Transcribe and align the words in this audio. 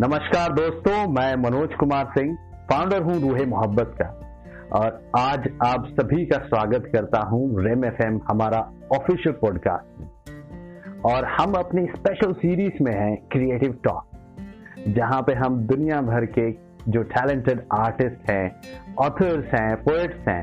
नमस्कार 0.00 0.52
दोस्तों, 0.52 1.08
मैं 1.08 1.34
मनोज 1.36 1.74
कुमार 1.74 2.06
सिंह 2.18 2.36
फाउंडर 2.70 3.02
हूँ 3.02 3.14
रूहे 3.20 3.44
मोहब्बत 3.46 3.92
का। 4.00 4.06
और 4.78 5.10
आज 5.18 5.44
आप 5.66 5.84
सभी 6.00 6.24
का 6.26 6.38
स्वागत 6.38 6.90
करता 6.92 7.20
हूँ 7.28 7.62
रेम 7.64 7.84
एफएम, 7.84 8.20
हमारा 8.30 8.58
ऑफिशियल 8.92 9.32
पॉडकास्ट 9.32 10.00
में। 10.00 10.08
और 11.02 11.24
हम 11.24 11.52
अपनी 11.52 11.86
स्पेशल 11.86 12.32
सीरीज़ 12.32 12.82
में 12.82 12.92
हैं 12.92 13.16
क्रिएटिव 13.32 13.78
टॉक 13.84 14.06
जहाँ 14.88 15.22
पे 15.22 15.34
हम 15.34 15.60
दुनिया 15.66 16.00
भर 16.00 16.26
के 16.26 16.50
जो 16.88 17.02
टैलेंटेड 17.02 17.64
आर्टिस्ट 17.72 18.30
हैं 18.30 18.50
ऑथर्स 18.98 19.54
हैं 19.54 19.76
पोएट्स 19.76 20.28
हैं, 20.28 20.42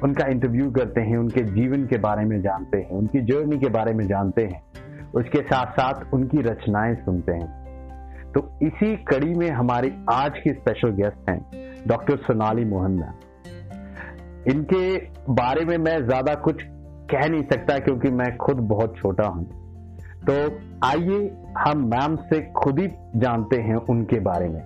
उनका 0.00 0.26
इंटरव्यू 0.26 0.70
करते 0.70 1.00
हैं, 1.00 1.16
उनके 1.16 1.42
जीवन 1.42 1.86
के 1.86 1.98
बारे 1.98 2.24
में 2.24 2.40
जानते 2.42 2.78
हैं, 2.78 2.90
उनकी 2.90 3.20
जर्नी 3.20 3.58
के 3.58 3.68
बारे 3.68 3.94
में 3.94 4.06
जानते 4.06 4.42
हैं, 4.42 4.62
उसके 5.14 5.42
साथ 5.42 5.72
साथ 5.72 6.14
उनकी 6.14 6.42
रचनाएँ 6.42 6.94
सुनते 6.94 7.32
हैं। 7.32 7.63
तो 8.34 8.58
इसी 8.62 8.96
कड़ी 8.96 9.34
में 9.34 9.50
हमारे 9.50 9.96
आज 10.12 10.38
के 10.38 10.52
स्पेशल 10.52 10.90
गेस्ट 10.90 11.30
हैं 11.30 11.40
डॉक्टर 11.88 12.16
सोनाली 12.16 12.64
मोहन्ना 12.64 13.14
इनके 14.50 14.96
बारे 15.32 15.64
में 15.64 15.76
मैं 15.78 16.06
ज़्यादा 16.06 16.34
कुछ 16.34 16.62
कह 17.10 17.28
नहीं 17.28 17.42
सकता 17.42 17.78
क्योंकि 17.78 18.10
मैं 18.10 18.36
खुद 18.36 18.56
बहुत 18.56 18.96
छोटा 18.96 19.26
हूँ। 19.26 19.44
तो 20.30 20.34
आइए 20.86 21.36
हम 21.58 21.86
मैम 21.86 22.16
से 22.16 22.40
खुद 22.52 22.78
ही 22.78 22.88
जानते 23.16 23.56
हैं 23.56 23.76
उनके 23.76 24.20
बारे 24.20 24.48
में। 24.48 24.62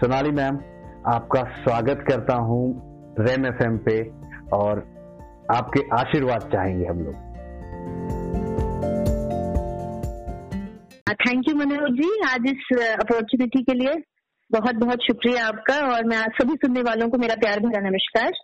सोनाली 0.00 0.30
मैम, 0.30 0.58
आपका 1.06 1.42
स्वागत 1.42 2.04
करता 2.08 2.34
हूँ 2.34 2.62
रेम 3.20 3.46
एफ़ 3.46 3.62
पे 3.62 4.10
और 4.52 4.84
आपके 5.50 5.80
आशीर्वाद 5.96 6.40
चाहेंगे 6.40 6.86
हम 6.86 7.00
लोग। 7.00 7.14
थैंक 11.20 11.48
यू 11.48 11.54
मनोज 11.54 11.96
जी 11.96 12.06
आज 12.26 12.46
इस 12.48 12.68
अपॉर्चुनिटी 12.76 13.62
के 13.62 13.72
लिए 13.74 13.94
बहुत 14.50 14.74
बहुत 14.74 15.02
शुक्रिया 15.06 15.46
आपका 15.46 15.74
और 15.86 16.04
मैं 16.04 16.16
आज 16.16 16.30
सभी 16.40 16.54
सुनने 16.54 16.82
वालों 16.82 17.08
को 17.10 17.18
मेरा 17.18 17.34
प्यार 17.40 17.60
भरा 17.60 17.80
नमस्कार। 17.88 18.38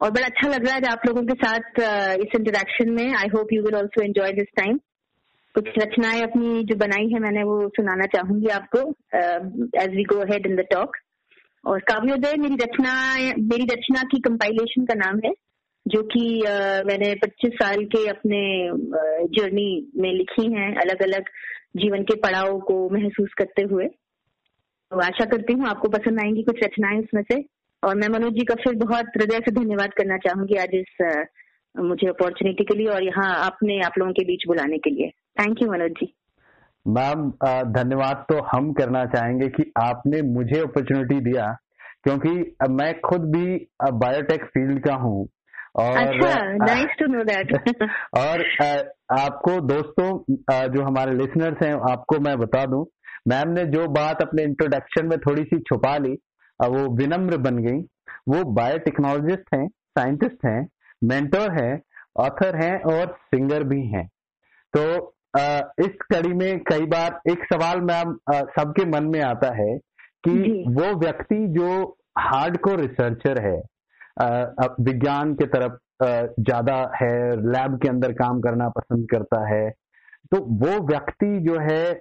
और 0.00 0.10
बड़ा 0.10 0.26
अच्छा 0.26 0.48
लग 0.48 0.66
रहा 0.66 0.74
है 0.74 0.90
आप 0.90 1.06
लोगों 1.06 1.22
के 1.22 1.34
साथ 1.40 1.80
इस 2.20 2.36
इंटरेक्शन 2.38 2.90
में। 2.90 3.14
I 3.14 3.28
hope 3.34 3.52
you 3.52 3.62
will 3.62 3.76
also 3.76 4.02
enjoy 4.02 4.32
this 4.32 4.52
time 4.56 4.78
कुछ 5.54 5.68
रचनाएँ 5.78 6.22
अपनी 6.22 6.62
जो 6.64 6.76
बनाई 6.84 7.08
है 7.12 7.20
मैंने 7.20 7.42
वो 7.42 7.58
सुनाना 7.76 8.06
चाहूँगी 8.14 8.48
आपको 8.60 8.86
as 9.82 9.96
we 9.96 10.04
go 10.14 10.22
ahead 10.32 10.46
in 10.46 10.56
the 10.56 10.66
talk 10.72 10.96
और 11.64 11.80
काव्योदय, 11.90 12.36
मेरी 12.38 12.62
रचना 12.62 12.94
मेरी 13.44 13.64
रचना 13.72 14.02
की 14.12 14.20
कंपाइलेशन 14.20 14.84
का 14.84 14.94
नाम 15.04 15.20
है। 15.24 15.32
जो 15.86 16.02
कि 16.12 16.22
मैंने 16.86 17.14
25 17.16 17.54
साल 17.54 17.84
के 17.94 18.06
अपने 18.08 18.40
जर्नी 19.36 19.70
में 19.96 20.12
लिखी 20.12 20.46
हैं 20.52 20.74
अलग 20.76 21.02
अलग 21.02 21.28
जीवन 21.76 22.02
के 22.02 22.14
पड़ाव 22.20 22.58
को 22.68 22.76
महसूस 22.90 23.34
करते 23.38 23.62
हुए। 23.70 23.86
तो 23.86 25.00
आशा 25.00 25.24
करती 25.26 25.52
हूँ 25.52 25.66
आपको 25.68 25.88
पसंद 25.88 26.20
आएँगी 26.20 26.42
कुछ 26.42 26.62
रचनाएँ 26.64 26.98
उसमें 26.98 27.22
से। 27.22 27.42
और 27.82 27.94
मैं 27.96 28.08
मनोज 28.08 28.32
जी 28.32 28.44
का 28.44 28.54
फिर 28.54 28.74
बहुत 28.76 29.06
हृदय 29.16 29.38
से 29.38 29.50
धन्यवाद 29.54 29.92
करना 29.98 30.16
चाहूँगी 30.18 30.56
आज 30.58 30.74
इस 30.74 31.02
मुझे 31.74 32.06
अपॉर्चुनिटी 32.08 32.64
के 32.64 32.74
लिए 32.74 32.86
और 32.88 33.04
यहाँ 33.04 33.28
आपने 33.36 33.80
आप 33.84 33.98
लोगों 33.98 34.12
के 34.12 34.24
बीच 34.24 34.46
बुलाने 34.48 34.78
के 34.78 34.90
लिए। 34.90 35.10
Thank 35.40 35.62
you 35.62 35.70
Manoj 35.72 35.90
ji. 36.00 36.12
Ma'am 36.86 37.30
धन्यवाद 37.72 38.24
तो 38.28 38.40
हम 38.52 38.72
करना 38.72 39.04
चाहेंगे 39.06 39.48
कि 39.50 39.70
आपने 39.78 40.22
मुझे 40.28 40.58
अपॉर्चुनिटी 40.60 41.20
दिया, 41.22 41.46
क्योंकि 42.04 42.30
मैं 42.72 42.92
खुद 43.00 43.30
भी 43.32 43.46
बायोटेक 43.94 44.44
फ़ील्ड 44.46 44.84
का 44.84 44.94
हूँ। 44.96 45.26
और 45.74 45.96
अच्छा 45.98 46.32
नाइस 46.54 46.96
टू 46.98 47.06
नो 47.06 47.24
दैट 47.24 47.52
और 48.18 48.44
आपको 49.18 49.60
दोस्तों 49.66 50.08
जो 50.68 50.82
हमारे 50.82 51.12
लिसनर्स 51.14 51.62
हैं 51.62 51.72
आपको 51.90 52.18
मैं 52.20 52.36
बता 52.38 52.64
दूँ 52.66 52.84
मैम 53.28 53.48
ने 53.48 53.64
जो 53.66 53.86
बात 53.92 54.22
अपने 54.22 54.42
इंट्रोडक्शन 54.42 55.06
में 55.06 55.18
थोड़ी 55.18 55.42
सी 55.44 55.58
छुपा 55.60 55.96
ली 55.98 56.12
वो 56.60 56.84
विनम्र 56.96 57.36
बन 57.38 57.58
गई। 57.58 57.80
वो 58.28 58.42
बायोटेक्नोलॉजिस्ट 58.52 59.54
हैं 59.54 59.66
साइंटिस्ट 59.68 60.46
हैं 60.46 60.60
मेंटर 61.02 61.52
हैं 61.52 61.72
ऑथर 62.18 62.56
हैं 62.56 62.76
और 62.92 63.16
सिंगर 63.26 63.62
भी 63.64 63.80
हैं। 63.86 64.06
तो 64.74 64.82
इस 65.84 65.96
कड़ी 66.12 66.32
में 66.34 66.60
कई 66.70 66.86
बार 66.86 67.20
एक 67.30 67.44
सवाल 67.44 67.80
मैम 67.82 68.14
सबके 68.50 68.84
मन 68.90 69.04
में 69.06 69.20
आता 69.22 69.54
है 69.56 69.76
कि 70.28 70.64
वो 70.68 70.94
व्यक्ति 71.00 71.46
जो 71.58 71.68
हार्ड 72.18 72.58
को 72.58 72.74
रिसर्चर 72.74 73.42
है 73.42 73.60
विज्ञान 74.20 75.34
के 75.34 75.46
तरफ़ 75.48 75.78
ज़्यादा 76.40 76.76
है 76.96 77.36
लैब 77.46 77.78
के 77.82 77.88
अंदर 77.88 78.12
काम 78.14 78.40
करना 78.40 78.68
पसंद 78.68 79.08
करता 79.10 79.46
है। 79.48 79.68
तो 80.32 80.38
वो 80.58 80.78
व्यक्ति 80.86 81.38
जो 81.40 81.58
है 81.60 81.92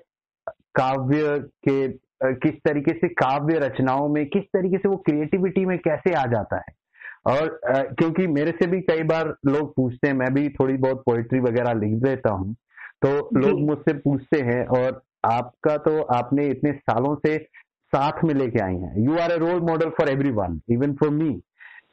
काव्य 0.76 1.38
के 1.68 1.88
किस 2.36 2.54
तरीके 2.66 2.94
से 2.94 3.08
काव्य 3.16 3.60
रचनाओं 3.60 4.08
में 4.10 4.26
किस 4.30 4.44
तरीके 4.54 4.78
से 4.78 4.90
वो 4.90 4.98
क्रिएटिविटी 5.06 5.66
में 5.66 5.78
कैसे 5.80 6.14
आ 6.14 6.26
जाता 6.28 6.58
है? 6.58 6.74
और 7.28 7.60
क्योंकि 7.66 8.28
मेरे 8.30 8.52
से 8.52 8.68
भी 8.68 8.80
कई 8.82 9.04
बार 9.04 9.34
लोग 9.48 9.74
पूछते 9.76 10.08
हैं 10.08 10.16
मैं 10.16 10.34
भी 10.34 10.48
थोड़ी 10.50 10.78
बहुत 10.78 11.04
पोइट्री 11.06 11.40
वगैरह 11.40 11.74
लिख 11.80 11.94
देता 12.04 12.32
हूँ 12.32 12.54
तो 13.06 13.40
लोग 13.40 13.60
मुझसे 13.62 13.94
पूछते 14.00 14.42
हैं 14.44 14.66
और 14.78 15.02
आपका 15.26 15.76
तो 15.80 16.02
आपने 16.14 16.48
इतने 16.48 16.72
सालों 16.74 17.16
से 17.26 17.38
साथ 17.94 18.24
में 18.24 18.34
लेके 18.34 18.60
आई 18.60 18.76
हैं। 18.76 19.04
You 19.06 19.18
are 19.20 19.32
a 19.32 19.38
role 19.40 19.62
model 19.70 19.90
for 19.98 20.10
everyone 20.34 20.60
even 20.70 20.94
for 20.94 21.10
me 21.12 21.30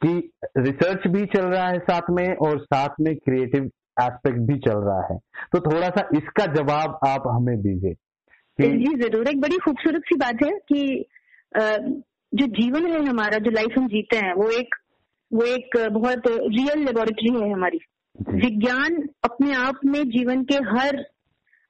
कि 0.01 0.31
रिसर्च 0.59 1.07
भी 1.07 1.25
चल 1.27 1.45
रहा 1.45 1.67
है 1.67 1.79
साथ 1.81 2.09
में 2.11 2.27
और 2.37 2.59
साथ 2.63 3.01
में 3.01 3.15
क्रिएटिव 3.17 3.69
एस्पेक्ट 3.99 4.39
भी 4.47 4.57
चल 4.59 4.79
रहा 4.79 5.07
है। 5.11 5.17
तो 5.53 5.59
थोड़ा 5.61 5.87
सा 5.89 6.07
इसका 6.15 6.45
जवाब 6.53 6.99
आप 7.07 7.23
हमें 7.27 7.57
दीजिए 7.61 7.93
जी 8.59 8.95
ज़रूर। 8.99 9.27
एक 9.29 9.41
बड़ी 9.41 9.57
खूबसूरत 9.59 10.01
सी 10.05 10.15
बात 10.17 10.43
है 10.43 10.51
कि 10.71 11.05
जो 12.31 12.45
जीवन 12.55 12.85
है 12.85 13.03
हमारा 13.05 13.37
जो 13.39 13.51
लाइफ 13.51 13.77
हम 13.77 13.87
जीते 13.87 14.17
हैं 14.17 14.33
वो 14.35 14.49
एक 14.51 14.75
वो 15.31 15.43
एक 15.45 15.77
बहुत 15.93 16.27
रियल 16.27 16.83
लेबोरेटरी 16.85 17.33
है 17.33 17.51
हमारी। 17.51 17.79
विज्ञान 18.15 18.97
अपने 19.23 19.53
आप 19.55 19.79
में 19.85 20.03
जीवन 20.09 20.43
के 20.43 20.55
हर 20.69 21.03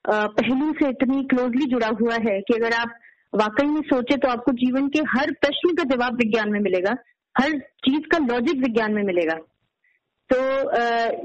पहलू 0.04 0.72
से 0.72 0.88
इतनी 0.88 1.22
क्लोजली 1.24 1.66
जुड़ा 1.66 1.88
हुआ 2.00 2.14
है 2.26 2.40
कि 2.40 2.54
अगर 2.54 2.72
आप 2.74 2.94
वाकई 3.32 3.66
में 3.66 3.80
सोचे 3.86 4.16
तो 4.16 4.28
आपको 4.28 4.52
जीवन 4.58 4.88
के 4.88 5.00
हर 5.08 5.32
प्रश्न 5.40 5.74
का 5.74 5.84
जवाब 5.86 6.16
विज्ञान 6.16 6.52
में 6.52 6.60
मिलेगा। 6.60 6.94
हर 7.38 7.58
चीज़ 7.84 8.06
का 8.12 8.18
लॉजिक 8.26 8.60
विज्ञान 8.60 8.94
में 8.94 9.02
मिलेगा। 9.04 9.34
तो 10.30 10.38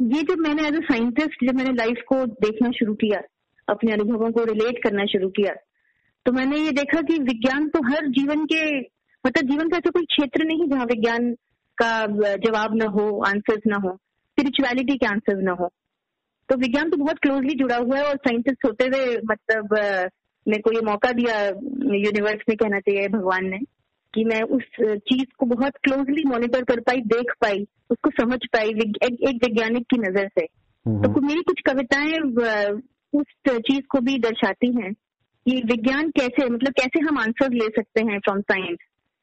ये 0.09 0.21
जब 0.23 0.39
मैंने 0.39 0.67
एज 0.67 0.75
ए 0.75 0.81
साइंटिस्ट 0.83 1.45
जब 1.45 1.55
मैंने 1.55 1.71
लाइफ 1.75 2.03
को 2.07 2.25
देखना 2.25 2.69
शुरू 2.71 2.93
किया, 2.95 3.21
अपने 3.67 3.91
अनुभवों 3.93 4.31
को 4.31 4.43
रिलेट 4.45 4.83
करना 4.83 5.05
शुरू 5.07 5.29
किया 5.31 5.53
तो 6.25 6.31
मैंने 6.31 6.57
ये 6.57 6.71
देखा 6.73 7.01
कि 7.01 7.17
विज्ञान 7.21 7.67
तो 7.69 7.79
हर 7.85 8.07
जीवन 8.11 8.45
के 8.45 8.63
मतलब 9.23 9.49
जीवन 9.49 9.69
का 9.69 9.77
ऐसा 9.77 9.89
कोई 9.89 10.05
क्षेत्र 10.05 10.45
नहीं 10.45 10.67
जहाँ 10.69 10.85
विज्ञान 10.85 11.31
का 11.77 11.91
जवाब 12.37 12.75
ना 12.75 12.85
हो 12.91 13.05
आंसर्स 13.27 13.67
ना 13.67 13.77
हो 13.83 13.89
स्पिरिचुअलिटी 13.89 14.97
के 14.97 15.05
आंसर्स 15.07 15.43
ना 15.43 15.51
हो। 15.59 15.67
तो 16.49 16.55
विज्ञान 16.57 16.89
तो 16.89 16.97
बहुत 16.97 17.19
क्लोजली 17.19 17.53
जुड़ा 17.55 17.75
हुआ 17.77 17.97
है 17.97 18.03
और 18.03 18.17
साइंटिस्ट 18.27 18.65
होते 18.65 18.85
हुए 18.85 19.17
मतलब 19.25 19.75
मेरे 20.45 20.61
को 20.61 20.71
ये 20.71 20.81
मौका 20.85 21.11
दिया 21.11 21.35
यूनिवर्स 21.45 22.43
में 22.49 22.57
कहना 22.57 22.79
चाहिए, 22.79 23.07
भगवान 23.09 23.45
ने। 23.45 23.59
कि 24.13 24.23
मैं 24.25 24.41
उस 24.55 24.63
चीज़ 24.81 25.25
को 25.39 25.45
बहुत 25.45 25.77
क्लोजली 25.83 26.23
मॉनिटर 26.25 26.63
कर 26.63 26.79
पाई 26.79 27.01
देख 27.13 27.33
पाई 27.41 27.65
उसको 27.91 28.09
समझ 28.11 28.39
पाई 28.53 28.69
एक 28.69 29.39
वैज्ञानिक 29.43 29.85
की 29.85 29.97
नज़र 29.99 30.27
से। 30.29 30.45
तो 30.85 31.21
मेरी 31.21 31.41
कुछ 31.43 31.61
कविताएँ 31.65 32.19
उस 33.13 33.25
चीज़ 33.49 33.81
को 33.89 33.99
भी 34.01 34.17
दर्शाती 34.19 34.67
हैं 34.75 34.93
कि 35.45 35.61
विज्ञान 35.65 36.09
कैसे 36.09 36.49
मतलब 36.49 36.73
कैसे 36.73 36.99
हम 36.99 37.17
आंसर 37.19 37.53
ले 37.53 37.67
सकते 37.75 38.03
हैं 38.05 38.19
from 38.19 38.41
science 38.41 38.77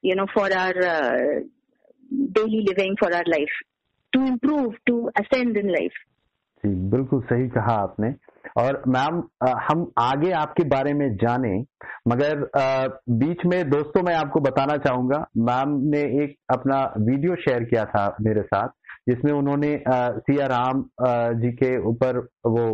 you 0.05 0.15
know 0.15 0.25
for 0.35 0.53
our 0.53 0.79
daily 2.39 2.61
living 2.61 2.97
for 3.01 3.13
our 3.13 3.25
life 3.29 3.61
to 4.13 4.27
improve 4.27 4.75
to 4.87 5.05
ascend 5.21 5.57
in 5.57 5.71
life 5.71 5.93
जी 6.65 6.75
बिल्कुल 6.91 7.21
सही 7.23 7.49
कहा 7.49 7.75
आपने। 7.83 8.11
और 8.57 8.83
मैम 8.89 9.23
हम 9.63 9.91
आगे 10.01 10.31
आपके 10.35 10.65
बारे 10.69 10.93
में 10.95 11.09
जाने, 11.17 11.53
मगर 12.09 12.45
बीच 13.15 13.45
में 13.47 13.71
दोस्तों 13.71 14.03
मैं 14.03 14.15
आपको 14.17 14.41
बताना 14.41 14.77
चाहूँगा, 14.79 15.25
मैम 15.39 15.79
ने 15.91 16.01
एक 16.25 16.37
अपना 16.53 16.83
वीडियो 17.01 17.35
शेयर 17.39 17.65
किया 17.65 17.85
था 17.87 18.07
मेरे 18.21 18.43
साथ, 18.45 18.69
जिसमें 19.09 19.33
उन्होंने 19.33 19.77
सिया 19.89 20.47
राम 20.49 20.85
जी 21.41 21.53
के 21.55 21.77
ऊपर 21.89 22.19
वो 22.47 22.67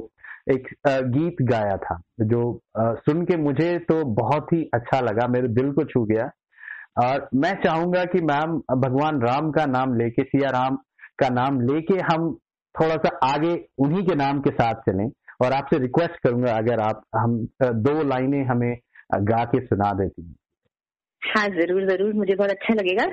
एक 0.50 0.68
गीत 0.86 1.36
गाया 1.42 1.76
था, 1.78 1.98
जो 2.22 2.40
सुन 2.78 3.24
के 3.26 3.36
मुझे 3.38 3.76
तो 3.88 4.02
बहुत 4.16 4.52
ही 4.52 4.62
अच्छा 4.74 5.00
लगा, 5.00 5.26
मेरे 5.28 5.48
दिल 5.50 5.72
को 5.72 5.84
छू 5.84 6.04
गया। 6.06 6.30
और 6.98 7.28
मैं 7.34 7.52
चाहूँगा 7.62 8.04
कि 8.06 8.20
मैम, 8.22 8.56
भगवान 8.76 9.20
राम 9.22 9.50
का 9.52 9.64
नाम 9.68 9.94
लेके, 9.94 10.22
सिया 10.24 10.50
राम 10.50 10.76
का 11.20 11.28
नाम 11.30 11.60
लेके 11.62 12.00
हम 12.04 12.32
थोड़ा 12.74 12.94
सा 12.96 13.10
आगे 13.24 13.54
उन्हीं 13.78 14.06
के 14.06 14.14
नाम 14.16 14.40
के 14.40 14.50
साथ 14.52 14.80
चलें। 14.88 15.08
और 15.40 15.52
आपसे 15.52 15.78
रिक्वेस्ट 15.78 16.16
करूँगा 16.24 16.56
अगर 16.56 16.80
आप 16.80 17.02
हम 17.16 17.38
दो 17.62 18.02
लाइनें 18.08 18.42
हमें 18.44 18.74
गा 19.22 19.44
के 19.44 19.60
सुना 19.66 19.92
देती 19.92 20.22
हैं। 20.22 20.34
हाँ 21.22 21.48
ज़रूर 21.48 21.86
ज़रूर 21.90 22.12
मुझे 22.14 22.34
बहुत 22.34 22.50
अच्छा 22.50 22.74
लगेगा। 22.74 23.04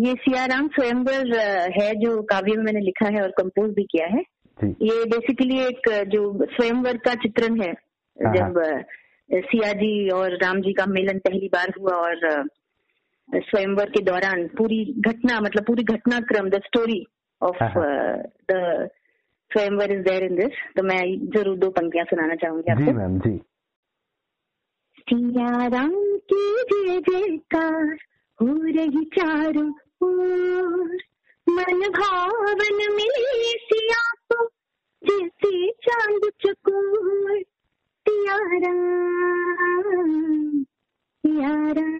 ये 0.00 0.14
सियाराम 0.14 0.68
स्वयंवर 0.68 1.36
है 1.80 1.94
जो 1.94 2.20
काव्य 2.22 2.56
में 2.56 2.64
मैंने 2.64 2.80
लिखा 2.80 3.06
है 3.06 3.22
और 3.22 3.30
कंपोज 3.38 3.70
भी 3.74 3.84
किया 3.90 4.06
है। 4.06 4.22
ये 4.58 5.04
बेसिकली 5.10 5.58
एक 5.60 5.88
जो 6.08 6.46
स्वयंवर 6.46 6.96
का 6.96 7.14
चित्रण 7.14 7.60
है 7.62 7.70
हाँ, 7.70 8.34
हाँ। 8.34 8.34
जब 8.34 8.84
सिया 9.30 9.72
जी 9.72 10.08
और 10.10 10.36
राम 10.42 10.60
जी 10.60 10.72
का 10.72 10.86
मिलन 10.86 11.18
पहली 11.18 11.48
बार 11.52 11.72
हुआ 11.80 11.94
और 11.98 12.48
स्वयंवर 13.28 13.90
के 13.90 14.02
दौरान 14.04 14.46
पूरी 14.48 14.84
घटना 14.98 15.40
मतलब 15.40 15.64
पूरी 15.64 15.82
घटनाक्रम 15.84 16.48
the 16.50 16.60
story 16.64 17.04
of 17.42 17.62
the 18.50 18.88
swayamvar 19.52 19.92
is 19.92 20.02
there 20.02 20.24
in 20.24 20.36
this 20.36 20.52
तो 20.76 20.82
मैं 20.82 21.30
ज़रूर 21.30 21.56
दो 21.58 21.70
पंक्तियाँ 21.70 22.04
सुनाना 22.04 22.34
चाहूँगी 22.34 22.70
आपको। 22.72 22.84
जी 22.84 22.92
मैम 22.92 23.18
जी। 23.18 23.40
सिया 25.08 25.66
राम 25.68 25.90
की 26.32 26.62
जय 26.70 27.00
जयकार 27.08 27.96
हो 28.38 28.46
रही 28.76 29.04
चारों 29.14 29.70
ओर। 30.02 30.96
मन 31.46 31.80
भावन 31.96 32.78
में 32.96 33.08
सिया 33.62 34.02
को 34.32 34.44
जैसे 35.02 35.70
चाँद 35.86 36.30
चकोर। 36.40 37.42
सिया 38.06 38.36
राम 38.62 40.62
सिया 41.24 41.54
राम 41.72 41.98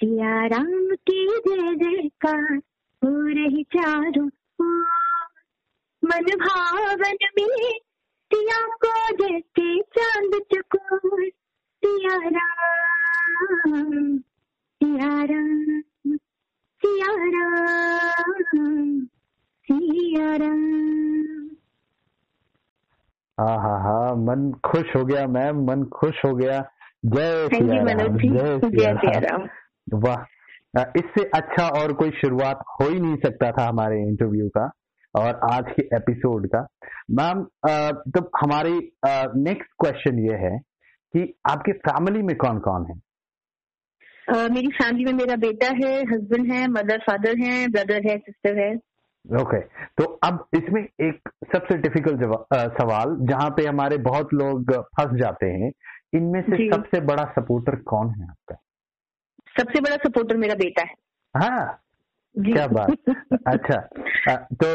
सिया 0.00 0.34
राम 0.46 0.94
की 1.08 1.26
जय 1.46 1.74
जयकार 1.80 2.54
हो 3.02 3.10
रही 3.28 3.62
चारों 3.74 4.28
मन 6.02 6.28
भावन 6.42 7.16
में 7.38 7.72
सिया 8.30 8.60
को 8.84 8.92
जैसे 9.16 9.66
चाँद 9.98 10.40
चकोर। 10.54 11.28
सिया 11.82 12.16
राम 12.36 14.16
सिया 14.80 15.12
राम 15.30 16.16
सिया 16.82 17.12
राम 17.36 18.32
सिया 19.68 20.36
राम। 20.36 20.64
हाँ 23.38 23.56
हाँ 23.62 23.78
हाँ 23.84 24.14
मन 24.26 24.50
खुश 24.64 24.96
हो 24.96 25.04
गया 25.04 25.26
मैम 25.36 25.64
मन 25.66 25.84
खुश 25.94 26.24
हो 26.24 26.34
गया। 26.34 26.60
जय 27.04 27.48
सिया 27.54 27.82
राम 27.92 28.18
जय 28.18 28.58
सिया 28.64 29.18
राम। 29.28 29.48
वाह। 29.94 30.80
इससे 30.98 31.24
अच्छा 31.34 31.66
और 31.80 31.92
कोई 31.92 32.10
शुरुआत 32.10 32.64
हो 32.70 32.88
ही 32.88 32.98
नहीं 33.00 33.16
सकता 33.16 33.50
था 33.50 33.66
हमारे 33.68 34.00
इंटरव्यू 34.02 34.48
का 34.48 34.70
और 35.14 35.38
आज 35.52 35.70
के 35.70 35.82
एपिसोड 35.96 36.46
का। 36.46 36.66
मैम 37.10 37.42
तो 38.10 38.20
हमारी 38.42 38.74
नेक्स्ट 39.42 39.72
क्वेश्चन 39.80 40.18
ये 40.20 40.36
है 40.38 40.58
कि 41.14 41.22
आपके 41.50 41.72
फैमिली 41.80 42.22
में 42.22 42.36
कौन 42.36 42.58
कौन 42.58 42.86
है? 42.90 43.00
Uh, 44.26 44.50
मेरी 44.50 44.68
फैमिली 44.68 45.04
में 45.04 45.12
मेरा 45.12 45.36
बेटा 45.36 45.68
है 45.76 45.92
हस्बैंड 46.04 46.52
है 46.52 46.66
मदर 46.68 46.98
फादर 47.00 47.38
है 47.38 47.66
ब्रदर 47.68 48.08
है 48.08 48.16
सिस्टर 48.18 48.58
है। 48.58 48.70
Okay 48.74 49.40
okay. 49.40 49.62
तो 49.98 50.04
अब 50.24 50.44
इसमें 50.54 50.82
एक 50.82 51.28
सबसे 51.52 51.76
डिफ़िकल्ट 51.78 52.20
सवाल 52.78 53.16
जहाँ 53.22 53.50
पे 53.50 53.66
हमारे 53.66 53.96
बहुत 53.98 54.34
लोग 54.34 54.72
फंस 54.96 55.18
जाते 55.20 55.46
हैं 55.46 55.70
इनमें 56.14 56.40
से 56.42 56.68
सबसे 56.70 57.00
बड़ा 57.06 57.24
सपोर्टर 57.38 57.76
कौन 57.86 58.10
है 58.10 58.28
आपका? 58.28 58.56
सबसे 59.58 59.80
बड़ा 59.80 59.96
सपोर्टर 59.96 60.36
मेरा 60.36 60.54
बेटा 60.54 60.82
है। 60.82 60.94
हाँ 61.36 61.82
क्या 62.38 62.66
बात। 62.66 62.90
अच्छा 63.46 64.36
तो 64.36 64.66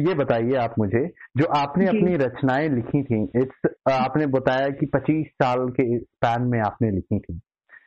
ये 0.00 0.14
बताइए 0.14 0.54
आप 0.54 0.74
मुझे 0.78 1.06
जो 1.36 1.44
आपने 1.44 1.86
अपनी 1.86 2.16
रचनाएँ 2.16 2.68
लिखी 2.68 3.02
थी 3.02 3.22
इस 3.24 3.70
आपने 3.92 4.26
बताया 4.26 4.68
कि 4.68 4.86
25 4.86 5.26
साल 5.26 5.68
के 5.68 5.98
स्पैन 5.98 6.42
में 6.42 6.60
आपने 6.60 6.90
लिखी 6.90 7.18
थी। 7.18 7.40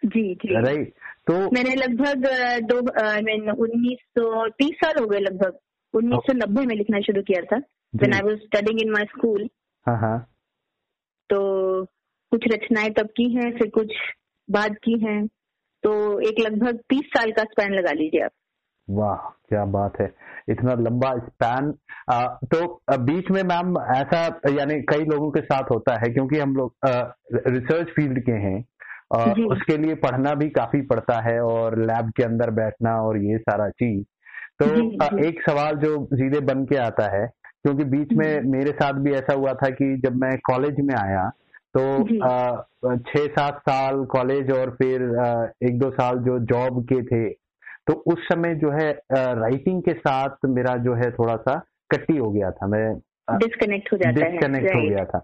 जी 0.06 0.36
जी। 0.36 0.62
राइट 0.62 0.94
तो 1.28 1.34
मैंने 1.52 1.76
लगभग 1.76 2.26
दो 2.66 2.82
मीन 3.22 3.50
उन्नीस 3.52 3.98
सौ 4.20 4.48
तीस 4.48 4.76
साल 4.76 4.94
हो 5.00 5.08
गए 5.08 5.20
लगभग। 5.20 5.58
उन्नीस 5.94 6.20
सौ 6.20 6.34
नब्बे 6.34 6.66
में 6.66 6.76
लिखना 6.76 7.00
शुरू 7.00 7.22
किया 7.22 7.42
था। 7.42 7.62
When 7.96 8.14
I 8.14 8.22
was 8.22 8.40
studying 8.40 8.82
in 8.82 8.92
my 8.92 9.04
school 9.04 9.50
तो 11.30 11.40
कुछ 12.32 12.48
रचनाएँ 12.54 12.90
तब 12.90 13.06
की 13.06 13.34
हैं 13.36 13.58
फिर 13.58 13.70
कुछ 13.70 13.92
बाद 14.52 14.76
की 14.84 15.00
हैं। 15.06 15.28
तो 15.88 15.94
एक 16.20 16.40
लगभग 16.40 16.80
तीस 16.90 17.06
साल 17.08 17.32
का 17.32 17.44
स्पैन 17.44 17.74
लगा 17.74 17.92
लीजिए 17.92 18.22
आप। 18.22 18.32
वाह 18.88 19.30
क्या 19.50 19.64
बात 19.66 20.00
है। 20.02 20.08
इतना 20.50 20.74
लंबा 20.80 21.12
स्पैन 21.18 21.72
तो 22.46 22.82
बीच 23.04 23.30
में 23.32 23.42
मैम 23.44 23.78
ऐसा 23.96 24.20
यानी 24.52 24.82
कई 24.84 25.06
लोगों 25.06 25.30
के 25.32 25.42
साथ 25.42 25.72
होता 25.72 25.96
है 25.96 26.10
क्योंकि 26.14 26.40
हम 26.40 26.56
लोग 26.56 26.74
रिसर्च 27.48 27.88
फ़ील्ड 27.96 28.20
के 28.26 28.38
हैं 28.44 28.60
और 29.12 29.42
उसके 29.46 29.78
लिए 29.78 29.96
पढ़ना 30.04 30.34
भी 30.36 30.50
काफ़ी 30.50 30.82
पड़ता 30.92 31.20
है 31.22 31.40
और 31.44 31.78
लैब 31.82 32.12
के 32.18 32.24
अंदर 32.24 32.52
बैठना 32.52 32.96
और 33.02 33.18
ये 33.24 33.38
सारा 33.40 33.70
चीज़। 33.72 34.04
तो 34.60 34.66
जी, 34.66 34.90
जी. 34.94 35.28
एक 35.28 35.42
सवाल 35.50 35.76
जो 35.78 36.06
सीधे 36.14 36.40
बन 36.46 36.66
के 36.66 36.78
आता 36.84 37.10
है 37.16 37.26
क्योंकि 37.64 37.84
बीच 37.84 38.14
में 38.14 38.30
मेरे 38.52 38.72
साथ 38.74 39.04
भी 39.04 39.14
ऐसा 39.14 39.34
हुआ 39.34 39.54
था 39.54 39.70
कि 39.72 39.96
जब 40.06 40.16
मैं 40.16 40.38
कॉलेज 40.46 40.80
में 40.82 40.96
आया 40.96 41.30
तो 41.78 42.96
छह 42.98 43.26
सात 43.26 43.60
साल 43.60 44.04
कॉलेज 44.06 44.52
और 44.52 44.70
फिर 44.72 45.04
एक 45.64 45.80
दो 45.80 45.90
साल 45.92 46.18
जो 46.20 46.40
जॉब 46.46 46.84
के 46.84 47.02
थे 47.04 47.30
तो 47.88 47.94
उस 47.94 48.28
समय 48.28 48.56
जो 48.56 48.72
है 48.72 48.90
राइटिंग 49.12 49.82
के 49.82 49.94
साथ 49.94 50.46
मेरा 50.46 50.76
जो 50.78 50.94
है 50.94 51.12
थोड़ा 51.12 51.36
सा 51.36 51.54
कट्टी 51.92 52.18
हो 52.18 52.32
गया 52.32 52.52
था। 52.52 52.68
मैं 52.68 52.86
डिस्कनेक्ट 53.30 53.94
हो 53.94 53.98
जाता 53.98 54.30
डिस्कनेक्ट 54.30 54.76
हो 54.76 54.88
गया 54.90 55.06
था। 55.06 55.20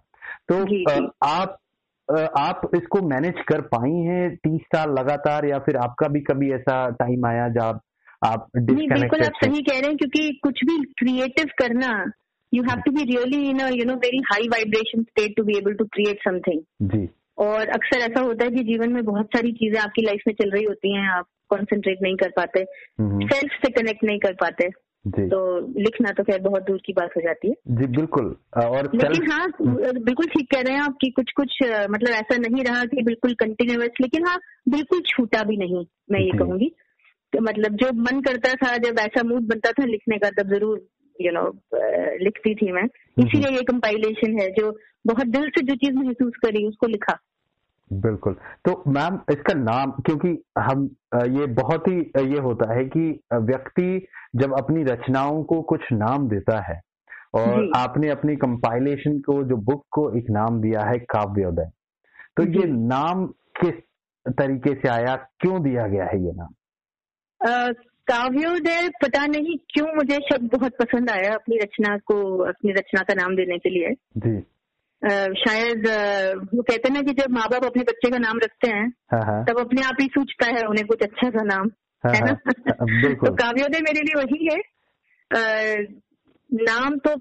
तो 0.52 1.06
आप 1.26 1.58
आप 2.38 2.70
इसको 2.76 3.02
मैनेज 3.02 3.34
कर 3.48 3.62
पाई 3.74 3.92
हैं 3.92 4.36
तीस 4.36 4.62
साल 4.76 4.90
लगातार 4.90 5.46
या 5.46 5.60
फिर 5.60 5.78
आपका 5.78 6.08
भी 6.08 6.20
कभी 6.22 6.52
ऐसा 6.54 6.90
टाइम 6.90 7.26
आया 7.26 7.48
जब 7.50 7.80
आप 8.26 8.48
नहीं 8.56 8.88
बिल्कुल 8.90 9.24
आप 9.24 9.40
सही 9.44 9.62
कह 9.62 9.80
रहे 9.80 9.90
हैं 9.90 9.98
क्योंकि 9.98 10.40
कुछ 10.44 10.64
भी 10.66 10.84
क्रिएटिव 11.00 11.46
करना 11.62 11.94
you 12.54 12.64
have 12.64 12.82
to 12.86 12.92
be 12.92 13.04
really 13.06 13.50
in 13.50 13.60
you 13.74 13.86
know 13.86 13.96
very 14.04 14.22
high 14.26 14.48
vibration 14.50 15.04
state 15.04 15.36
to 15.38 15.44
be 15.44 15.58
able 15.58 15.74
to 15.74 15.86
create 15.94 16.20
something 16.30 17.08
और 17.38 17.70
अक्सर 17.72 18.02
ऐसा 18.02 18.22
होता 18.22 18.46
है 18.46 18.52
कि 18.52 18.64
जीवन 18.64 18.92
में 18.94 19.04
बहुत 19.06 19.36
सारी 19.36 19.52
चीज़ें 19.54 19.80
आपकी 19.82 20.02
लाइफ 20.02 20.22
में 20.28 20.34
चल 20.42 20.52
रही 20.52 20.64
होती 20.64 20.96
हैं 20.96 21.10
आप 21.10 21.28
कॉन्सेंट्रेट 21.50 22.02
नहीं 22.02 22.16
कर 22.16 22.30
पाते 22.38 22.64
सेल्फ 23.02 23.54
से 23.66 23.72
कनेक्ट 23.72 24.04
नहीं 24.04 24.20
कर 24.20 24.34
पाते। 24.42 24.70
तो 25.06 25.40
लिखना 25.80 26.12
तो 26.12 26.24
खैर 26.24 26.40
बहुत 26.42 26.64
दूर 26.64 26.78
की 26.86 26.94
बात 26.94 27.10
हो 27.18 27.22
जाती 27.22 27.50
है। 27.50 27.56
जी 27.78 27.88
बिल्कुल। 27.88 28.26
और 28.58 28.90
लेकिन 28.96 29.32
हाँ 29.32 29.48
बिल्कुल 29.60 30.28
ठीक 30.28 30.50
कह 30.52 30.62
रहे 30.62 30.74
हैं 30.74 30.82
आपकी 30.82 31.10
कुछ 31.12 31.32
कुछ 31.32 31.58
मतलब 31.64 32.10
ऐसा 32.10 32.38
नहीं 32.38 32.64
रहा 32.64 32.86
कि 32.86 33.04
बिल्कुल 33.04 33.34
कंटिन्यूस 33.40 34.00
लेकिन 34.02 34.28
हाँ 34.28 34.38
बिल्कुल 34.70 35.02
छूटा 35.08 35.44
भी 35.44 35.58
नहीं 35.58 35.86
मैं 36.12 36.20
ये 36.20 36.38
कहूँगी। 36.38 36.72
तो 37.34 37.42
मतलब 37.42 37.76
जो 37.76 37.92
मन 38.02 38.22
करता 38.22 38.54
था 38.64 38.76
जब 38.78 39.00
ऐसा 39.00 39.24
मूड 39.24 39.48
बनता 39.48 39.72
था 39.72 39.86
लिखने 39.86 40.18
का 40.18 40.30
तब 40.42 40.50
ज़रूर 40.50 40.78
यू 41.22 41.32
नो 41.32 41.48
लिखती 42.24 42.56
थी 42.56 42.72
मैं। 42.72 42.84
इसीलिए 43.18 43.56
ये 43.56 43.64
कंपाइलेशन 43.64 44.40
है 44.40 44.50
जो 44.52 44.72
बहुत 45.08 45.28
दिल 45.28 45.50
से 45.50 45.62
जो 45.62 45.76
चीज़ 45.76 45.96
महसूस 45.96 46.34
करी 46.46 46.66
उसको 46.68 46.88
लिखा। 46.88 47.18
बिल्कुल। 47.94 48.36
तो 48.66 48.84
मैम 48.88 49.20
इसका 49.32 49.54
नाम 49.54 49.92
क्योंकि 49.92 50.30
हम 50.60 50.84
ये 51.40 51.46
बहुत 51.54 51.88
ही 51.88 52.00
ये 52.34 52.40
होता 52.40 52.74
है 52.74 52.86
कि 52.86 53.20
व्यक्ति 53.34 54.08
जब 54.36 54.54
अपनी 54.58 54.84
रचनाओं 54.84 55.44
को 55.44 55.62
कुछ 55.62 55.82
नाम 55.94 56.28
देता 56.30 56.60
है 56.62 56.82
और 57.34 57.70
आपने 57.76 58.10
अपनी 58.10 58.36
कंपाइलेशन 58.36 59.20
को 59.20 59.44
जो 59.44 59.56
बुक 59.56 59.86
को 59.92 60.12
एक 60.18 60.30
नाम 60.30 60.62
दिया 60.62 60.82
है 60.82 61.00
काव्योदय 61.00 61.70
तो 62.38 62.44
ये 62.44 62.68
नाम 62.68 63.26
किस 63.62 63.76
तरीके 64.34 64.74
से 64.76 64.88
आया 64.90 65.16
क्यों 65.40 65.64
दिया 65.64 65.88
गया 65.88 66.06
है 66.06 66.24
ये 66.26 66.32
नाम? 66.36 67.74
काव्योदय 68.08 68.90
पता 69.02 69.26
नहीं 69.26 69.58
क्यों 69.74 69.88
मुझे 69.96 70.16
शब्द 70.16 70.50
बहुत 70.56 70.72
पसंद 70.72 71.10
आया 71.10 71.34
अपनी 71.34 71.58
रचना 71.58 71.98
को 71.98 72.38
अपनी 72.44 72.72
रचना 72.72 73.02
का 73.02 73.14
नाम 73.14 73.36
देने 73.36 73.58
के 73.58 73.70
लिए। 73.70 73.94
जी। 74.18 74.40
शायद 75.40 75.88
वो 76.54 76.62
कहते 76.62 76.90
हैं 76.90 76.94
ना 76.94 77.02
कि 77.02 77.14
जब 77.14 77.32
माँ 77.32 77.48
बाप 77.52 77.66
अपने 77.66 77.84
बच्चे 77.84 78.10
का 78.12 78.18
नाम 78.18 78.38
रखते 78.38 78.70
हैं 78.70 78.94
हाँ, 79.14 79.22
हाँ। 79.22 79.46
तब 79.46 79.60
अपने 79.60 79.82
आप 79.82 79.98
ही 80.02 80.08
सोचता 80.08 80.48
है 80.48 80.66
उन्हें 80.68 80.86
कुछ 80.88 81.02
अच्छा 81.04 81.30
सा 81.30 81.44
नाम 81.44 81.72
हाँ, 82.04 82.14
है 82.14 82.22
ना? 82.26 82.34
तो 83.14 83.34
काव्योदय 83.36 83.82
मेरे 83.82 84.02
लिए 84.02 84.22
वही 84.24 84.46
है। 84.54 84.62
नाम 86.54 86.98
तो 86.98 87.16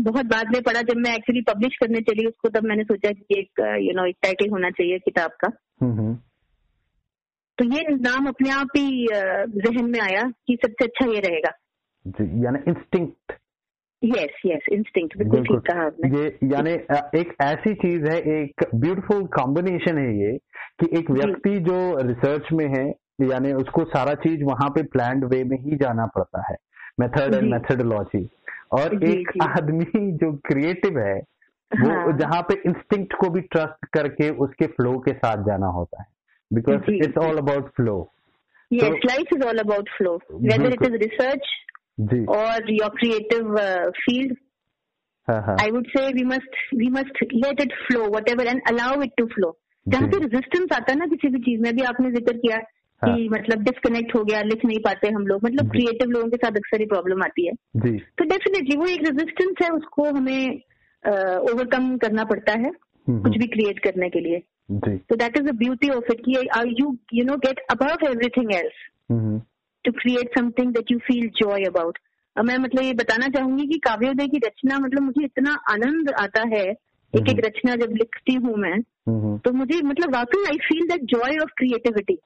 बहुत 0.00 0.26
बाद 0.26 0.46
में 0.52 0.62
पड़ा 0.62 0.82
जब 0.82 0.96
मैं 0.96 1.14
एक्चुअली 1.14 1.40
पब्लिश 1.40 1.76
करने 1.76 2.00
चली 2.00 2.26
उसको 2.26 2.48
तब 2.48 2.64
मैंने 2.64 2.82
सोचा 2.84 3.10
कि 3.10 3.38
एक 3.38 3.60
यू 3.60 3.92
नो 3.92 4.06
एक 4.06 4.16
टाइटल 4.22 4.50
होना 4.50 4.70
चाहिए 4.70 4.98
किताब 4.98 5.30
का। 5.30 5.48
हम्म, 5.82 5.98
हम्म। 5.98 6.18
तो 7.58 7.64
ये 7.64 7.82
नाम 7.90 8.26
अपने 8.26 8.50
आप 8.50 8.68
ही 8.76 9.06
जहन 9.62 9.90
में 9.90 10.00
आया 10.00 10.22
कि 10.46 10.56
सबसे 10.56 10.84
अच्छा 10.84 11.06
ये 11.06 11.20
रहेगा। 11.20 11.50
यानी 12.44 12.58
इंस्टिंक्ट 12.68 13.32
यस 14.02 14.40
यस 14.46 14.66
इंस्टिंक्ट 14.72 15.16
बिल्कुल 15.18 15.42
ठीक 15.46 15.70
कहा 15.70 15.86
आपने। 15.86 16.08
ये 16.18 16.38
यानी 16.44 16.72
एक 17.20 17.34
ऐसी 17.42 17.74
चीज़ 17.74 18.04
है 18.06 18.18
एक 18.18 18.64
ब्यूटीफुल 18.74 19.24
कॉम्बिनेशन 19.26 19.98
है 19.98 20.18
ये 20.18 20.36
कि 20.80 20.98
एक 20.98 21.10
व्यक्ति 21.10 21.58
जो 21.60 21.78
रिसर्च 22.08 22.52
में 22.52 22.66
है 22.66 22.84
यानी 23.30 23.52
उसको 23.52 23.84
सारा 23.84 24.14
चीज़ 24.14 24.44
वहाँ 24.44 24.68
पे 24.68 24.82
प्लान 24.82 25.24
वे 25.24 25.42
में 25.44 25.58
ही 25.60 25.76
जाना 25.76 26.06
पड़ता 26.06 26.42
है 26.50 26.56
मेथड 27.00 27.34
एंड 27.34 27.50
मेथडोलॉजी 27.52 28.28
और 28.72 28.94
जी, 28.94 29.12
एक 29.12 29.30
जी. 29.30 29.40
आदमी 29.42 30.12
जो 30.12 30.32
क्रिएटिव 30.46 30.98
है 30.98 31.18
वो 31.70 31.90
हाँ. 31.90 32.18
जहाँ 32.18 32.42
पे 32.42 32.54
इंस्टिंक्ट 32.66 33.14
को 33.14 33.30
भी 33.30 33.40
ट्रस्ट 33.40 33.86
करके 33.92 34.30
उसके 34.44 34.66
फ्लो 34.66 34.98
के 34.98 35.12
साथ 35.12 35.44
जाना 35.44 35.66
होता 35.66 36.02
है। 36.02 36.17
Because 36.52 36.90
it's 36.94 37.18
all 37.24 37.36
about 37.38 37.74
flow 37.76 38.12
Yes, 38.70 38.82
so, 38.84 39.08
life 39.08 39.30
is 39.34 39.42
all 39.48 39.58
about 39.60 39.86
flow. 39.98 40.10
Whether 40.28 40.70
it 40.76 40.82
is 40.86 40.96
research, 41.02 41.46
or 41.98 42.56
your 42.68 42.90
creative 42.96 43.54
uh, 43.60 43.86
field 44.00 44.32
uh-huh. 45.28 45.54
i 45.60 45.70
would 45.70 45.86
say 45.94 46.02
we 46.18 46.24
must 46.32 46.58
we 46.80 46.88
must 46.96 47.22
let 47.44 47.62
it 47.64 47.72
flow 47.86 48.08
whatever 48.08 48.46
and 48.52 48.60
allow 48.72 48.90
it 49.06 49.14
to 49.20 49.26
flow. 49.36 49.50
जहाँ 49.86 50.08
पे 50.08 50.18
resistance 50.18 50.72
आता 50.76 50.92
है 50.92 50.98
ना 50.98 51.06
किसी 51.06 51.28
भी 51.28 51.38
चीज़ 51.46 51.62
में 51.62 51.70
भी 51.76 51.82
आपने 51.82 52.10
ज़िक्र 52.10 52.36
किया 52.36 52.56
हाँ. 52.56 53.16
कि 53.16 53.28
मतलब 53.28 53.62
डिस्कनेक्ट 53.62 54.14
हो 54.16 54.22
गया 54.24 54.42
लिख 54.42 54.64
नहीं 54.64 54.78
पाते 54.88 55.08
हम 55.16 55.26
लोग। 55.26 55.44
मतलब 55.44 55.70
क्रिएटिव 55.70 56.10
लोगों 56.10 56.28
के 56.30 56.36
साथ 56.36 56.60
अक्सर 56.62 56.80
ही 56.80 56.86
प्रॉब्लम 56.86 57.22
आती 57.22 57.46
है। 57.46 57.52
जी. 57.86 57.96
तो 58.18 58.24
डेफिनेटली 58.34 58.76
वो 58.76 58.86
एक 58.86 59.08
रेजिस्टेंस 59.08 59.54
है 59.62 59.70
उसको 59.70 60.08
हमें 60.18 60.60
ओवरकम 61.52 61.90
uh, 61.94 62.00
करना 62.02 62.24
पड़ता 62.24 62.58
है 62.58 62.72
कुछ 63.10 63.36
भी 63.38 63.46
क्रिएट 63.46 63.78
करने 63.78 64.08
के 64.10 64.20
लिए। 64.20 64.42
तो 64.70 65.16
that 65.16 65.36
is 65.36 65.44
the 65.44 65.54
beauty 65.54 65.88
of 65.88 66.12
it 66.12 66.20
कि 66.24 66.32
you 66.80 66.96
you 67.14 67.24
know 67.24 67.36
get 67.36 67.60
above 67.70 68.06
everything 68.06 68.52
else 68.54 68.84
to 69.84 69.92
create 69.92 70.38
something 70.38 70.72
that 70.72 70.92
you 70.92 70.98
feel 70.98 71.28
joy 71.36 71.64
about 71.64 71.98
मैं 72.36 72.58
मतलब 72.58 72.82
ये 72.82 72.92
बताना 72.92 73.28
चाहूँगी 73.28 73.66
कि 73.66 73.78
काव्योदय 73.78 74.26
की 74.26 74.38
रचना 74.38 74.78
मतलब 74.78 75.02
मुझे 75.02 75.24
इतना 75.24 75.52
आनंद 75.70 76.10
आता 76.20 76.42
है 76.48 76.64
एक 76.64 77.20
एक 77.20 77.28
हम्म। 77.28 77.46
रचना 77.46 77.74
जब 77.76 77.92
लिखती 77.92 78.34
हूँ 78.34 78.56
मैं 78.56 78.78
हम्म। 79.08 79.38
तो 79.38 79.52
मुझे 79.52 79.80
मतलब 79.82 80.14
वाकई 80.14 80.44
I 80.44 80.58
feel 80.58 80.88
that 80.88 81.04
joy 81.04 81.38
of 81.38 81.50
creativity 81.56 82.18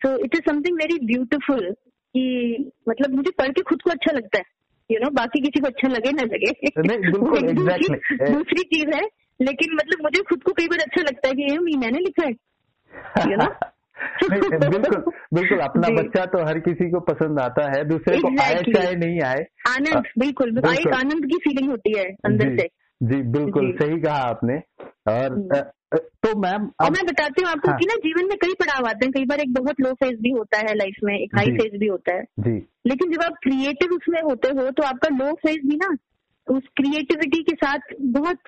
so 0.00 0.16
it 0.16 0.34
is 0.34 0.50
something 0.50 0.76
very 0.76 0.98
beautiful 1.06 1.70
कि 2.14 2.72
मतलब 2.88 3.14
मुझे 3.14 3.30
पढ़ 3.30 3.48
के 3.48 3.62
खुद 3.62 3.82
को 3.82 3.90
अच्छा 3.90 4.12
लगता 4.12 4.38
है 4.38 4.44
यू 4.90 4.96
you 4.96 5.04
नो 5.04 5.08
know, 5.08 5.16
बाकी 5.16 5.40
किसी 5.40 5.60
को 5.60 5.66
अच्छा 5.66 5.88
लगे 5.88 6.12
ना 6.12 6.22
लगे। 6.22 6.52
दूसरी, 7.12 7.88
दूसरी 8.32 8.62
चीज़ 8.62 8.94
है 8.94 9.02
लेकिन 9.40 9.74
मतलब 9.74 10.02
मुझे 10.02 10.22
खुद 10.22 10.42
को 10.42 10.52
कई 10.52 10.66
बार 10.66 10.78
अच्छा 10.78 11.02
लगता 11.02 11.28
है 11.28 11.34
कि 11.34 11.42
ये 11.42 11.76
मैंने 11.76 11.98
लिखा 11.98 12.26
है। 12.26 12.32
बिल्कुल 14.30 15.12
बिल्कुल 15.34 15.58
अपना 15.58 15.88
बच्चा 15.88 16.24
तो 16.24 16.44
हर 16.44 16.58
किसी 16.58 16.90
को 16.90 17.00
पसंद 17.00 17.40
आता 17.40 17.66
है 17.68 17.84
दूसरे 17.84 18.16
exactly. 18.16 18.36
को 18.36 18.42
आए 18.42 18.54
चाहे 18.54 18.94
नहीं 18.96 19.20
आए। 19.20 19.46
आनंद 19.68 20.04
बिल्कुल, 20.18 20.50
बिल्कुल। 20.50 20.74
एक 20.74 20.94
आनंद 20.94 21.26
की 21.26 21.38
फीलिंग 21.38 21.70
होती 21.70 21.98
है 21.98 22.04
अंदर 22.04 22.56
से। 22.56 22.68
जी 23.02 23.22
बिल्कुल 23.22 23.72
जी. 23.72 23.72
सही 23.72 24.00
कहा 24.00 24.16
आपने। 24.16 24.56
और 25.08 25.28
तो 25.94 26.38
मैम 26.40 26.70
और 26.80 26.90
मैं 26.90 27.06
बताती 27.06 27.42
हूँ 27.42 27.50
आपको 27.50 27.68
हाँ. 27.68 27.78
कि 27.78 27.86
ना 27.86 27.94
जीवन 27.94 28.28
में 28.28 28.38
कई 28.38 28.52
पड़ाव 28.52 28.86
आते 28.86 29.06
हैं। 29.06 29.12
कई 29.12 29.24
बार 29.24 29.40
एक 29.40 29.52
बहुत 29.52 29.80
लो 29.80 29.92
फ़ेज़ 29.92 30.20
भी 30.20 30.30
होता 30.30 30.58
है 30.58 30.74
लाइफ 30.74 30.94
में 31.04 31.18
एक 31.18 31.30
हाई 31.36 31.46
फ़ेज़ 31.46 31.76
भी 31.76 31.86
होता 31.86 32.14
है। 32.14 32.22
जी। 32.22 32.66
लेकिन 32.86 33.12
जब 33.12 33.22
आप 33.22 33.32
क्रिएटिव 33.42 33.90
उसमें 33.90 34.22
होते 34.22 34.48
हो 34.48 34.70
तो 34.70 34.82
आपका 34.82 35.08
लो 35.16 35.32
फ़ेज़ 35.32 35.66
भी 35.66 35.76
ना 35.76 35.96
उस 36.50 36.62
क्रिएटिविटी 36.76 37.42
के 37.42 37.54
साथ 37.56 37.78
बहुत 38.00 38.38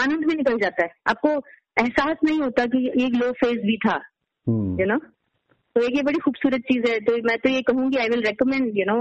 आनंद 0.00 0.24
में 0.26 0.34
निकल 0.34 0.58
जाता 0.58 0.84
है। 0.84 0.90
आपको 1.10 1.28
एहसास 1.80 2.16
नहीं 2.24 2.40
होता 2.40 2.66
कि 2.66 2.86
एक 3.04 3.14
लो 3.22 3.32
फ़ेज़ 3.32 3.60
भी 3.66 3.76
था 3.76 3.96
यू 4.48 4.86
नो 4.86 4.98
तो 5.74 5.82
एक 5.86 5.96
ये 5.96 6.02
बड़ी 6.02 6.18
खूबसूरत 6.18 6.60
चीज़ 6.60 6.90
है। 6.90 7.00
तो 7.00 7.16
मैं 7.28 7.36
तो 7.38 7.48
ये 7.50 7.62
कहूँगी 7.62 7.96
I 7.96 8.08
will 8.08 8.22
recommend 8.22 8.78
you 8.78 8.84
know 8.88 8.96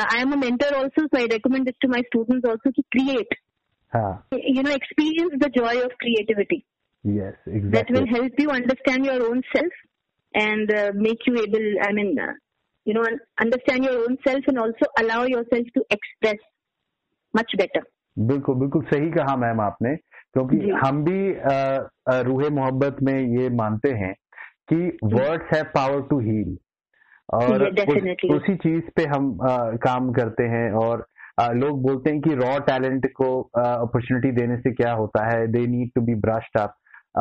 I 0.00 0.20
am 0.20 0.32
a 0.32 0.36
mentor 0.36 0.74
also 0.74 1.06
so 1.06 1.18
I 1.18 1.26
recommend 1.26 1.64
this 1.64 1.74
to 1.80 1.88
my 1.88 2.02
students 2.02 2.48
also 2.50 2.70
की 2.70 2.82
create 2.82 3.34
you 4.56 4.62
know 4.62 4.70
experience 4.70 5.32
the 5.46 5.50
joy 5.58 5.82
of 5.82 5.92
creativity 6.04 6.64
yes 7.04 7.34
exactly. 7.46 7.72
that 7.72 7.90
will 7.94 8.06
help 8.10 8.38
you 8.42 8.50
understand 8.52 9.06
your 9.06 9.16
own 9.24 9.40
self 9.48 9.74
and 10.34 10.70
uh, 10.72 10.90
make 11.06 11.26
you 11.26 11.34
able 11.40 11.66
i 11.86 11.92
mean 11.92 12.08
uh, 12.26 12.28
you 12.86 12.94
know 12.98 13.02
understand 13.44 13.84
your 13.88 13.96
own 14.04 14.16
self 14.26 14.48
and 14.52 14.58
also 14.62 14.88
allow 15.02 15.18
much 17.36 17.56
better. 17.60 17.82
बिल्कुल 18.18 18.54
बिल्कुल 18.54 18.82
सही 18.82 19.10
कहा 19.10 19.36
ma'am 19.36 19.60
आपने 19.60 19.96
क्योंकि 20.34 20.70
हम 20.84 21.04
भी 21.04 21.34
रूहे 22.22 22.50
मोहब्बत 22.50 22.96
में 23.02 23.20
ये 23.38 23.48
मानते 23.50 23.90
हैं 23.90 24.14
कि 24.72 24.76
words 25.04 25.54
have 25.54 25.64
power 25.64 26.02
to 26.02 26.18
heal 26.20 26.56
और 27.34 27.68
उस, 27.68 28.32
उसी 28.34 28.54
चीज़ 28.56 28.90
पे 28.96 29.04
हम 29.04 29.38
आ, 29.42 29.70
काम 29.70 30.12
करते 30.12 30.44
हैं 30.44 30.72
और 30.72 31.06
आ, 31.40 31.48
लोग 31.52 31.82
बोलते 31.82 32.10
हैं 32.10 32.20
कि 32.20 32.34
रॉ 32.34 32.58
टैलेंट 32.58 33.06
को 33.12 33.42
अपॉर्चुनिटी 33.56 34.30
देने 34.32 34.56
से 34.56 34.72
क्या 34.72 34.92
होता 34.92 35.24
है? 35.26 35.46
They 35.46 35.66
need 35.66 35.90
to 35.94 36.00
be 36.00 36.14
brushed 36.14 36.58
up 36.60 36.74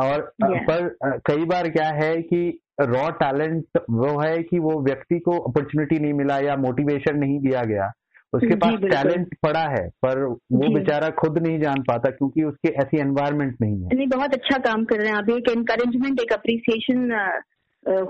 और 0.03 0.33
yeah. 0.43 0.57
पर 0.57 1.19
कई 1.27 1.45
बार 1.45 1.69
क्या 1.69 1.89
है 1.89 2.21
कि 2.21 2.59
रॉ 2.81 3.09
टैलेंट 3.09 3.65
वो 3.89 4.19
है 4.21 4.43
कि 4.43 4.59
वो 4.59 4.81
व्यक्ति 4.81 5.19
को 5.19 5.37
अपॉर्चुनिटी 5.39 5.99
नहीं 5.99 6.13
मिला 6.13 6.39
या 6.39 6.55
मोटिवेशन 6.55 7.17
नहीं 7.17 7.39
दिया 7.39 7.63
गया। 7.63 7.91
उसके 8.33 8.55
पास 8.55 8.79
टैलेंट 8.83 9.33
पड़ा 9.43 9.63
है 9.69 9.87
पर 10.03 10.23
वो 10.25 10.73
बेचारा 10.73 11.09
खुद 11.19 11.37
नहीं 11.37 11.59
जान 11.59 11.81
पाता 11.81 12.09
क्योंकि 12.09 12.43
उसके 12.43 12.69
ऐसी 12.81 12.99
एनवायरमेंट 12.99 13.55
नहीं 13.61 13.81
है। 13.83 13.95
नहीं 13.95 14.07
बहुत 14.07 14.33
अच्छा 14.33 14.57
काम 14.59 14.85
कर 14.85 14.97
रहे 14.97 15.07
हैं 15.07 15.15
आप। 15.15 15.29
एक 15.29 15.49
एनकरेजमेंट 15.51 16.19
एक 16.19 16.33
अप्रिसिएशन 16.33 17.11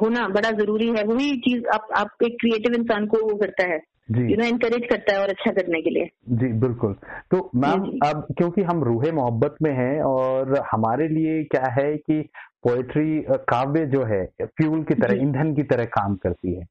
होना 0.01 0.27
बड़ा 0.27 0.51
ज़रूरी 0.51 0.88
है। 0.88 1.03
वही 1.03 1.36
चीज़ 1.39 1.65
आप, 1.74 1.88
आप 1.98 2.24
एक 2.24 2.38
क्रिएटिव 2.42 2.74
इंसान 2.74 3.06
को 3.06 3.18
वो 3.30 3.36
करता 3.38 3.68
है। 3.68 3.80
यू 4.12 4.36
नो 4.38 4.46
एनकरेज 4.46 4.86
करता 4.89 5.13
है 5.13 5.22
और 5.22 5.30
अच्छा 5.30 5.51
करने 5.51 5.82
के 5.82 5.89
लिए। 5.89 6.10
जी 6.30 6.48
बिल्कुल। 6.60 6.96
तो 7.32 7.50
मैम 7.56 7.84
अब 8.06 8.25
क्योंकि 8.38 8.62
हम 8.62 8.84
रूहे 8.84 9.12
मोहब्बत 9.12 9.56
में 9.62 9.72
हैं 9.72 10.01
और 10.01 10.58
हमारे 10.72 11.08
लिए 11.08 11.44
क्या 11.44 11.70
है 11.72 11.96
कि 11.98 12.22
पोएट्री 12.63 13.25
काव्य 13.50 13.86
जो 13.86 14.03
है 14.03 14.25
फ्यूल 14.44 14.84
की 14.84 14.94
तरह 14.94 15.22
ईंधन 15.22 15.53
की 15.56 15.63
तरह 15.63 15.86
काम 15.86 16.15
करती 16.15 16.53
है। 16.53 16.65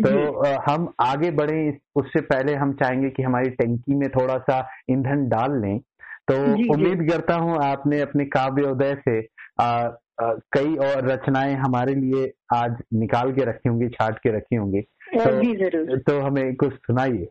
तो 0.00 0.54
हम 0.68 0.92
आगे 1.00 1.30
बढ़े 1.30 1.78
उससे 1.96 2.20
पहले 2.20 2.54
हम 2.54 2.72
चाहेंगे 2.72 3.10
कि 3.10 3.22
हमारी 3.22 3.50
टंकी 3.50 3.94
में 3.94 4.08
थोड़ा 4.10 4.38
सा 4.38 4.58
ईंधन 4.90 5.28
डाल 5.28 5.60
लें। 5.60 5.78
तो 6.30 6.34
उम्मीद 6.74 7.10
करता 7.10 7.34
हूँ 7.34 7.56
आपने 7.64 8.00
अपने 8.00 8.24
काव्य 8.24 8.62
उदय 8.62 8.94
से 9.08 9.20
आ, 9.60 9.64
आ, 9.64 10.32
कई 10.52 10.74
और 10.76 11.08
रचनाएँ 11.08 11.54
हमारे 11.54 11.94
लिए 11.94 12.32
आज 12.54 12.76
निकाल 12.94 13.32
के 13.32 13.44
रखी 13.44 13.68
होंगी 13.68 13.88
छाट 13.88 14.18
के 14.18 14.36
रखी 14.36 14.56
होंगी। 14.56 14.80
तो, 14.80 15.42
जी 15.42 15.54
ज़रूर। 15.56 15.98
तो 15.98 16.20
हमें 16.20 16.54
कुछ 16.54 16.72
सुनाइए। 16.72 17.28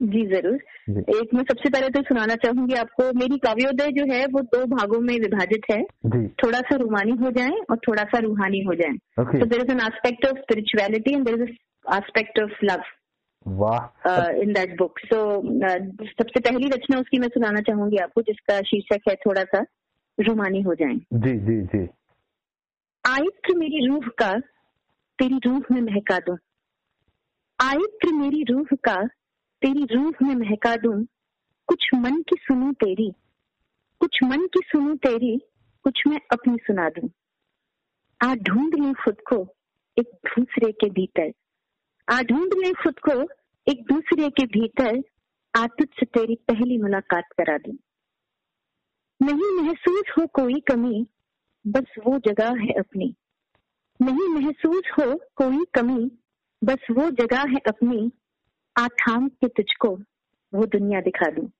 जी 0.00 0.26
ज़रूर। 0.26 0.54
एक 0.98 1.34
मैं 1.34 1.42
सबसे 1.42 1.70
पहले 1.70 1.88
तो 1.88 2.02
सुनाना 2.02 2.34
चाहूँगी 2.34 2.74
आपको 2.74 3.04
मेरी 3.18 3.38
काव्योदय 3.38 3.92
जो 3.92 4.04
है 4.12 4.24
वो 4.26 4.40
दो 4.40 4.64
भागों 4.66 5.00
में 5.00 5.14
विभाजित 5.14 5.70
है। 5.70 5.82
जी. 5.82 6.26
थोड़ा 6.44 6.58
सा 6.60 6.76
रूमानी 6.76 7.12
हो 7.12 7.30
जाए 7.30 7.56
और 7.70 7.76
थोड़ा 7.88 8.02
सा 8.04 8.18
रूहानी 8.18 8.60
हो 8.60 8.74
जाए। 8.74 8.92
तो 9.38 9.46
there 9.46 9.60
is 9.60 9.72
an 9.72 9.80
aspect 9.80 10.26
of 10.26 10.38
spirituality 10.38 11.14
and 11.14 11.24
there 11.24 11.42
is 11.42 11.54
aspect 11.94 12.40
of 12.40 12.64
love 12.64 12.82
वाह। 13.46 14.28
इन 14.42 14.52
दैट 14.52 14.76
बुक 14.78 14.98
सो 14.98 15.18
सबसे 16.06 16.40
पहली 16.40 16.68
रचना 16.68 16.98
उसकी 17.00 17.18
मैं 17.18 17.28
सुनाना 17.28 17.60
चाहूँगी 17.60 17.96
आपको 17.96 18.22
जिसका 18.22 18.60
शीर्षक 18.60 19.08
है 19.08 19.14
थोड़ा 19.16 19.44
सा 19.44 19.64
रुमानी 20.18 20.60
हो 20.62 20.74
जाए। 20.74 20.94
जी 21.14 21.32
जी 21.40 21.60
जी। 21.66 21.88
आयत्र 23.04 23.54
मेरी 23.56 23.86
रूह 23.86 24.08
का 24.18 24.32
तेरी 25.18 25.38
रूह 25.46 25.62
में 25.72 25.80
महका 25.82 26.18
दूँ। 26.18 26.36
आयत्र 27.58 28.12
मेरी 28.12 28.42
रूह 28.50 28.76
का 28.84 28.96
तेरी 29.62 29.84
रूह 29.94 30.12
में 30.22 30.34
महका 30.36 30.76
दूँ। 30.76 31.04
कुछ 31.68 31.88
मन 31.94 32.20
की 32.22 32.36
सुनू 32.40 32.72
तेरी 32.72 33.10
कुछ 34.00 34.18
मन 34.24 34.46
की 34.46 34.60
सुनू 34.66 34.94
तेरी 34.96 35.36
कुछ 35.84 36.02
मैं 36.06 36.20
अपनी 36.32 36.56
सुना 36.56 36.88
दूँ। 36.88 37.08
आ 38.20 38.34
ढूंढ 38.34 38.74
ले 38.74 38.92
खुद 38.94 39.16
को 39.28 39.36
एक 39.96 40.08
दूसरे 40.26 40.72
के 40.72 40.90
भीतर। 40.90 41.32
ढूंढ 42.10 42.52
ले 42.54 42.72
खुद 42.72 42.98
को 42.98 43.12
एक 43.72 43.84
दूसरे 43.84 44.30
के 44.30 44.46
भीतर 44.46 45.02
आतुत 45.56 45.88
से 45.88 46.06
तेरी 46.06 46.34
पहली 46.34 46.78
मुलाकात 46.78 47.24
करा 47.38 47.58
दूँ। 47.58 47.74
नहीं 49.22 49.62
महसूस 49.62 50.02
हो 50.18 50.26
कोई 50.26 50.60
कमी, 50.60 51.06
बस 51.66 51.84
वो 52.06 52.18
जगह 52.18 52.48
है 52.48 52.72
अपनी। 52.72 53.14
नहीं 54.02 54.28
महसूस 54.28 54.82
हो 54.98 55.20
कोई 55.36 55.64
कमी, 55.74 56.10
बस 56.64 56.78
वो 56.90 57.10
जगह 57.10 57.40
है 57.40 57.58
अपनी। 57.68 58.12
आ 58.78 58.88
थाम 58.88 59.28
के 59.28 59.48
तुझको 59.48 59.88
वो 60.54 60.66
दुनिया 60.66 61.00
दिखा 61.00 61.30
दूँ। 61.30 61.50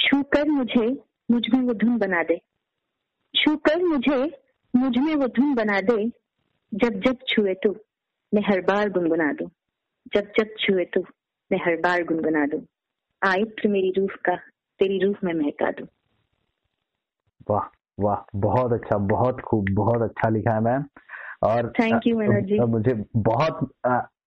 छू 0.00 0.22
कर 0.22 0.48
मुझे, 0.48 0.86
मुझमें 1.30 1.60
वो 1.60 1.74
धुन 1.74 1.98
बना 1.98 2.22
दे। 2.22 2.40
छू 3.34 3.56
कर 3.56 3.84
मुझे, 3.84 4.42
मुझमें 4.76 5.14
वो 5.14 5.26
धुन 5.28 5.54
बना 5.54 5.80
दे, 5.80 6.08
जब 6.74 7.00
जब 7.00 7.18
छुए 7.28 7.54
तू। 7.54 7.76
मैं 8.34 8.42
हर 8.42 8.60
बार 8.60 8.88
गुनगुना 8.90 9.32
दूँ। 9.32 9.48
जब 10.14 10.30
जब 10.38 10.54
छुए 10.60 10.84
तू 10.84 11.00
मैं 11.52 11.58
हर 11.58 11.76
बार 11.76 12.02
गुनगुना 12.04 12.46
दूँ। 12.46 12.60
आयत्र 13.22 13.68
मेरी 13.68 13.92
रूह 13.98 14.16
का 14.24 14.36
तेरी 14.80 14.98
रूह 14.98 15.14
में 15.24 15.32
महका 15.34 15.70
दूँ। 15.70 15.86
वाह 17.50 17.68
वाह 18.00 18.24
बहुत 18.36 18.72
अच्छा 18.72 18.98
बहुत 18.98 19.40
खूब 19.40 19.66
बहुत 19.70 20.02
अच्छा 20.02 20.28
लिखा 20.28 20.54
है 20.54 20.60
मैम। 20.60 20.84
और 21.42 21.72
थैंक 21.80 22.06
यू 22.06 22.40
जी। 22.40 22.58
मुझे 22.58 23.04
बहुत 23.16 23.70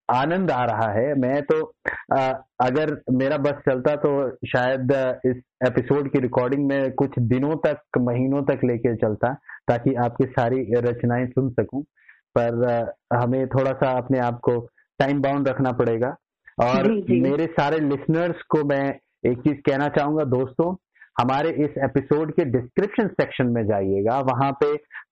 आनंद 0.10 0.52
आ 0.52 0.64
रहा 0.66 0.92
है। 0.92 1.14
मैं 1.14 1.42
तो 1.42 1.74
आ, 2.14 2.32
अगर 2.62 3.02
मेरा 3.12 3.38
बस 3.38 3.62
चलता 3.70 3.96
तो 3.96 4.12
शायद 4.48 4.92
इस 5.26 5.38
एपिसोड 5.68 6.12
की 6.12 6.20
रिकॉर्डिंग 6.20 6.68
में 6.68 6.92
कुछ 6.92 7.20
दिनों 7.20 7.56
तक 7.56 8.00
महीनों 8.00 8.44
तक 8.44 8.64
लेके 8.66 8.96
चलता 8.96 9.34
ताकि 9.68 9.94
आपकी 9.96 10.26
सारी 10.26 10.64
रचनाएँ 10.80 11.28
सुन 11.28 11.50
सकूँ। 11.50 11.84
पर 12.38 12.94
हमें 13.14 13.48
थोड़ा 13.48 13.72
सा 13.72 13.92
अपने 13.92 14.20
आप 14.20 14.40
को 14.40 14.60
टाइम 15.00 15.22
बाउंड 15.22 15.48
रखना 15.48 15.72
पड़ेगा। 15.72 16.16
और 16.60 16.88
जी, 16.88 17.02
जी. 17.02 17.20
मेरे 17.22 17.46
सारे 17.46 17.80
लिसनर्स 17.80 18.42
को 18.50 18.64
मैं 18.66 18.86
एक 19.26 19.38
चीज़ 19.38 19.58
कहना 19.66 19.88
चाहूँगा 19.88 20.24
दोस्तों 20.24 20.76
हमारे 21.22 21.50
इस 21.50 21.78
एपिसोड 21.78 22.32
के 22.32 22.46
डिस्क्रिप्शन 22.46 23.08
सेक्शन 23.08 23.48
में 23.48 23.66
जाइएगा। 23.68 24.20
वहाँ 24.20 24.52
पे 24.64 24.68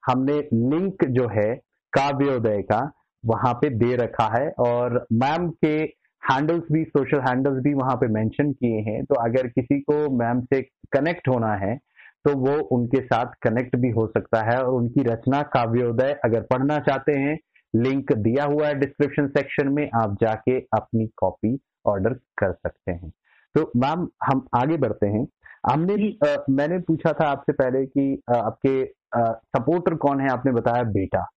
हमने 0.05 0.37
लिंक 0.53 1.05
जो 1.09 1.27
है 1.27 1.53
काव्योदय 1.93 2.61
का 2.61 2.79
वहाँ 3.23 3.53
पे 3.53 3.69
दे 3.69 3.95
रखा 3.95 4.27
है। 4.37 4.49
और 4.59 5.05
मैम 5.13 5.49
के 5.65 5.75
हैंडल्स 6.23 6.63
भी 6.71 6.83
सोशल 6.83 7.19
हैंडल्स 7.19 7.63
भी 7.63 7.73
वहाँ 7.73 7.95
पे 7.95 8.07
मेंशन 8.07 8.51
किए 8.51 8.79
हैं। 8.81 9.03
तो 9.05 9.15
अगर 9.15 9.47
किसी 9.47 9.79
को 9.79 10.09
मैम 10.17 10.41
से 10.41 10.61
कनेक्ट 10.91 11.27
होना 11.27 11.53
है 11.55 11.77
तो 12.25 12.37
वो 12.37 12.61
उनके 12.61 13.01
साथ 13.01 13.25
कनेक्ट 13.25 13.75
भी 13.75 13.89
हो 13.89 14.07
सकता 14.07 14.41
है 14.41 14.63
और 14.63 14.73
उनकी 14.73 15.03
रचना 15.03 15.41
काव्योदय 15.41 16.19
अगर 16.25 16.41
पढ़ना 16.41 16.79
चाहते 16.79 17.11
हैं 17.11 17.39
लिंक 17.75 18.13
दिया 18.13 18.43
हुआ 18.43 18.67
है 18.67 18.75
डिस्क्रिप्शन 18.75 19.27
सेक्शन 19.27 19.67
में 19.67 19.89
आप 19.95 20.17
जाके 20.21 20.59
अपनी 20.59 21.09
कॉपी 21.17 21.59
ऑर्डर 21.85 22.13
कर 22.13 22.53
सकते 22.53 22.91
हैं। 22.91 23.13
तो 23.55 23.71
मैम 23.77 24.09
हम 24.23 24.47
आगे 24.55 24.77
बढ़ते 24.77 25.07
हैं। 25.07 25.27
हमने 25.71 25.95
भी 25.95 26.19
आ, 26.27 26.35
मैंने 26.49 26.79
पूछा 26.79 27.13
था 27.13 27.27
आपसे 27.27 27.53
पहले 27.53 27.85
कि 27.85 28.21
आ, 28.29 28.33
आपके 28.33 28.93
आ, 29.17 29.23
सपोर्टर 29.23 29.95
कौन 29.95 30.21
है? 30.21 30.29
आपने 30.29 30.51
बताया 30.51 30.83
बेटा। 30.83 31.27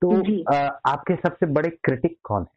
तो 0.00 0.54
आ, 0.54 0.66
आपके 0.66 1.16
सबसे 1.16 1.46
बड़े 1.46 1.70
क्रिटिक 1.70 2.18
कौन 2.24 2.42
है? 2.42 2.54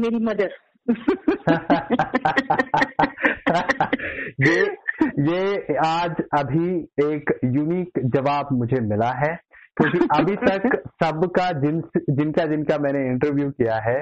मेरी 0.00 0.16
मदर। 0.16 0.50
ये 4.48 4.83
ये 5.04 5.76
आज 5.86 6.22
अभी 6.38 6.68
एक 7.04 7.38
यूनिक 7.44 7.98
जवाब 8.06 8.48
मुझे 8.52 8.80
मिला 8.80 9.10
है 9.10 9.34
क्योंकि 9.76 9.98
अभी 10.18 10.36
तक 10.48 10.76
सबका 11.04 11.50
जिन 11.60 11.82
जिनका 12.10 12.44
जिनका 12.46 12.78
मैंने 12.78 13.06
इंटरव्यू 13.06 13.50
किया 13.50 13.76
है 13.76 14.00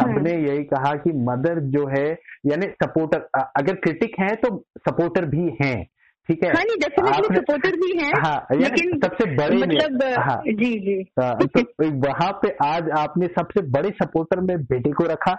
सबने 0.00 0.32
हाँ। 0.32 0.40
यही 0.40 0.62
कहा 0.64 0.92
कि 0.94 1.12
मदर 1.12 1.60
जो 1.70 1.86
है 1.86 2.06
यानी 2.46 2.66
सपोर्टर 2.82 3.28
अगर 3.56 3.74
क्रिटिक 3.74 4.14
हैं 4.20 4.34
तो 4.36 4.56
सपोर्टर 4.78 5.24
भी 5.24 5.56
हैं 5.62 5.86
ठीक 6.28 6.44
है? 6.44 6.50
हाँ 6.50 6.62
नहीं 6.64 6.76
डेफिनेटली 6.76 7.36
सपोर्टर 7.36 7.76
भी 7.76 7.98
हैं 7.98 8.12
हाँ 8.24 8.46
लेकिन 8.52 8.98
सबसे 9.04 9.24
बड़े 9.36 9.56
मतलब 9.56 10.02
हाँ। 10.18 10.42
जी 10.46 10.70
जी। 10.80 10.94
हाँ, 11.20 11.34
तो 11.36 11.90
वहाँ 11.90 12.32
पे 12.42 12.56
आज 12.64 12.90
आपने 12.98 13.26
सबसे 13.26 13.62
बड़े 13.70 13.90
सपोर्टर 14.02 14.40
में 14.40 14.56
बेटे 14.64 14.90
को 14.90 15.04
रखा 15.04 15.32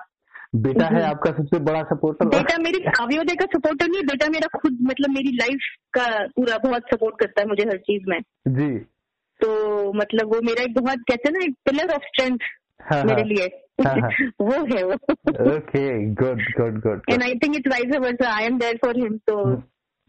बेटा 0.55 0.85
है 0.85 1.01
आपका 1.03 1.31
सबसे 1.31 1.59
बड़ा 1.59 1.83
सपोर्टर 1.83 2.25
बेटा 2.25 2.57
मेरी 2.57 2.79
काव्योदय 2.79 3.35
का 3.35 3.45
सपोर्टर 3.45 3.87
नहीं 3.87 4.01
बेटा 4.01 4.27
मेरा 4.29 4.59
खुद 4.59 4.77
मतलब 4.81 5.09
मेरी 5.09 5.31
लाइफ 5.35 5.59
का 5.93 6.25
पूरा 6.25 6.57
बहुत 6.57 6.83
सपोर्ट 6.93 7.15
करता 7.19 7.41
है 7.41 7.47
मुझे 7.47 7.63
हर 7.63 7.77
चीज़ 7.77 8.03
में। 8.07 8.19
जी। 8.47 8.79
तो 9.41 9.93
मतलब 9.93 10.33
वो 10.33 10.41
मेरा 10.41 10.63
एक 10.63 10.79
बहुत 10.79 10.99
कहते 10.99 11.29
हैं 11.29 11.33
ना 11.33 11.45
एक 11.45 11.55
पिलर 11.65 11.93
ऑफ़ 11.93 12.03
स्ट्रेंथ 12.03 12.37
मेरे 13.05 13.23
लिए। 13.23 13.45
हाँ, 13.87 13.95
हाँ. 14.01 14.09
वो 14.41 14.75
है 14.75 14.83
वो। 14.83 14.93
Okay 15.55 16.05
good 16.05 16.41
good 16.41 16.79
good 16.79 17.01
and 17.09 17.23
I 17.23 17.33
think 17.33 17.55
it's 17.55 17.71
vice 17.71 17.97
versa 17.97 18.35
I 18.37 18.45
am 18.45 18.57
there 18.59 18.77
for 18.85 18.97
him 18.97 19.17
तो 19.17 19.53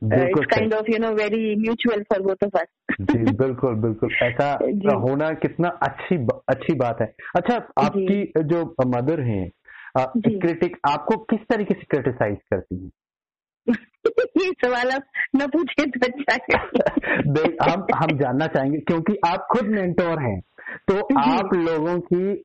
it's 0.02 0.46
kind 0.46 0.74
of 0.74 0.90
you 0.90 0.98
know 0.98 1.11
very 1.11 1.56
mutual 1.56 2.02
for 2.02 2.20
both 2.20 2.44
of 2.44 2.59
us 2.59 2.66
जी 3.00 3.18
बिल्कुल 3.18 3.74
बिल्कुल। 3.74 4.11
ऐसा 4.22 4.59
होना 4.96 5.32
कितना 5.32 5.68
अच्छी 5.68 6.26
अच्छी 6.48 6.74
बात 6.74 7.00
है। 7.00 7.14
अच्छा 7.37 7.56
आपकी 7.56 8.32
जो 8.42 8.74
मदर 8.87 9.20
हैं 9.20 9.50
क्रिटिक 9.98 10.76
आपको 10.88 11.16
किस 11.16 11.40
तरीके 11.40 11.74
से 11.74 11.85
क्रिटिसाइज 11.90 12.37
करती 12.54 12.85
है? 12.85 12.90
ये 14.44 14.52
सवाल 14.64 14.90
आप 14.90 15.02
न 15.37 15.46
पूछे 15.46 15.87
तो 15.87 16.06
अच्छा 16.06 16.35
है। 16.52 17.72
हम 17.72 17.87
हम 17.94 18.18
जानना 18.18 18.46
चाहेंगे 18.46 18.78
क्योंकि 18.78 19.16
आप 19.26 19.46
खुद 19.52 19.64
मेंटोर 19.64 20.22
हैं 20.22 20.40
तो 20.88 21.18
आप 21.18 21.54
लोगों 21.54 22.00
की 22.00 22.42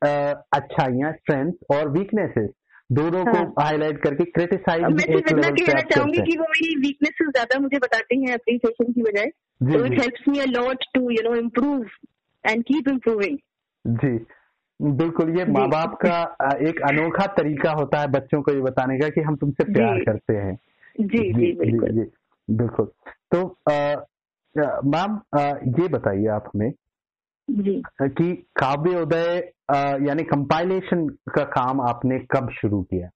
अच्छाइयाँ 0.53 1.11
स्ट्रेंथ 1.11 1.53
और 1.71 1.89
वीकनेसेस 1.89 2.49
दोनों 2.91 3.25
हाँ. 3.25 3.45
को 3.45 3.61
हाईलाइट 3.61 4.03
करके 4.03 4.23
क्रिटिसाइज 4.23 4.81
मैं 4.81 5.17
इतना 5.17 5.49
कहना 5.49 5.81
चाहूँगी 5.81 6.17
कि 6.17 6.37
वो 6.37 6.43
मेरी 6.43 6.75
वीकनेसेस 6.75 7.27
ज़्यादा 7.27 7.59
मुझे 7.59 7.77
बताती 7.77 8.25
हैं 8.25 8.33
अप्रिसिएशन 8.33 8.91
की 8.93 9.01
बजाय। 9.01 9.25
तो 9.61 9.85
it 9.85 9.99
helps 9.99 10.27
me 10.27 10.39
a 10.39 10.45
lot 10.45 10.83
to 10.93 11.09
you 11.09 11.29
know 11.29 11.35
improve 11.35 11.85
and 12.45 12.63
keep 12.63 12.87
improving 12.87 13.37
जी। 13.87 14.25
बिल्कुल 14.81 15.29
ये 15.37 15.45
माँ 15.45 15.67
बाप 15.69 15.97
का 16.05 16.21
एक 16.69 16.81
अनोखा 16.81 17.25
तरीका 17.33 17.71
होता 17.71 17.99
है 17.99 18.07
बच्चों 18.07 18.41
को 18.41 18.51
ये 18.51 18.61
बताने 18.61 18.97
का 18.99 19.09
कि 19.09 19.21
हम 19.21 19.35
तुमसे 19.35 19.63
प्यार 19.73 19.99
करते 19.99 20.33
हैं। 20.33 20.55
जी 20.99 21.33
जी 21.33 21.51
बिल्कुल। 21.53 21.91
जी, 21.91 22.05
बिल्कुल। 22.49 22.85
तो 23.31 23.43
मैम 24.89 25.19
ये 25.81 25.87
बताइए 25.87 26.27
आप 26.27 26.49
हमें 26.55 26.71
जी। 27.49 27.81
कि 28.01 28.33
काव्य 28.55 29.01
उदय 29.01 29.51
यानी 30.07 30.23
कंपाइलेशन 30.23 31.07
का 31.07 31.43
काम 31.43 31.81
आपने 31.81 32.19
कब 32.31 32.49
शुरू 32.49 32.81
किया? 32.83 33.09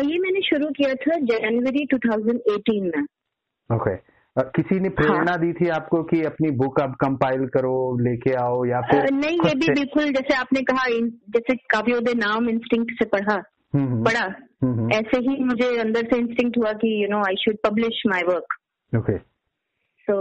ये 0.00 0.18
मैंने 0.18 0.40
शुरू 0.40 0.66
किया 0.70 0.94
था 0.94 1.14
जनवरी 1.20 1.86
2018 1.86 2.96
में। 2.96 3.02
Okay 3.72 3.76
okay. 3.76 3.96
किसी 4.38 4.78
ने 4.80 4.88
प्रेरणा 4.88 5.30
हाँ. 5.30 5.38
दी 5.40 5.52
थी 5.52 5.68
आपको 5.76 6.02
कि 6.10 6.22
अपनी 6.24 6.50
बुक 6.58 6.80
अब 6.80 6.94
कंपाइल 7.00 7.46
करो 7.54 7.74
लेके 8.00 8.34
आओ 8.42 8.64
या 8.64 8.80
फिर 8.90 9.10
नहीं 9.14 9.38
ये 9.46 9.54
भी 9.54 9.68
बिल्कुल 9.70 10.12
जैसे 10.12 10.34
आपने 10.34 10.60
कहा 10.70 10.88
जैसे 11.36 11.56
काव्योदय 11.74 12.14
नाम 12.18 12.48
इंस्टिंक्ट 12.48 12.92
से 12.98 13.08
पढ़ा 13.14 13.34
हम्म, 13.34 13.86
हम्म। 13.86 14.04
पढ़ा 14.04 14.24
हम्म, 14.62 14.90
ऐसे 14.92 15.18
ही 15.28 15.44
मुझे 15.44 15.76
अंदर 15.80 16.06
से 16.12 16.18
इंस्टिंक्ट 16.18 16.58
हुआ 16.58 16.72
कि 16.82 16.92
you 17.02 17.08
know 17.10 17.22
I 17.28 17.36
should 17.44 17.56
publish 17.66 18.02
my 18.06 18.22
work 18.28 18.56
okay 18.92 19.18
so 20.08 20.20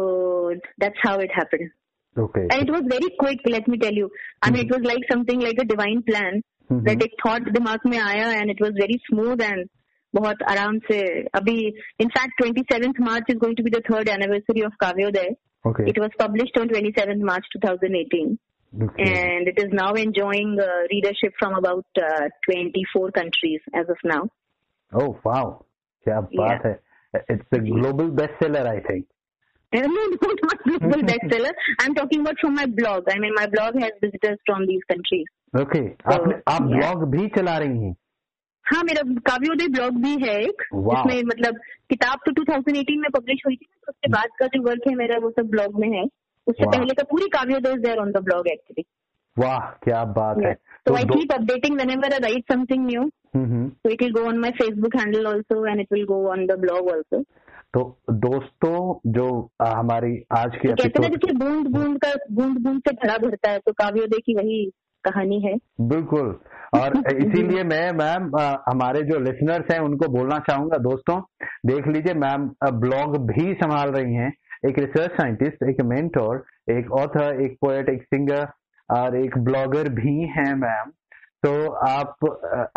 that's 0.53 1.07
how 1.07 1.21
it 1.21 1.37
happened 1.37 1.69
Okay. 2.15 2.41
And 2.51 2.63
it 2.63 2.69
was 2.71 2.81
very 2.89 3.09
quick, 3.17 3.39
let 3.45 3.67
me 3.67 3.77
tell 3.77 3.93
you. 3.93 4.09
I 4.41 4.49
mean, 4.51 4.65
it 4.65 4.71
was 4.71 4.81
like 4.83 5.03
something 5.09 5.39
like 5.39 5.59
a 5.61 5.65
divine 5.65 6.01
plan 6.07 6.41
that 6.87 7.03
एक 7.03 7.13
thought 7.21 7.51
दिमाग 7.53 7.85
में 7.87 7.97
आया 7.97 8.25
and 8.39 8.51
it 8.51 8.63
was 8.63 8.73
very 8.79 8.97
smooth 9.03 9.41
and 9.41 9.69
बहुत 10.14 10.42
आराम 10.50 10.78
से 10.90 11.00
अभी 11.34 11.56
in fact 12.00 12.36
twenty 12.38 12.62
seventh 12.72 13.00
March 13.06 13.30
is 13.30 13.36
going 13.36 13.56
to 13.56 13.62
be 13.64 13.70
the 13.70 13.82
third 13.90 14.08
anniversary 14.08 14.62
of 14.62 14.74
Kavyoday 14.80 15.34
it 15.88 15.98
was 15.98 16.10
published 16.20 16.58
on 16.60 16.68
twenty 16.68 16.90
seventh 17.00 17.24
March 17.32 17.48
two 17.52 17.68
thousand 17.68 17.96
eighteen 17.96 18.36
and 18.74 19.48
it 19.50 19.58
is 19.62 19.72
now 19.72 19.92
enjoying 19.94 20.56
uh, 20.60 20.64
readership 20.92 21.34
from 21.40 21.52
about 21.54 21.84
uh, 21.96 22.28
24 22.46 23.10
countries 23.12 23.60
as 23.72 23.88
of 23.88 24.00
now. 24.04 24.22
Oh 24.92 25.16
wow! 25.24 25.44
क्या 26.06 26.20
बात 26.20 26.64
है! 26.66 26.78
It's 27.34 27.46
a 27.52 27.60
global 27.60 28.10
bestseller, 28.10 28.66
I 28.66 28.80
think. 28.80 29.06
No, 29.72 29.82
no, 29.82 30.32
not 30.42 30.64
global 30.64 31.02
bestseller. 31.02 31.52
I'm 31.80 31.94
talking 31.94 32.20
about 32.20 32.36
from 32.40 32.54
my 32.54 32.66
blog. 32.66 33.04
I 33.08 33.18
mean, 33.18 33.34
my 33.34 33.46
blog 33.46 33.80
has 33.80 33.92
visitors 34.02 34.38
from 34.46 34.66
these 34.66 34.84
countries. 34.92 35.26
Okay 35.60 35.80
तो, 35.88 36.12
आपने 36.12 36.34
आप 36.52 36.62
blog 36.62 37.04
भी 37.10 37.26
चला 37.36 37.56
रही 37.58 37.84
हैं 37.84 37.94
हाँ 38.71 38.81
मेरा 38.83 39.01
काव्योदय 39.27 39.67
ब्लॉग 39.67 40.01
भी 40.03 40.15
है 40.23 40.35
एक 40.39 40.63
जिसमें 40.73 41.21
मतलब 41.23 41.59
किताब 41.89 42.19
तो 42.25 42.31
2018 42.31 42.97
में 42.97 43.09
पब्लिश 43.15 43.41
हुई 43.45 43.55
थी 43.55 43.65
तो 43.65 43.91
उसके 43.91 44.11
बाद 44.11 44.29
का 44.39 44.47
जो 44.47 44.61
वर्क 44.63 44.87
है 44.87 44.95
मेरा 44.95 45.17
वो 45.17 45.29
सब 45.29 45.49
ब्लॉग 45.49 45.79
में 45.79 45.87
है। 45.97 46.03
उससे 46.47 46.65
पहले 46.65 46.93
का 46.93 47.03
पूरी 47.11 47.27
Kavyoday 47.33 47.73
is 47.73 47.81
there 47.81 47.97
on 47.97 48.11
the 48.11 48.23
blog 48.23 48.47
actually 48.47 48.85
वाह 49.37 49.69
क्या 49.83 50.03
बात 50.17 50.37
है। 50.45 50.53
तो 50.85 50.95
I 50.95 51.03
keep 51.03 51.31
updating 51.33 51.75
whenever 51.75 52.13
I 52.13 52.19
write 52.19 52.53
something 52.53 52.85
new 52.85 53.09
so 53.33 53.89
it 53.93 54.01
will 54.01 54.13
go 54.13 54.21
on 54.27 54.39
my 54.43 54.49
facebook 54.59 54.95
handle 54.99 55.27
also 55.31 55.57
and 55.71 55.81
it 55.81 55.91
will 55.95 56.05
go 56.11 56.15
on 56.31 56.45
the 56.51 56.55
blog 56.61 56.87
also 56.93 57.19
तो 57.73 57.81
दोस्तों 58.11 58.77
जो 59.11 59.25
हमारी 59.61 60.13
आज 60.31 60.55
की 60.61 60.67
तो 60.67 60.75
कहते 60.75 61.03
हैं 61.03 61.09
जैसे 61.11 61.33
बूंद 61.33 61.67
बूंद 61.67 61.97
का 62.05 62.13
बूंद 62.31 62.57
बूंद 62.57 62.81
से 62.87 62.93
घड़ा 62.93 63.17
भरता 63.17 63.51
है 63.51 63.59
तो 63.59 63.71
काव्योदय 63.71 64.17
की 64.25 64.35
वही 64.35 64.57
कहानी 65.03 65.39
है। 65.41 65.55
बिल्कुल। 65.89 66.39
और 66.75 66.97
इसीलिए 67.15 67.63
मैं 67.63 67.91
मैम 67.91 68.29
हमारे 68.69 69.01
जो 69.01 69.19
लिसनर्स 69.19 69.71
हैं 69.71 69.79
उनको 69.79 70.07
बोलना 70.07 70.37
चाहूँगा 70.39 70.77
दोस्तों 70.77 71.19
देख 71.65 71.87
लीजिए 71.87 72.13
मैम 72.13 72.49
ब्लॉग 72.79 73.17
भी 73.27 73.53
संभाल 73.53 73.91
रही 73.91 74.13
हैं। 74.13 74.31
एक 74.67 74.79
रिसर्च 74.79 75.11
साइंटिस्ट 75.11 75.63
एक 75.69 75.81
मेंटोर 75.85 76.43
एक 76.69 76.91
ऑथर 76.91 77.41
एक 77.41 77.57
पोएट 77.61 77.89
एक 77.89 78.03
सिंगर 78.03 78.47
और 78.89 79.15
एक 79.17 79.37
ब्लॉगर 79.37 79.89
भी 79.89 80.15
हैं 80.27 80.53
मैम। 80.55 80.91
तो 81.45 81.51
आप 81.71 82.25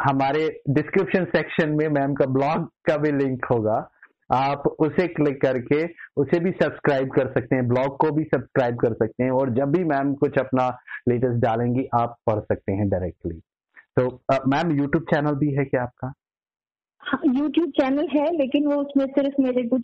हमारे 0.01 0.49
डिस्क्रिप्शन 0.71 1.25
सेक्शन 1.37 1.71
में 1.71 1.89
मैम 1.89 2.15
का 2.15 2.27
ब्लॉग 2.27 2.69
का 2.87 2.97
भी 2.97 3.13
लिंक 3.13 3.45
होगा। 3.45 3.79
आप 4.33 4.63
उसे 4.79 5.07
क्लिक 5.09 5.43
करके 5.43 5.85
उसे 6.17 6.41
भी 6.41 6.51
सब्सक्राइब 6.51 7.11
कर 7.11 7.27
सकते 7.27 7.57
हैं 7.57 7.69
ब्लॉग 7.69 7.97
को 7.97 8.11
भी 8.11 8.25
सब्सक्राइब 8.25 8.77
कर 8.77 8.93
सकते 8.93 9.25
हैं 9.25 9.31
और 9.31 9.51
जब 9.51 9.73
भी 9.73 9.85
मैम 9.85 10.15
कुछ 10.15 10.39
अपना 10.39 10.79
लेटेस्ट 11.09 11.41
डालेंगी 11.41 11.89
आप 11.95 12.17
पढ़ 12.27 12.41
सकते 12.41 12.73
हैं 12.73 12.89
डायरेक्टली 12.89 13.41
तो 13.99 14.23
मैम 14.49 14.71
यूट्यूब 14.71 15.05
चैनल 15.15 15.35
भी 15.35 15.53
है 15.55 15.65
क्या 15.65 15.83
आपका? 15.83 16.13
यूट्यूब 17.25 17.73
हाँ, 17.81 17.91
चैनल 17.91 18.09
है 18.09 18.37
लेकिन 18.37 18.67
वो 18.67 18.75
उसमें 18.75 19.07
सिर्फ़ 19.07 19.43
मेरे 19.43 19.69
कुछ 19.69 19.83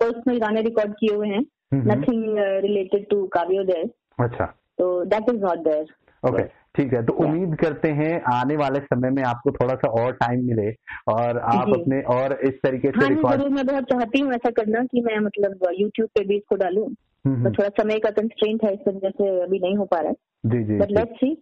पर्सनल 0.00 0.38
गाने 0.38 0.62
रिकॉर्ड 0.62 0.92
किए 0.92 1.14
हुए 1.16 1.28
हैं। 1.28 1.46
Nothing 1.74 2.24
related 2.38 3.08
to 3.10 3.26
Kavyoday. 3.26 3.90
अच्छा। 4.20 4.44
तो 4.78 5.04
that 5.04 5.24
is 5.28 5.40
not 5.40 5.58
there 5.58 5.86
okay 6.28 6.42
ठीक 6.78 6.92
है 6.94 7.02
तो 7.06 7.12
उम्मीद 7.12 7.54
करते 7.56 7.88
हैं 7.90 8.10
आने 8.32 8.56
वाले 8.56 8.80
समय 8.80 9.10
में 9.10 9.22
आपको 9.22 9.52
थोड़ा 9.52 9.74
सा 9.74 9.88
और 10.02 10.12
टाइम 10.12 10.44
मिले 10.46 10.70
और 11.08 11.38
आप 11.54 11.68
अपने 11.68 12.00
और 12.16 12.32
इस 12.44 12.60
तरीके 12.62 12.90
से 12.90 13.04
हाँ 13.04 13.36
ज़रूर 13.36 13.48
मैं 13.50 13.66
बहुत 13.66 13.84
चाहती 13.84 14.20
हूँ 14.20 14.32
ऐसा 14.32 14.50
करना 14.50 14.82
कि 14.84 15.00
मैं 15.00 15.18
मतलब 15.18 15.66
यूट्यूब 15.78 16.08
पे 16.08 16.24
भी 16.24 16.36
इसको 16.36 16.56
डालूं। 16.56 16.84
हम्म, 16.84 17.34
हम्म। 17.34 17.44
तो 17.44 17.50
थोड़ा 17.50 17.68
समय 17.82 17.98
का 17.98 18.10
कंस्ट्रेंट 18.10 18.64
है 18.64 18.72
इस 18.74 18.80
वजह 18.88 19.10
से 19.10 19.28
अभी 19.42 19.58
नहीं 19.58 19.76
हो 19.76 19.84
पा 19.84 20.00
रहा 20.00 20.08
है। 20.08 20.14
जी 20.44 20.64
जी 20.64 20.78
बट 20.78 20.90
लेट्स 20.90 21.16
सी 21.16 21.36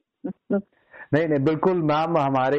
नहीं 1.15 1.27
नहीं 1.29 1.45
बिल्कुल 1.45 1.83
मैम 1.83 2.17
हमारे 2.19 2.59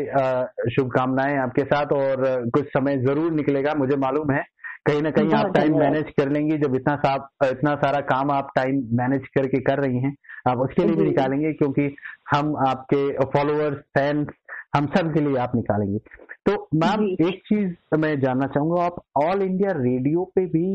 शुभकामनाएँ 0.72 1.38
आपके 1.38 1.64
साथ 1.64 1.92
और 1.94 2.50
कुछ 2.54 2.68
समय 2.68 2.98
ज़रूर 2.98 3.32
निकलेगा 3.32 3.74
मुझे 3.78 3.96
मालूम 3.96 4.32
है। 4.32 4.44
कहीं 4.88 5.02
ना 5.02 5.10
कहीं 5.12 5.34
आप 5.34 5.52
टाइम 5.56 5.78
मैनेज 5.80 6.10
कर 6.20 6.30
लेंगी 6.30 6.58
जब 6.58 6.76
इतना 6.76 6.96
साफ़ 6.96 7.46
इतना 7.46 7.76
सारा 7.76 8.00
काम 8.12 8.32
आप 8.32 8.52
टाइम 8.56 8.82
मैनेज 8.94 9.28
करके 9.28 9.60
कर 9.62 9.80
रही 9.80 10.00
हैं। 10.00 10.16
आप 10.48 10.60
उसके 10.60 10.84
लिए 10.84 10.96
भी 10.96 11.04
निकालेंगे 11.04 11.54
क्योंकि 11.54 11.96
हम 12.32 12.56
आपके 12.68 13.02
फॉलोअर्स 13.26 13.78
फैंस 13.98 14.28
हम 14.76 14.86
सब 14.96 15.14
के 15.14 15.20
लिए 15.20 15.38
आप 15.40 15.56
निकालेंगे। 15.56 16.00
तो 16.46 16.68
मैम 16.76 17.04
एक 17.28 17.40
चीज़ 17.46 17.98
मैं 18.00 18.20
जानना 18.22 18.48
चाहूँगा 18.48 18.84
आप 18.84 19.02
ऑल 19.18 19.42
इंडिया 19.42 19.72
रेडियो 19.78 20.24
पे 20.36 20.46
भी 20.48 20.68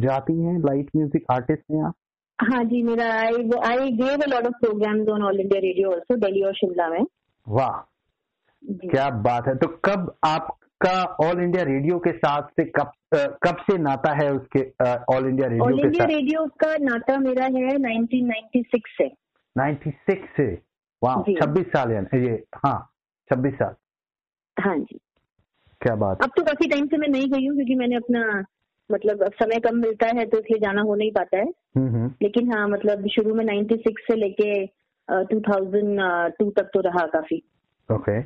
जाती 0.00 0.40
हैं? 0.40 0.58
लाइट 0.60 0.90
म्यूज़िक 0.96 1.24
आर्टिस्ट 1.32 1.62
हैं 1.72 1.84
आप? 1.84 1.94
हाँ 2.38 2.62
जी 2.64 2.82
मेरा 2.82 3.04
I 3.12 3.50
I 3.68 3.90
gave 3.92 4.22
a 4.22 4.26
lot 4.28 4.46
of 4.46 4.54
programs 4.60 5.08
on 5.08 5.22
All 5.22 5.40
India 5.40 5.60
Radio 5.60 5.90
also 5.90 6.16
Delhi 6.16 6.42
और 6.42 6.54
शिमला 6.54 6.88
में। 6.88 7.04
वाह। 7.46 7.80
क्या 8.62 9.08
बात 9.22 9.48
है। 9.48 9.54
तो 9.56 9.66
कब 9.84 10.14
आपका 10.84 11.26
ऑल 11.26 11.40
इंडिया 11.42 11.62
रेडियो 11.64 11.98
के 11.98 12.10
साथ 12.12 12.48
से 12.56 12.64
कब 12.76 12.90
कब 13.44 13.56
से 13.66 13.76
नाता 13.78 14.12
है 14.14 14.30
उसके 14.32 14.62
All 15.14 15.28
India 15.28 15.48
Radio 15.48 15.64
All 15.64 15.80
India 15.80 16.04
Radio 16.04 16.44
का 16.62 16.76
नाता 16.80 17.18
मेरा 17.18 17.44
है 17.44 17.76
1996 17.76 18.80
से। 18.98 19.08
96 19.56 20.26
से? 20.36 20.46
वाह 21.02 21.22
छब्बीस 21.40 21.66
साल 21.66 21.92
है 21.92 22.02
ये 22.24 22.34
हाँ 22.56 22.76
छब्बीस 23.30 23.54
साल। 23.54 23.74
हाँ 24.56 24.76
जी। 24.78 24.98
क्या 25.80 25.94
बात। 25.96 26.22
अब 26.22 26.30
तो 26.36 26.42
काफ़ी 26.42 26.68
टाइम 26.68 26.86
से 26.86 26.96
मैं 26.96 27.08
नहीं 27.08 27.30
गई 27.30 27.46
हूँ 27.46 27.54
क्योंकि 27.56 27.74
मैंने 27.74 27.96
अपना 27.96 28.44
मतलब 28.90 29.22
अब 29.22 29.32
समय 29.42 29.60
कम 29.60 29.76
मिलता 29.78 30.06
है 30.16 30.24
तो 30.26 30.38
इसलिए 30.38 30.60
जाना 30.60 30.82
हो 30.82 30.94
नहीं 30.94 31.10
पाता 31.12 31.38
है। 31.38 31.44
हम्म, 31.76 31.88
हम्म। 31.88 32.12
लेकिन 32.22 32.52
हाँ 32.52 32.68
मतलब 32.68 33.08
शुरू 33.08 33.34
में 33.34 33.44
96 33.44 34.00
से 34.06 34.16
लेके 34.16 34.52
टू 35.08 35.40
थाउज़ेंड 35.40 36.00
टू 36.38 36.50
तक 36.50 36.70
तो 36.74 36.80
रहा 36.80 37.06
काफ़ी। 37.16 37.42
ओके 37.88 38.20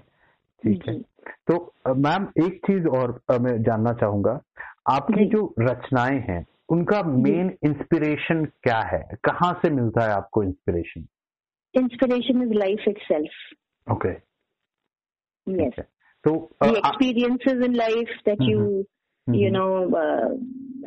ठीक 0.65 0.89
है। 0.89 0.99
तो 1.49 1.55
मैम 1.97 2.27
एक 2.45 2.57
चीज़ 2.67 2.87
और 2.99 3.21
मैं 3.41 3.57
जानना 3.63 3.93
चाहूँगा। 4.01 4.41
आपकी 4.91 5.25
जो। 5.27 5.55
रचनाएँ 5.61 6.19
हैं 6.29 6.45
उनका 6.69 7.03
मेन 7.03 7.51
इंस्पिरेशन 7.65 8.45
क्या 8.63 8.81
है? 8.87 9.03
कहाँ 9.25 9.53
से 9.63 9.71
मिलता 9.71 10.05
है 10.05 10.11
आपको 10.13 10.43
inspiration 10.43 11.07
inspiration 11.75 12.43
is 12.43 12.53
life 12.55 12.89
itself 13.03 13.93
okay 13.93 14.13
तो 16.25 16.35
experiences 16.67 17.65
in 17.65 17.75
life 17.75 18.09
that 18.27 18.43
you 18.43 18.61
you 19.27 19.51
know 19.51 19.67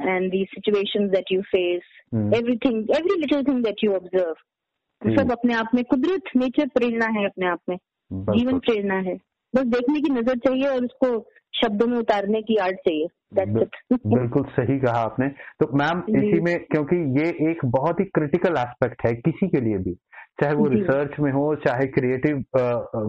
and 0.02 0.32
the 0.32 0.44
situation 0.46 1.08
that 1.10 1.32
you 1.32 1.42
face 1.42 1.84
everything 2.16 2.90
every 2.90 3.20
little 3.20 3.44
thing 3.44 3.64
that 3.64 3.84
you 3.84 3.94
observe 3.94 5.16
सब 5.18 5.32
अपने 5.32 5.54
आप 5.54 5.70
में 5.76 5.84
कुदरत 5.84 6.36
नेचर 6.36 6.68
प्रेरणा 6.68 7.06
है 7.20 7.26
अपने 7.26 7.48
आप 7.48 7.60
में। 7.70 7.78
जीवन 8.12 8.60
प्रेरणा 8.60 8.96
है। 9.10 9.18
बस 9.56 9.66
देखने 9.66 10.02
की 10.02 10.14
नज़र 10.14 10.38
चाहिए 10.38 10.68
और 10.68 10.86
उसको 10.86 11.30
शब्दों 11.54 11.88
में 11.88 11.98
उतारने 11.98 12.42
की 12.42 12.56
आर्ट 12.56 12.76
चाहिए। 12.76 13.08
बिल्कुल 14.08 14.44
सही 14.44 14.80
कहा 14.80 15.00
आपने। 15.00 15.28
तो 15.60 15.68
मैम 15.78 16.00
इसी 16.10 16.40
में 16.40 16.66
क्योंकि 16.66 16.96
ये 17.20 17.52
एक 17.52 17.66
बहुत 17.66 18.00
ही 18.00 18.06
क्रिटिकल 18.06 18.56
एस्पेक्ट 18.58 19.06
है 19.06 19.14
किसी 19.14 19.48
के 19.48 19.62
लिए 19.62 19.78
भी 19.78 19.94
चाहे 20.42 20.54
वो 20.54 20.66
रिसर्च 20.68 21.20
में 21.20 21.32
हो 21.32 21.56
चाहे 21.56 21.88
क्रिएटिव 21.88 22.44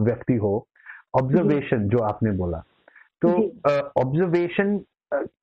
व्यक्ति 0.03 0.33
हो 0.33 0.67
ऑब्जर्वेशन 1.15 1.87
जो। 1.89 1.97
आपने 1.97 2.31
बोला। 2.31 2.63
तो 3.21 3.29
ऑब्जर्वेशन 4.01 4.79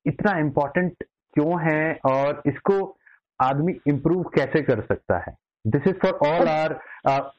इतना 0.06 0.38
इम्पोर्टेंट 0.38 1.04
क्यों 1.34 1.60
है 1.62 1.98
और 2.06 2.42
इसको 2.46 2.96
आदमी 3.40 3.74
इम्प्रूव 3.88 4.22
कैसे 4.22 4.62
कर 4.62 4.80
सकता 4.80 5.18
है? 5.18 5.36
This 5.66 5.88
is 5.88 5.96
for 6.02 6.12
all 6.28 6.48
are 6.48 6.72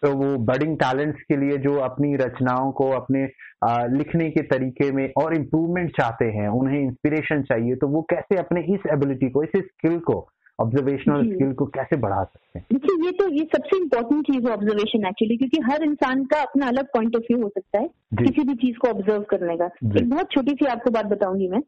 वो 0.06 0.38
बडिंग 0.46 0.78
टैलेंट्स 0.78 1.22
के 1.22 1.38
लिए 1.38 1.58
जो 1.58 1.78
अपनी 1.80 2.16
रचनाओं 2.16 2.72
को 2.72 2.90
अपने 2.92 3.28
uh, 3.66 3.98
लिखने 3.98 4.30
के 4.30 4.42
तरीके 4.42 4.92
में 4.92 5.12
और 5.18 5.36
इम्प्रूवमेंट 5.36 5.90
चाहते 5.98 6.26
हैं 6.26 6.48
उन्हें 6.50 6.80
इंस्पिरेशन 6.80 7.42
चाहिए 7.44 7.76
तो 7.76 7.88
वो 7.88 8.02
कैसे 8.02 8.38
अपने 8.38 8.62
इस 8.74 8.86
एबिलिटी 8.94 9.30
को 9.30 9.44
इस 9.44 9.50
स्किल 9.56 10.00
को 10.00 10.28
ऑब्जर्वेशनल 10.60 11.22
स्किल 11.34 11.54
को 11.54 11.66
कैसे 11.66 11.98
बढ़ा 11.98 12.24
सकते 12.24 12.60
हैं? 12.60 12.66
देखिए 12.74 13.06
ये 13.06 13.12
तो 13.12 13.28
ये 13.30 13.44
सबसे 13.56 13.78
इम्पोर्टेंट 13.78 14.28
चीज़ 14.28 14.48
है 14.48 14.54
ऑब्जर्वेशन 14.54 15.06
एक्चुअली 15.08 15.38
क्योंकि 15.38 15.60
हर 15.72 15.84
इंसान 15.84 16.24
का 16.26 16.42
अपना 16.42 16.68
अलग 16.68 16.86
पॉइंट 16.86 17.16
ऑफ़ 17.16 17.24
व्यू 17.32 17.42
हो 17.44 17.50
सकता 17.50 17.80
है 17.80 17.88
किसी 18.14 18.44
भी 18.44 18.56
चीज़ 18.56 18.78
को 18.78 18.88
ऑब्ज़र्व 18.88 19.24
करने 19.30 19.58
का। 19.58 19.66
एक 19.98 20.10
बहुत 20.10 20.32
छोटी 20.32 20.52
सी 20.52 20.66
आपको 20.66 20.92
बात 20.92 21.06
बताऊँगी 21.06 21.48
मैं 21.48 21.62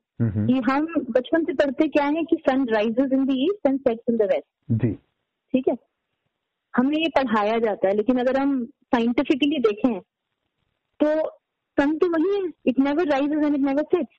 कि 0.47 0.61
हम 0.71 0.85
बचपन 1.09 1.43
से 1.43 1.53
पढ़ते 1.53 1.87
क्या 1.87 2.05
है 2.05 2.23
कि 2.23 2.37
sun 2.49 2.65
rises 2.69 3.13
in 3.13 3.25
the 3.25 3.29
east 3.37 3.67
and 3.67 3.79
sets 3.79 4.03
in 4.09 4.17
the 4.17 4.21
west 4.21 4.85
जी। 4.85 4.93
ठीक 5.53 5.67
है? 5.69 5.75
हमें 6.77 6.97
ये 6.97 7.09
पढ़ाया 7.09 7.57
जाता 7.59 7.87
है 7.87 7.95
लेकिन 7.95 8.19
अगर 8.19 8.39
हम 8.39 8.65
साइंटिफिकली 8.65 9.59
देखें 9.59 9.99
तो 10.99 11.29
सन 11.77 11.97
तो 11.97 12.07
वही 12.09 12.35
है 12.35 12.51
it 12.65 12.79
never 12.79 13.07
rises 13.07 13.45
and 13.45 13.55
it 13.55 13.61
never 13.61 13.83
sets 13.95 14.15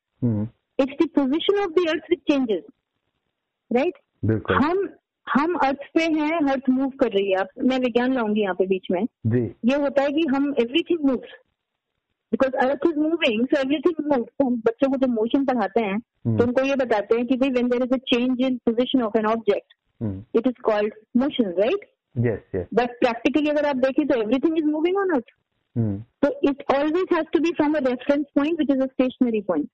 it's 0.80 1.04
the 1.04 1.08
position 1.08 1.58
of 1.62 1.70
the 1.70 1.88
earth 1.88 2.10
which 2.10 2.18
changes 2.18 2.62
right 3.72 3.98
हम 4.52 4.88
हम 5.26 5.54
अर्थ 5.54 5.78
पे 5.94 6.04
हैं 6.04 6.50
अर्थ 6.50 6.68
मूव 6.70 6.88
कर 6.88 7.12
रही 7.12 7.30
है। 7.32 7.44
मैं 7.64 7.78
विज्ञान 7.78 8.14
लाऊँगी 8.14 8.40
यहाँ 8.40 8.54
पे 8.54 8.66
बीच 8.66 8.86
में। 8.90 9.04
जी। 9.26 9.40
ये 9.64 9.76
होता 9.76 10.02
है 10.02 10.10
कि 10.10 10.24
हम 10.34 10.54
everything 10.60 11.04
moves 11.04 11.32
because 12.32 12.66
earth 12.66 12.86
is 12.86 12.98
moving 12.98 13.46
so 13.46 13.60
everything 13.60 14.06
move 14.06 14.24
तो 14.24 14.46
हम 14.46 14.56
बच्चों 14.56 14.90
को 14.90 14.96
जब 14.96 15.10
मोशन 15.10 15.44
पढ़ाते 15.44 15.80
हैं 15.80 15.96
hmm. 15.96 16.38
तो 16.38 16.44
उनको 16.44 16.62
ये 16.62 16.76
बताते 16.76 17.16
हैं 17.16 17.26
कि 17.26 17.36
भाई 17.36 17.50
when 17.50 17.68
there 17.68 17.82
is 17.82 17.94
a 17.94 17.96
change 17.96 18.40
in 18.40 18.56
position 18.56 19.02
of 19.02 19.18
an 19.18 19.26
object 19.26 19.74
it 20.36 20.46
is 20.46 20.60
called 20.62 20.94
motion 21.16 21.50
right 21.58 21.90
but 22.16 22.98
practically 23.00 23.50
अगर 23.50 23.66
आप 23.66 23.76
देखें 23.76 24.06
तो 24.06 24.20
everything 24.22 24.58
is 24.58 24.64
moving 24.64 24.96
on 24.96 25.10
out 25.10 25.30
तो 26.22 26.28
it 26.48 26.62
always 26.74 27.12
has 27.12 27.26
to 27.32 27.40
be 27.40 27.50
from 27.52 27.74
a 27.74 27.78
reference 27.78 28.24
point 28.34 28.58
which 28.58 28.70
is 28.70 28.82
a 28.82 28.86
stationary 28.86 29.40
point 29.40 29.68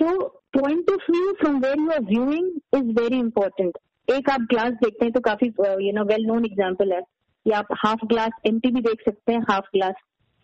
तो 0.00 0.28
point 0.58 0.90
of 0.90 1.10
view 1.10 1.32
from 1.32 1.60
where 1.60 1.78
you 1.80 1.90
are 1.90 2.02
viewing 2.04 2.50
is 2.74 2.90
very 3.00 3.18
important 3.18 3.78
एक 4.08 4.30
आप 4.30 4.40
glass 4.50 4.72
देखते 4.82 5.04
हैं 5.04 5.12
तो 5.12 5.20
काफ़ी 5.20 5.48
you 5.86 5.92
know 5.92 6.04
well 6.04 6.26
known 6.26 6.44
example 6.44 6.92
है 6.92 7.00
कि 7.00 7.50
आप 7.50 7.66
हाफ़ 7.84 8.04
ग्लास 8.06 8.40
एम 8.46 8.58
भी 8.58 8.80
देख 8.80 9.02
सकते 9.04 9.32
हैं 9.32 9.40
हाफ़ 9.50 9.68
ग्लास 9.74 9.94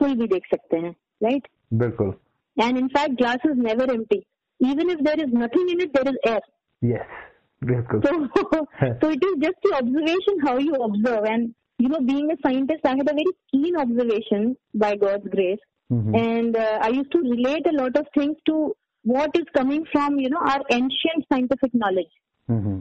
फुल 0.01 0.15
भी 0.15 0.27
देख 0.27 0.47
सकते 0.51 0.77
हैं 0.77 0.95
राइट 1.23 1.49
बिल्कुल। 1.73 2.15
And 2.57 2.79
in 2.79 2.89
fact 2.89 3.17
glass 3.19 3.47
is 3.47 3.59
never 3.59 3.95
M 3.95 4.05
even 4.61 4.91
if 4.91 5.01
there 5.01 5.21
is 5.21 5.35
nothing 5.35 5.71
in 5.71 5.81
it 5.81 5.97
there 5.97 6.09
is 6.09 6.29
air 6.29 7.01
बिल्कुल 7.65 8.01
it 9.09 9.25
is 9.31 9.35
just 9.43 9.67
the 9.67 9.75
observation 9.81 10.41
how 10.47 10.57
you 10.69 10.79
observe 10.87 11.27
and 11.35 11.53
you 11.79 11.89
know, 11.89 12.01
being 12.01 12.31
a 12.31 12.37
scientist, 12.43 12.81
I 12.85 12.91
had 12.91 13.09
a 13.09 13.13
very 13.13 13.33
keen 13.51 13.77
observation 13.77 14.57
by 14.73 14.95
God's 14.97 15.29
grace. 15.29 15.59
Mm-hmm. 15.91 16.15
And 16.15 16.57
uh, 16.57 16.79
I 16.81 16.89
used 16.89 17.11
to 17.13 17.19
relate 17.19 17.67
a 17.67 17.77
lot 17.77 17.97
of 17.97 18.07
things 18.17 18.37
to 18.47 18.75
what 19.05 19.31
is 19.35 19.47
coming 19.57 19.85
from, 19.93 20.19
you 20.19 20.31
know, 20.31 20.39
our 20.39 20.63
ancient 20.71 21.27
scientific 21.31 21.75
knowledge. 21.75 22.15
Mm-hmm. 22.49 22.81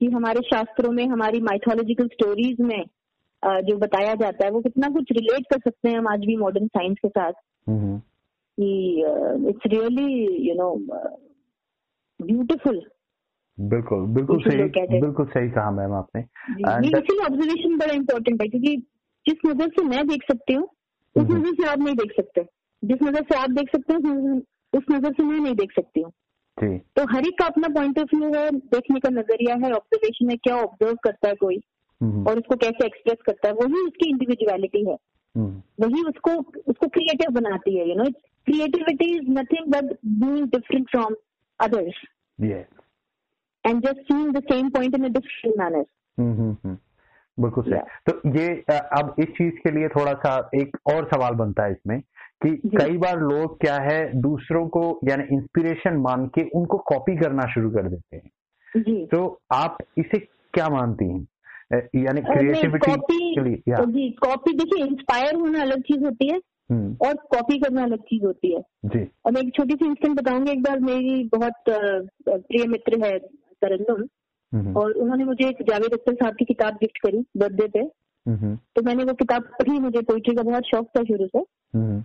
कि 0.00 0.06
हमारे 0.10 0.40
शास्त्रों 0.44 0.90
में 0.92 1.06
हमारी 1.08 1.40
mythological 1.48 2.06
stories 2.12 2.60
में 2.60 2.84
uh, 3.42 3.60
जो 3.66 3.76
बताया 3.78 4.14
जाता 4.22 4.44
है 4.44 4.50
वो 4.50 4.60
कितना 4.60 4.88
कुछ 4.94 5.12
रिलेट 5.18 5.46
कर 5.52 5.60
सकते 5.64 5.88
हैं 5.88 5.98
हम 5.98 6.08
आज 6.12 6.24
भी 6.26 6.36
मॉडर्न 6.36 6.66
साइंस 6.76 6.96
के 7.04 7.08
साथ 7.08 7.32
mm-hmm. 7.70 8.00
कि 8.60 8.70
it's 9.50 9.66
really 9.74 10.48
you 10.48 10.54
know 10.62 10.74
beautiful 12.20 12.80
बिल्कुल 13.58 14.06
बिल्कुल 14.14 14.40
सही 14.42 15.00
बिल्कुल 15.00 15.26
सही 15.26 15.50
कहा 15.50 15.70
मैम 15.70 15.92
आपने। 15.92 16.20
इसीलिए 16.20 17.24
ऑब्जर्वेशन 17.26 17.76
बड़ा 17.78 17.94
इम्पोर्टेंट 17.94 18.42
है 18.42 18.48
क्योंकि 18.48 18.76
जिस 19.26 19.46
नज़र 19.46 19.68
से 19.68 19.82
मैं 19.84 20.06
देख 20.08 20.22
सकती 20.30 20.54
हूँ 20.54 20.64
उस। 21.16 21.30
नज़र 21.30 21.52
से 21.54 21.68
आप 21.68 21.78
नहीं 21.78 21.94
देख 21.94 22.12
सकते। 22.16 22.42
जिस 22.82 23.02
नज़र 23.02 23.22
से 23.22 23.38
आप 23.38 23.50
देख 23.50 23.68
सकते 23.76 23.94
हैं 23.94 24.40
उस 24.72 24.84
नज़र 24.90 25.12
से 25.12 25.22
मैं 25.22 25.38
नहीं 25.40 25.54
देख 25.54 25.72
सकती 25.72 26.00
हूँ। 26.00 26.12
तो 26.96 27.04
हर 27.12 27.26
एक 27.26 27.38
का 27.38 27.46
अपना 27.46 27.68
पॉइंट 27.68 27.98
ऑफ़ 27.98 28.16
व्यू 28.16 28.32
है 28.34 28.50
देखने 28.50 29.00
का 29.00 29.10
नज़रिया 29.10 29.54
है 29.54 29.72
ऑब्जर्वेशन 29.72 30.30
है 30.30 30.36
क्या 30.36 30.56
ऑब्ज़र्व 30.56 30.96
करता 31.04 31.28
है 31.28 31.34
कोई। 31.34 31.56
और 32.00 32.38
उसको 32.38 32.56
कैसे 32.56 32.86
एक्सप्रेस 32.86 33.18
करता 33.26 33.48
है 33.48 33.54
वही 33.54 33.86
उसकी 33.86 34.08
इंडिविजुअलिटी 34.10 34.84
है। 34.88 34.96
हम्म। 35.34 35.84
वही 35.84 36.02
उसको 36.02 36.30
उसको 36.70 36.88
क्रिएटिव 36.88 37.34
बनाती 37.34 37.76
है 37.78 37.88
you 37.88 37.94
know 37.94 38.04
creativity 38.46 39.14
is 39.16 39.30
nothing 39.30 39.72
but 39.72 39.92
being 40.06 40.46
different 40.48 40.88
from 40.90 41.14
others 41.60 42.00
and 43.64 43.82
just 43.82 44.00
seeing 44.08 44.30
the 44.32 44.42
same 44.50 44.70
point 44.70 44.96
in 44.98 45.04
a 45.06 45.12
different 45.16 45.56
manner. 45.58 45.84
हम्म 46.18 46.76
बिल्कुल 47.38 47.64
सही। 47.64 47.80
तो 48.06 48.12
ये 48.38 48.48
अब 48.98 49.14
इस 49.18 49.26
चीज़ 49.26 49.54
के 49.54 49.70
लिए 49.70 49.88
थोड़ा 49.88 50.12
सा 50.14 50.50
एक 50.54 50.76
और 50.94 51.06
सवाल 51.14 51.34
बनता 51.34 51.64
है 51.64 51.72
इसमें 51.72 52.00
कि 52.44 52.50
कई 52.68 52.96
बार 52.98 53.20
लोग 53.20 53.60
क्या 53.60 53.76
है 53.82 54.00
दूसरों 54.20 54.66
को 54.68 54.82
यानी 55.08 55.24
इंस्पिरेशन 55.32 55.96
मान 56.00 56.26
के 56.26 56.42
उनको 56.54 56.78
कॉपी 56.78 57.16
करना 57.16 57.46
शुरू 57.54 57.70
कर 57.70 57.88
देते 57.88 58.16
हैं। 58.16 58.82
जी। 58.82 59.06
तो 59.06 59.20
आप 59.52 59.78
इसे 59.98 60.18
क्या 60.54 60.68
मानती 60.68 61.08
हैं? 61.08 61.26
यानी 61.96 62.20
क्रिएटिविटी 62.20 62.96
के 63.34 63.44
लिए 63.44 63.62
जी 63.68 64.10
कॉपी 64.22 64.52
देखिए 64.52 64.84
इंस्पायर 64.86 65.34
होना 65.34 65.60
अलग 65.62 65.82
चीज़ 65.82 66.04
होती 66.04 66.32
है। 66.32 66.38
और 67.06 67.14
कॉपी 67.32 67.58
करना 67.58 67.82
अलग 67.82 68.00
चीज़ 68.00 68.24
होती 68.24 68.54
है। 68.54 68.60
जी। 68.84 69.06
और 69.26 69.32
मैं 69.32 69.42
एक 69.42 69.54
छोटी 69.56 69.74
सी 69.74 69.86
इंस्टेंट 69.86 70.16
बताऊँगी 70.20 70.52
एक 70.52 70.62
बार 70.62 70.80
मेरी 70.80 71.24
बहुत 71.32 71.52
प्रिय 71.68 72.66
मित्र 72.66 73.04
है 73.04 73.18
तरन्नुम। 73.64 74.02
और 74.76 74.92
उन्होंने 74.92 75.24
मुझे 75.24 75.48
एक 75.48 75.62
जावेद 75.68 75.92
अख्तर 75.94 76.14
साहब 76.14 76.34
की 76.38 76.44
किताब 76.44 76.74
गिफ्ट 76.80 76.98
करी 77.06 77.24
बर्थडे 77.36 77.66
पे। 77.68 77.84
तो 78.76 78.82
मैंने 78.84 79.04
वो 79.04 79.12
किताब 79.20 79.42
पढ़ी 79.58 79.78
मुझे 79.80 80.00
पोइट्री 80.08 80.34
का 80.36 80.42
बहुत 80.42 80.64
शौक 80.66 80.88
था 80.96 81.02
शुरू 81.04 81.26
से। 81.26 81.40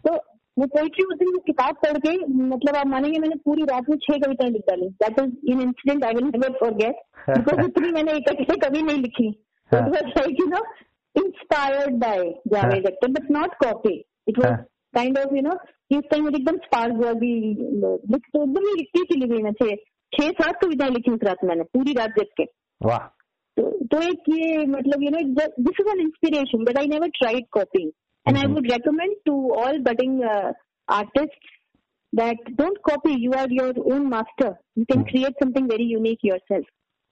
तो 0.05 0.13
वो 0.57 0.65
पोइट्री 0.67 1.03
उस 1.05 1.17
दिन 1.17 1.37
किताब 1.47 1.75
पढ़ 1.83 1.97
के 2.05 2.11
मतलब 2.27 2.75
आप 2.75 2.87
मानेंगे 2.87 3.19
मैंने 3.19 3.35
पूरी 3.45 3.63
रात 3.71 3.89
में 3.89 3.97
छह 3.97 4.17
कविताएँ 4.17 4.51
लिख 4.51 4.61
डाली। 4.69 4.87
That 5.03 5.19
is 5.19 5.51
in 5.51 5.61
incident 5.61 6.03
I 6.05 6.13
will 6.13 6.25
never 6.25 6.57
forget 6.61 7.01
because 7.29 7.65
इतनी 7.65 7.91
मैंने 7.91 8.15
इकट्ठे 8.17 8.55
कभी 8.65 8.81
नहीं 8.81 9.01
लिखी। 9.01 9.27
Like 9.71 10.39
you 10.39 10.45
know 10.47 10.63
inspired 11.15 11.99
by 11.99 12.23
Javed 12.47 12.87
Akhtar 12.87 13.11
but 13.11 13.31
not 13.31 13.53
copy 13.63 13.93
it 14.27 14.39
was 14.39 14.55
kind 14.95 15.19
of 15.19 15.35
you 15.35 15.41
know 15.41 15.57
इस 15.91 16.09
टाइम 16.11 16.23
मुझे 16.23 16.37
एकदम 16.37 16.57
स्पार्क 16.63 16.95
हुआ 16.95 17.11
भी 17.21 17.31
एकदम 17.51 18.67
ही 18.67 18.73
लिखती 18.73 19.03
चली 19.03 19.27
गई 19.27 19.43
मैं 19.43 19.51
छह 19.61 19.75
छह 20.13 20.29
सात 20.29 20.55
कविताएँ 20.61 20.89
लिखी 20.89 21.11
उस 21.11 21.19
रात 21.23 21.37
मैंने 21.43 21.63
पूरी 21.63 21.93
रात 21.93 22.09
जग 22.09 22.25
के। 22.37 22.43
वाह। 22.81 22.97
तो, 23.57 23.85
तो 23.85 24.01
एक 24.01 24.19
ये 24.29 24.65
मतलब 24.65 25.03
you 25.03 25.09
know 25.09 25.45
this 25.63 25.77
is 25.81 25.87
an 25.87 25.99
inspiration 25.99 26.63
but 26.63 26.77
I 26.77 26.87
never 26.87 27.07
tried 27.07 27.43
copying 27.51 27.91
and 28.27 28.37
I 28.37 28.53
would 28.53 28.71
recommend 28.71 29.15
to 29.25 29.51
all 29.51 29.79
budding 29.79 30.23
artist 30.89 31.39
that 32.17 32.35
don't 32.55 32.77
copy 32.89 33.13
you 33.13 33.31
are 33.35 33.47
your 33.51 33.73
own 33.93 34.05
master. 34.09 34.51
You 34.77 34.85
can 34.91 34.97
hmm. 34.97 35.07
create 35.07 35.33
something 35.43 35.65
very 35.67 35.87
unique 35.97 36.21
yourself. 36.25 36.63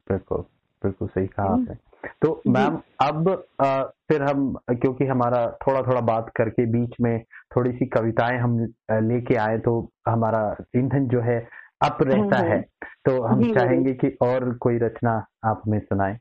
बिल्कुल 0.09 0.37
बिल्कुल 0.83 1.07
सही 1.07 1.27
कहा 1.27 1.45
hmm. 1.45 1.61
आपने। 1.61 1.75
तो 2.21 2.41
ma'am 2.47 2.81
अब 3.01 3.45
आ, 3.61 3.83
फिर 3.83 4.23
हम 4.23 4.53
क्योंकि 4.53 5.05
हमारा 5.05 5.57
थोड़ा 5.67 5.81
थोड़ा 5.81 6.01
बात 6.01 6.31
करके 6.35 6.65
बीच 6.65 6.91
में 7.01 7.23
थोड़ी 7.23 7.71
सी 7.71 7.85
कविताएँ 7.85 8.39
हम 8.39 8.59
लेके 8.91 9.35
आए 9.35 9.57
तो 9.57 9.89
हमारा 10.07 10.55
ईंधन 10.75 11.07
जो 11.07 11.21
है 11.21 11.47
अप 11.81 11.97
रहता 12.01 12.37
है। 12.45 12.61
तो 13.05 13.21
हम 13.23 13.43
चाहेंगे 13.53 13.93
कि 13.93 14.09
और 14.21 14.53
कोई 14.57 14.77
रचना 14.77 15.11
आप 15.45 15.61
हमें 15.65 15.79
सुनाए। 15.79 16.17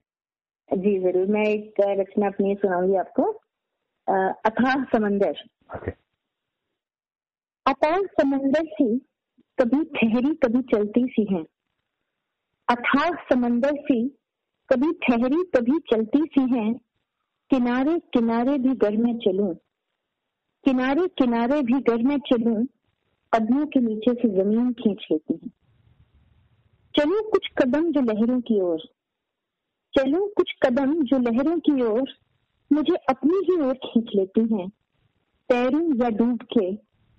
जी 0.71 0.99
ज़रूर। 1.01 1.27
मैं 1.27 1.45
एक 1.45 1.81
रचना 2.01 2.27
अपनी 2.27 2.55
सुनाऊँगी 2.55 2.97
आपको। 2.97 3.31
अथाह 4.47 4.85
समंदर। 4.85 5.43
अथाह 7.67 7.97
समंदर 8.15 8.67
सी 8.69 8.87
कभी 9.59 9.83
ठहरी 9.97 10.35
कभी 10.35 10.63
चलती 10.73 11.07
सी 11.09 11.27
है। 11.35 11.43
अथाह 12.69 13.09
समंदर 13.31 13.77
सी 13.81 14.01
कभी 14.71 14.93
ठहरी 15.03 15.43
कभी 15.57 15.79
चलती 15.91 16.25
सी 16.29 16.43
है। 16.55 16.73
किनारे 17.51 17.99
किनारे 18.13 18.59
भी 18.59 18.75
घर 18.75 18.97
में 18.97 19.17
चलूँ। 19.19 19.55
किनारे 20.65 21.07
किनारे 21.19 21.61
भी 21.63 21.81
घर 21.83 22.03
में 22.03 22.19
चलूँ। 22.29 22.65
कदमों 23.35 23.67
के 23.67 23.81
नीचे 23.81 24.15
से 24.15 24.29
ज़मीन 24.29 24.73
खींच 24.73 25.07
लेती 25.13 25.35
है। 25.35 25.49
चलो 26.95 27.31
कुछ 27.31 27.49
कदम 27.59 27.93
जो 27.93 28.01
लहरों 28.01 28.41
की 28.41 28.61
ओर। 28.61 28.79
चलो 29.95 30.33
कुछ 30.37 30.53
कदम 30.63 31.03
जो 31.03 31.19
लहरों 31.19 31.59
की 31.59 31.83
ओर 31.83 32.13
मुझे 32.73 32.95
अपनी 32.95 33.39
ही 33.39 33.61
ओर 33.61 33.75
खींच 33.75 34.11
लेती 34.15 34.55
हैं। 34.55 34.69
तैरूं 35.49 36.05
या 36.05 36.11
डूब 36.11 36.43
के 36.43 36.75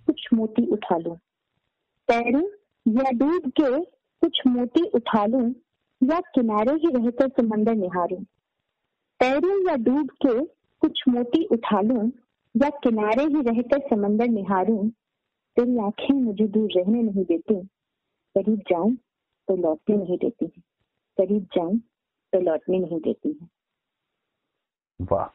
कुछ 0.07 0.27
मोती 0.33 0.65
उठा 0.65 0.97
लूँ। 0.97 1.15
तैरूं 2.07 2.49
या 2.87 3.11
डूब 3.11 3.51
के 3.61 3.79
कुछ 4.21 4.41
मोती 4.47 4.83
उठा 4.83 5.25
लूँ 5.25 5.49
या 6.03 6.19
किनारे 6.19 6.71
ही 6.71 6.87
रहकर 6.87 7.27
समंदर 7.29 7.75
निहारूं। 7.75 8.23
तैरूं 9.19 9.69
या 9.69 9.75
डूब 9.75 10.09
के 10.25 10.45
कुछ 10.81 11.03
मोती 11.09 11.45
उठा 11.45 11.81
लूँ 11.81 12.11
या 12.63 12.69
किनारे 12.69 13.23
ही 13.23 13.41
रहकर 13.41 13.79
समंदर 13.79 14.27
निहारूं 14.27 14.89
तेरी 15.57 15.77
आँखें 15.77 16.13
मुझे 16.13 16.47
दूर 16.47 16.69
रहने 16.77 17.01
नहीं 17.01 17.23
देती। 17.25 17.55
करीब 18.35 18.59
जाऊँ 18.69 18.95
तो 19.47 19.55
लौटने 19.55 19.95
नहीं 19.97 20.17
देती 20.17 20.45
है। 20.45 20.61
करीब 21.17 21.47
जाऊँ 21.55 21.77
तो 22.33 22.39
लौटने 22.39 22.79
नहीं 22.79 22.99
देती 22.99 23.37
है। 23.41 23.47
वाह 24.99 25.25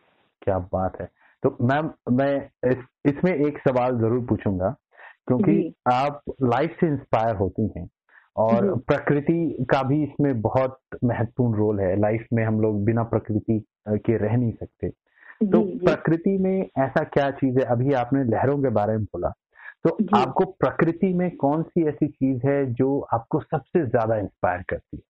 क्या 0.42 0.58
बात 0.58 1.00
है। 1.00 1.08
तो 1.42 1.56
मैम 1.62 1.90
मैं 2.12 2.34
इस, 2.70 2.84
इसमें 3.06 3.32
एक 3.34 3.58
सवाल 3.58 3.98
ज़रूर 3.98 4.24
पूछूँगा 4.26 4.76
क्योंकि 5.26 5.74
आप 5.92 6.22
लाइफ 6.42 6.76
से 6.80 6.86
इंस्पायर 6.86 7.36
होती 7.36 7.66
हैं 7.76 7.88
और 8.36 8.76
प्रकृति 8.78 9.66
का 9.70 9.82
भी 9.82 10.02
इसमें 10.02 10.40
बहुत 10.40 10.78
महत्वपूर्ण 11.04 11.58
रोल 11.58 11.80
है। 11.80 12.00
लाइफ 12.00 12.26
में 12.32 12.44
हम 12.44 12.60
लोग 12.60 12.84
बिना 12.84 13.02
प्रकृति 13.02 13.62
के 13.88 14.16
रह 14.16 14.36
नहीं 14.36 14.52
सकते। 14.52 14.88
तो 15.46 15.62
प्रकृति 15.84 16.36
में 16.38 16.60
ऐसा 16.78 17.04
क्या 17.04 17.30
चीज़ 17.30 17.58
है? 17.58 17.64
अभी 17.64 17.92
आपने 17.92 18.24
लहरों 18.24 18.58
के 18.62 18.68
बारे 18.68 18.96
में 18.96 19.04
बोला। 19.04 19.32
तो 19.84 19.96
आपको 20.16 20.44
प्रकृति 20.60 21.12
में 21.14 21.30
कौन 21.36 21.62
सी 21.62 21.86
ऐसी 21.88 22.08
चीज़ 22.08 22.46
है 22.46 22.64
जो 22.74 22.98
आपको 23.14 23.40
सबसे 23.40 23.84
ज़्यादा 23.86 24.16
इंस्पायर 24.16 24.62
करती 24.70 24.96
है? 24.96 25.02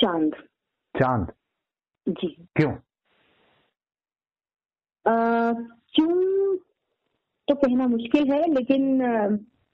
चाँद। 0.00 0.34
चाँद? 0.94 1.32
जी। 2.06 2.28
क्यों? 2.56 2.72
क्यों? 5.04 6.56
तो 7.48 7.54
कहना 7.54 7.86
मुश्किल 7.86 8.32
है 8.32 8.40
लेकिन 8.52 8.82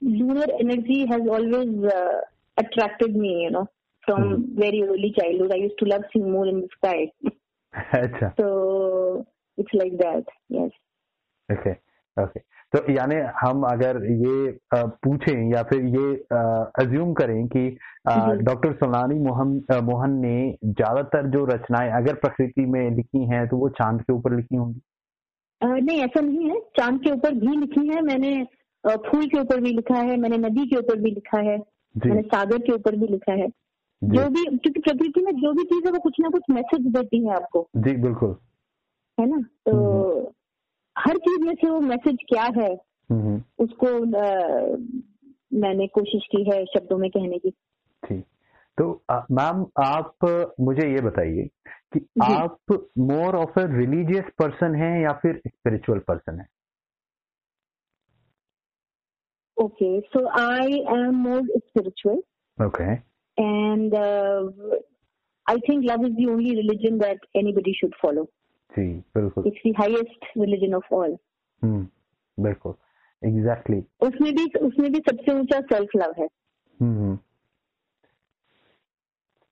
lunar 0.03 0.51
energy 0.51 1.01
has 1.13 1.29
always 1.29 1.85
attracted 2.57 3.17
me 3.17 3.33
you 3.45 3.51
know 3.51 3.63
from 4.05 4.23
very 4.61 4.81
early 4.83 5.11
childhood 5.11 5.53
I 5.53 5.61
used 5.61 5.79
to 5.79 5.87
love 5.87 6.03
seeing 6.13 6.31
moon 6.33 6.49
in 6.49 6.61
the 6.61 6.69
sky 6.73 7.07
अच्छा। 8.01 8.29
तो 8.39 8.47
it's 9.59 9.75
like 9.75 9.97
that 9.97 10.31
yes 10.53 10.71
okay 11.49 11.73
okay 12.17 12.41
तो 12.73 12.79
यानी 12.93 13.15
हम 13.41 13.63
अगर 13.63 13.97
ये 14.07 14.59
पूछें 14.75 15.53
या 15.53 15.63
फिर 15.63 15.85
ये 15.97 16.15
अज्यूम 16.83 17.13
करें 17.15 17.47
कि 17.47 17.69
डॉक्टर 18.43 18.73
सोनानी 18.73 19.19
मोहन 19.19 19.53
मोहन 19.85 20.19
ने 20.21 20.35
ज़्यादातर 20.65 21.27
जो 21.31 21.45
रचनाएँ 21.45 21.91
अगर 21.93 22.15
प्रकृति 22.15 22.67
में 22.67 22.91
लिखी 22.91 23.25
हैं 23.25 23.47
तो 23.49 23.57
वो 23.57 23.69
चाँद 23.79 24.03
के 24.03 24.13
ऊपर 24.13 24.37
लिखी 24.37 24.57
होंगी? 24.57 24.81
नहीं 25.61 26.01
ऐसा 26.01 26.21
नहीं 26.21 26.51
है। 26.51 26.61
चाँद 26.79 27.01
के 27.05 27.11
ऊपर 27.11 27.35
भी 27.35 27.57
लिखी 27.57 27.87
है 27.89 28.01
मैंने 28.03 28.33
फूल 28.85 29.27
के 29.27 29.41
ऊपर 29.41 29.61
भी 29.61 29.73
लिखा 29.73 29.99
है 29.99 30.17
मैंने 30.17 30.37
नदी 30.39 30.67
के 30.67 30.77
ऊपर 30.77 30.97
भी 30.97 31.11
लिखा 31.11 31.39
है 31.41 31.57
मैंने 31.95 32.23
सागर 32.23 32.59
के 32.59 32.73
ऊपर 32.73 32.97
भी 32.97 33.07
लिखा 33.07 33.33
है। 33.33 33.49
जो। 34.03 34.29
भी 34.31 34.45
क्योंकि 34.45 34.81
प्रकृति 34.81 35.23
में 35.25 35.33
जो 35.33 35.53
भी 35.53 35.65
चीज़ 35.65 35.87
है 35.87 35.93
वो 35.93 35.99
कुछ 35.99 36.17
ना 36.21 36.29
कुछ 36.29 36.43
मैसेज 36.51 36.87
देती 36.87 37.25
है 37.27 37.35
आपको। 37.35 37.67
जी 37.77 37.93
बिल्कुल। 37.97 38.37
है 39.19 39.27
ना? 39.27 39.37
तो 39.67 39.73
हम्म। 39.77 40.27
हर 40.99 41.17
चीज़ 41.19 41.45
में 41.45 41.55
से 41.55 41.71
वो 41.71 41.81
मैसेज 41.81 42.19
क्या 42.29 42.45
है। 42.59 42.73
उसको 43.59 43.89
आ, 44.19 44.77
मैंने 45.53 45.87
कोशिश 45.87 46.27
की 46.27 46.43
है 46.45 46.65
शब्दों 46.65 46.99
में 46.99 47.11
कहने 47.11 47.39
की। 47.39 47.51
ठीक। 48.03 48.25
तो 48.79 48.91
मैम 49.33 49.65
आप 49.83 50.53
मुझे 50.61 50.89
ये 50.89 51.01
बताइए 51.01 51.49
कि 51.93 52.01
आप 52.23 52.73
more 52.99 53.37
of 53.37 53.59
a 53.61 53.65
religious 53.77 54.25
person 54.39 54.75
हैं 54.75 55.01
या 55.03 55.13
फिर 55.13 55.41
स्पिरिचुअल 55.47 55.99
पर्सन 56.09 56.41
है? 56.41 56.47
Okay 59.57 60.01
so 60.01 60.27
I 60.41 60.79
am 60.97 61.15
more 61.19 61.41
spiritual 61.57 62.23
okay 62.59 62.93
and 63.39 63.95
I 65.47 65.57
think 65.69 65.85
love 65.85 66.07
is 66.07 66.15
the 66.15 66.29
only 66.31 66.55
religion 66.55 66.99
that 66.99 67.27
anybody 67.37 67.73
should 67.73 67.95
follow 68.03 68.29
जी 68.71 68.87
बिल्कुल। 69.15 69.47
It's 69.47 69.61
highest 69.79 70.27
religion 70.39 70.75
of 70.75 70.95
all 70.95 71.17
बिल्कुल 72.39 72.75
exactly 73.23 73.77
exactly. 73.77 74.09
उसमें 74.09 74.33
भी 74.35 74.45
उसमें 74.67 74.93
भी 74.93 74.99
सबसे 74.99 75.33
ऊँचा 75.33 75.61
सेल्फ 75.61 75.97
लव 75.97 76.15
है। 76.19 76.29
हम्म 76.81 77.19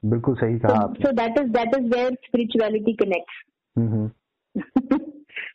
बिल्कुल 0.02 0.34
सही 0.34 0.58
कहा 0.58 0.82
आपने। 0.82 1.04
So 1.04 1.12
that 1.12 1.38
is 1.38 1.48
that 1.50 1.76
is 1.78 1.86
where 1.94 2.14
spirituality 2.24 2.92
connects 2.92 3.42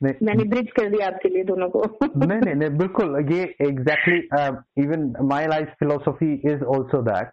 मैंने 0.03 0.43
ब्रिज 0.43 0.71
कर 0.71 0.89
दिया 0.89 1.07
आपके 1.07 1.29
लिए 1.29 1.43
दोनों 1.43 1.69
को। 1.69 1.81
नहीं 2.17 2.39
नहीं 2.39 2.55
नहीं 2.55 2.77
बिल्कुल 2.77 3.27
ये 3.31 3.43
exactly 3.61 4.17
even 4.83 5.13
my 5.21 5.47
life 5.47 5.73
philosophy 5.79 6.33
is 6.33 6.63
also 6.75 7.01
that 7.01 7.31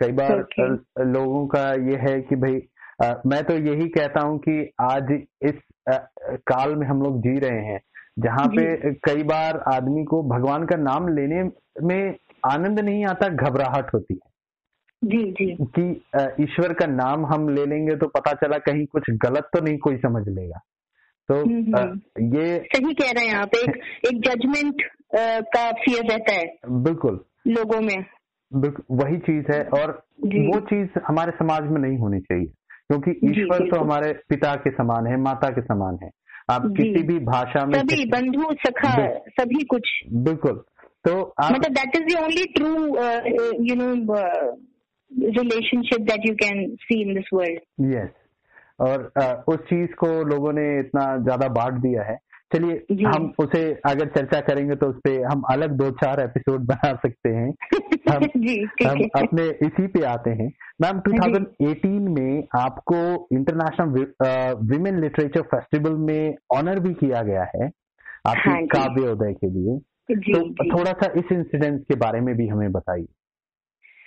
कई 0.00 0.12
बार 0.12 0.42
okay. 0.42 0.68
लोगों 1.06 1.46
का 1.46 1.62
ये 1.90 1.96
है 1.96 2.20
कि 2.22 2.36
भाई 2.36 2.58
uh, 3.02 3.14
मैं 3.26 3.44
तो 3.44 3.54
यही 3.54 3.88
कहता 3.88 4.20
हूँ 4.20 4.38
कि 4.38 4.70
आज 4.80 5.22
इस 5.42 5.54
uh, 5.90 5.98
काल 6.28 6.76
में 6.76 6.86
हम 6.86 7.02
लोग 7.02 7.18
जी 7.20 7.38
रहे 7.38 7.64
हैं 7.64 7.80
जहाँ 8.18 8.46
पे 8.48 8.94
कई 8.94 9.22
बार 9.22 9.64
आदमी 9.74 10.04
को 10.04 10.22
भगवान 10.22 10.66
का 10.66 10.76
नाम 10.76 11.08
लेने 11.08 11.50
में 11.82 12.16
आनंद 12.44 12.80
नहीं 12.80 13.04
आता 13.04 13.28
घबराहट 13.28 13.94
होती 13.94 14.14
है। 14.14 14.30
जी 15.04 15.32
जी। 15.32 15.56
कि 15.62 15.90
ईश्वर 16.42 16.72
का 16.72 16.86
नाम 16.86 17.26
हम 17.26 17.48
ले 17.48 17.66
लेंगे 17.66 17.96
तो 17.96 18.06
पता 18.06 18.32
चला 18.32 18.58
कहीं 18.58 18.86
कुछ 18.86 19.02
गलत 19.10 19.50
तो 19.56 19.64
नहीं 19.64 19.78
कोई 19.78 19.96
समझ 19.96 20.28
लेगा। 20.28 20.60
तो 21.28 21.34
हम्म, 21.34 21.76
हम्म। 21.76 22.36
ये 22.36 22.58
सही 22.58 22.94
कह 22.94 23.10
रहे 23.10 23.26
हैं 23.26 23.34
आप 23.34 23.50
एक 23.54 23.80
एक 24.14 24.20
जजमेंट 24.20 24.74
का 25.42 25.72
फियर 25.72 26.10
रहता 26.10 26.32
है। 26.32 26.54
बिल्कुल। 26.70 27.24
लोगों 27.46 27.80
में। 27.80 28.04
वही 28.90 29.18
चीज़ 29.18 29.52
है 29.52 29.64
और 29.64 30.02
वो 30.24 30.60
चीज़ 30.60 30.88
हमारे 31.06 31.32
समाज 31.32 31.62
में 31.62 31.80
नहीं 31.80 31.98
होनी 31.98 32.20
चाहिए। 32.20 32.52
क्योंकि 32.90 33.10
ईश्वर 33.30 33.68
तो 33.70 33.80
हमारे 33.80 34.12
पिता 34.28 34.54
के 34.56 34.70
समान 34.70 35.06
है 35.06 35.16
माता 35.20 35.48
के 35.50 35.62
समान 35.62 35.98
है। 36.02 36.10
आप 36.50 36.66
किसी 36.76 37.02
भी 37.02 37.18
भाषा 37.24 37.64
में 37.66 37.78
सभी 37.78 38.04
बंधु 38.10 38.50
सखा 38.66 38.92
सभी 39.38 39.62
कुछ। 39.64 39.88
बिल्कुल। 40.26 40.62
तो 41.04 41.14
आप 41.42 41.52
मतलब 41.52 41.72
that 41.72 41.96
is 41.96 42.04
the 42.04 42.18
only 42.22 42.44
true 42.52 42.68
you 43.64 43.74
know 43.74 43.88
relationship 45.40 46.06
that 46.10 46.28
you 46.28 46.34
can 46.34 46.64
see 46.82 47.00
in 47.02 47.14
this 47.14 47.28
world 47.34 47.92
yes 47.94 48.14
और 48.80 49.10
uh, 49.20 49.34
उस 49.48 49.58
चीज़ 49.68 49.92
को 49.94 50.08
लोगों 50.24 50.52
ने 50.52 50.64
इतना 50.80 51.04
ज़्यादा 51.18 51.48
बांट 51.48 51.74
दिया 51.82 52.02
है 52.02 52.16
चलिए 52.54 53.04
हम 53.06 53.32
उसे 53.38 53.72
अगर 53.72 54.06
चर्चा 54.06 54.40
करेंगे 54.40 54.74
तो 54.74 54.86
उस 54.86 54.96
पर 54.96 55.24
हम 55.24 55.42
अलग 55.50 55.70
दो 55.70 55.90
चार 55.90 56.20
एपिसोड 56.20 56.60
बना 56.60 56.92
सकते 56.94 57.28
हैं। 57.28 57.54
हम, 58.12 58.24
जी, 58.24 58.62
हम 58.86 59.00
अपने 59.22 59.46
इसी 59.66 59.86
पे 59.86 60.04
आते 60.04 60.30
हैं। 60.30 60.52
मैम 60.82 61.00
2018 61.00 62.18
में 62.18 62.44
आपको 62.58 63.28
इंटरनेशनल 63.32 63.88
विमेन 64.70 65.00
लिटरेचर 65.00 65.42
फेस्टिवल 65.42 65.92
में 65.92 66.34
ऑनर 66.56 66.80
भी 66.80 66.94
किया 66.94 67.22
गया 67.22 67.42
है 67.42 67.70
आपके 68.26 68.50
हाँ 68.50 68.66
काव्योदय 68.66 69.32
के 69.32 69.46
लिए। 69.50 69.78
जी, 70.16 70.32
तो 70.32 70.40
जी. 70.40 70.70
थोड़ा 70.70 70.92
सा 70.92 71.12
इस 71.16 71.24
इंसिडेंट 71.32 71.82
के 71.82 71.94
बारे 71.94 72.20
में 72.20 72.36
भी 72.36 72.48
हमें 72.48 72.72
बताइए। 72.72 73.06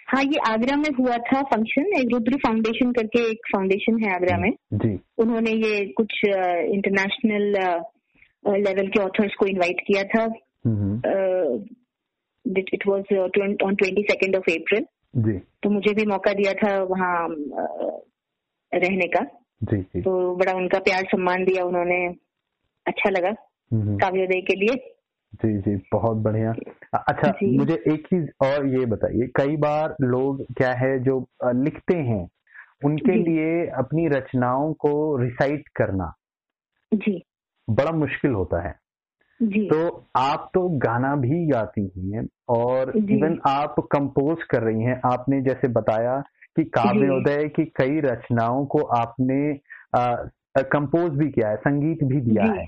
हाँ 0.08 0.24
ये 0.24 0.40
आगरा 0.54 0.76
में 0.76 0.90
हुआ 1.00 1.18
था 1.18 1.42
फ़ंक्शन 1.42 1.82
एक 1.82 2.10
रुद्र 2.12 2.38
फाउंडेशन 2.38 2.92
करके 2.92 3.32
एक 3.32 3.38
फाउंडेशन 3.56 4.04
है 4.04 4.16
आगरा 4.16 4.38
में। 4.38 4.52
जी। 4.74 5.00
उन्होंने 5.18 5.52
ये 5.52 5.86
कुछ 5.86 6.22
इंटरनेशनल 6.74 7.82
लेवल 8.44 8.88
के 8.88 9.00
ऑथर्स 9.00 9.36
को 9.40 9.46
इनवाइट 9.46 9.82
किया 9.88 10.04
था। 10.04 10.24
It 12.74 12.88
was 12.88 13.18
on 13.18 13.76
twenty 13.76 14.02
second 14.02 14.36
of 14.36 14.50
April 14.52 15.40
तो 15.64 15.70
मुझे 15.70 15.94
भी 15.94 16.06
मौका 16.06 16.34
दिया 16.34 16.54
था 16.54 16.72
वहाँ 16.84 17.28
रहने 18.72 19.08
का। 19.08 19.24
जी 19.64 19.78
जी। 19.78 20.02
तो 20.02 20.36
बड़ा 20.36 20.54
उनका 20.54 20.80
प्यार 20.80 21.04
सम्मान 21.04 21.44
दिया 21.46 21.64
उन्होंने। 21.66 22.06
अच्छा 22.86 23.10
लगा 23.10 23.32
काव्योदय 23.74 24.42
के 24.42 24.56
लिए। 24.56 24.76
जी 25.36 25.58
जी 25.58 25.76
बहुत 25.92 26.18
बढ़िया। 26.18 26.54
अच्छा 27.00 27.34
मुझे 27.44 27.74
एक 27.94 28.06
चीज़ 28.08 28.28
और 28.46 28.68
ये 28.68 28.86
बताइए 28.86 29.28
कई 29.36 29.58
बार 29.58 29.96
लोग 30.02 30.44
क्या 30.58 30.72
है 30.74 31.00
जो 31.04 31.20
लिखते 31.46 31.98
हैं 31.98 32.30
उनके 32.86 33.16
लिए 33.16 33.66
अपनी 33.80 34.08
रचनाओं 34.08 34.74
को 34.74 34.92
रिसाइट 35.18 35.68
करना। 35.76 36.14
जी। 36.92 37.22
बड़ा 37.70 37.92
मुश्किल 37.92 38.32
होता 38.32 38.68
है। 38.68 38.76
जी। 39.42 39.70
तो 39.70 40.06
आप 40.16 40.52
तो 40.54 40.70
गाना 40.70 41.16
भी 41.16 41.48
गाती 41.48 41.92
हैं 41.98 42.28
और 42.50 42.98
इवन 42.98 43.40
आप 43.48 43.76
कंपोज 43.92 44.44
कर 44.44 44.64
रही 44.64 44.82
हैं। 44.82 45.02
आपने 45.06 45.42
जैसे 45.42 45.68
बताया 45.68 46.24
कि 46.56 46.64
काव्योदय 46.64 47.48
की 47.48 47.66
कई 47.66 48.00
रचनाओं 48.00 48.66
को 48.66 48.82
आपने 48.82 49.54
कंपोज 50.64 51.12
भी 51.12 51.30
किया 51.30 51.50
है 51.50 51.56
संगीत 51.56 52.04
भी 52.04 52.22
दिया 52.22 52.44
है। 52.44 52.66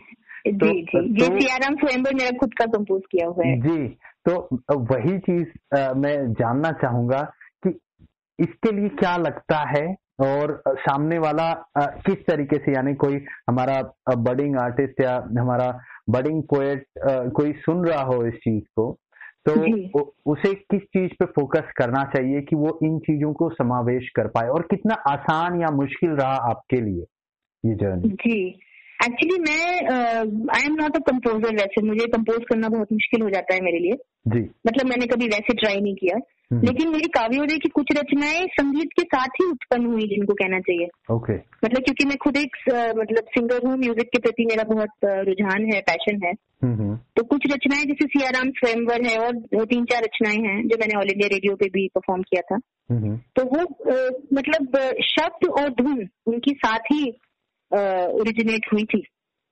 जी 0.47 0.51
तो, 0.51 0.67
जी। 0.67 1.13
तो, 1.13 1.25
सियाराम 1.25 1.75
स्वयंवर 1.75 2.15
मेरा 2.15 2.37
खुद 2.37 2.53
का 2.53 2.65
कंपोज 2.65 3.01
किया 3.11 3.27
हुआ 3.27 3.45
है। 3.45 3.61
जी 3.61 3.87
तो 4.29 4.49
वही 4.77 5.19
चीज़ 5.19 5.47
मैं 5.75 6.33
जानना 6.33 6.71
चाहूँगा 6.71 7.21
कि 7.67 7.79
इसके 8.39 8.71
लिए 8.71 8.89
क्या 8.89 9.17
लगता 9.17 9.57
है 9.57 9.95
और 10.21 10.61
सामने 10.69 11.17
वाला 11.17 11.51
किस 11.77 12.25
तरीके 12.27 12.57
से 12.57 12.73
यानी 12.73 12.93
कोई 12.95 13.23
हमारा 13.49 13.81
बडिंग 14.15 14.57
आर्टिस्ट 14.57 15.01
या 15.01 15.15
हमारा 15.39 15.79
बडिंग 16.09 16.43
पोएट 16.43 16.85
कोई 17.33 17.53
सुन 17.53 17.85
रहा 17.85 18.03
हो 18.03 18.25
इस 18.25 18.33
चीज़ 18.33 18.63
को 18.75 18.97
तो 19.49 19.53
उसे 20.25 20.53
किस 20.53 20.81
चीज़ 20.81 21.11
पे 21.19 21.25
फोकस 21.25 21.71
करना 21.77 22.03
चाहिए 22.03 22.41
कि 22.41 22.55
वो 22.55 22.79
इन 22.83 22.99
चीज़ों 22.99 23.33
को 23.33 23.49
समावेश 23.49 24.09
कर 24.15 24.27
पाए? 24.27 24.47
और 24.47 24.61
कितना 24.61 24.95
आसान 25.09 25.61
या 25.61 25.69
मुश्किल 25.71 26.11
रहा 26.11 26.33
आपके 26.49 26.81
लिए 26.81 27.05
ये 27.65 27.75
जर्नी 27.75 28.09
जी। 28.09 28.59
एक्चुअली 29.05 29.37
मैं 29.41 29.63
I 30.55 30.65
am 30.65 30.75
not 30.75 30.95
a 30.95 30.99
composer 30.99 31.55
वैसे। 31.55 31.81
मुझे 31.81 32.05
कंपोज 32.07 32.43
करना 32.49 32.69
बहुत 32.69 32.91
मुश्किल 32.93 33.21
हो 33.21 33.29
जाता 33.29 33.53
है 33.53 33.61
मेरे 33.61 33.79
लिए। 33.79 33.95
जी। 34.27 34.39
मतलब 34.67 34.89
मैंने 34.89 35.05
कभी 35.05 35.27
वैसे 35.27 35.53
ट्राई 35.53 35.79
नहीं 35.81 35.95
किया। 35.95 36.17
हम्म। 36.51 36.65
लेकिन 36.65 36.89
मेरी 36.89 37.07
काव्योदय 37.07 37.57
की 37.57 37.69
कुछ 37.69 37.91
रचनाएँ 37.97 38.45
संगीत 38.51 38.89
के 38.93 39.03
साथ 39.03 39.37
ही 39.41 39.45
उत्पन्न 39.49 39.85
हुई 39.85 40.07
जिनको 40.07 40.33
कहना 40.33 40.59
चाहिए। 40.59 40.87
ओके 41.13 41.33
मतलब 41.33 41.83
क्योंकि 41.83 42.05
मैं 42.05 42.17
खुद 42.17 42.37
एक 42.37 42.57
मतलब 42.97 43.29
सिंगर 43.29 43.67
हूँ। 43.67 43.77
म्यूज़िक 43.77 44.09
के 44.09 44.19
प्रति 44.19 44.45
मेरा 44.45 44.63
बहुत 44.63 45.09
रुझान 45.27 45.65
है 45.73 45.79
पैशन 45.81 46.19
है। 46.25 46.33
हम्म, 46.63 46.75
हम्म। 46.75 46.97
तो 47.15 47.23
कुछ 47.23 47.47
रचनाएँ 47.53 47.85
जैसे 47.85 48.07
सियाराम 48.07 48.51
स्वयंवर 48.51 49.05
है 49.05 49.17
और 49.17 49.35
दो 49.35 49.65
तीन 49.65 49.85
चार 49.85 50.03
रचनाएँ 50.03 50.37
हैं 50.37 50.67
जो 50.67 50.77
मैंने 50.79 50.99
ऑल 50.99 51.09
इंडिया 51.09 51.29
रेडियो 51.33 51.55
पे 51.55 51.65
भी 51.69 51.87
परफॉर्म 51.95 52.21
किया 52.21 52.41
था। 52.41 52.59
तो 53.35 53.43
वो 53.45 53.61
मतलब 54.33 54.79
शब्द 55.05 55.49
और 55.49 55.69
धुन 55.69 56.07
उनकी 56.27 56.51
साथ 56.51 56.79
ही 56.91 57.03
ओरिजिनेट 57.73 58.65
हुई 58.73 58.83
थी। 58.83 59.01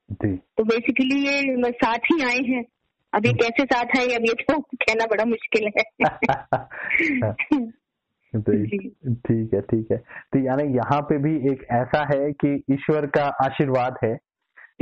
तो 0.10 0.64
बेसिकली 0.64 1.18
ये 1.26 1.72
साथ 1.72 2.12
ही 2.12 2.22
आए 2.24 2.42
हैं। 2.48 2.64
अब 3.14 3.26
ये 3.26 3.34
कैसे 3.34 3.64
साथ 3.66 3.98
आए 3.98 4.16
अब 4.16 4.26
ये 4.26 4.34
तो 4.44 4.60
कहना 4.60 5.06
बड़ा 5.06 5.26
मुश्किल 5.26 5.70
है। 5.78 5.84
ठीक 8.34 9.54
है 9.54 9.62
ठीक 9.62 9.92
है। 9.92 9.98
तो 9.98 10.40
यानी 10.40 10.64
यहाँ 10.76 11.02
पे 11.02 11.18
भी 11.18 11.36
एक 11.52 11.66
ऐसा 11.72 12.04
है 12.14 12.32
कि 12.44 12.54
ईश्वर 12.72 13.06
का 13.08 13.26
आशीर्वाद 13.46 13.98
है। 14.04 14.14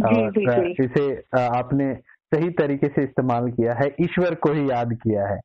और 0.06 0.40
इसे 0.82 1.06
आपने 1.42 1.94
सही 2.34 2.50
तरीके 2.50 2.88
से 2.88 3.04
इस्तेमाल 3.04 3.52
किया 3.52 3.74
है 3.74 3.88
ईश्वर 4.02 4.36
को 4.36 4.52
ही 4.54 4.70
याद 4.70 4.94
किया 5.04 5.28
है। 5.28 5.40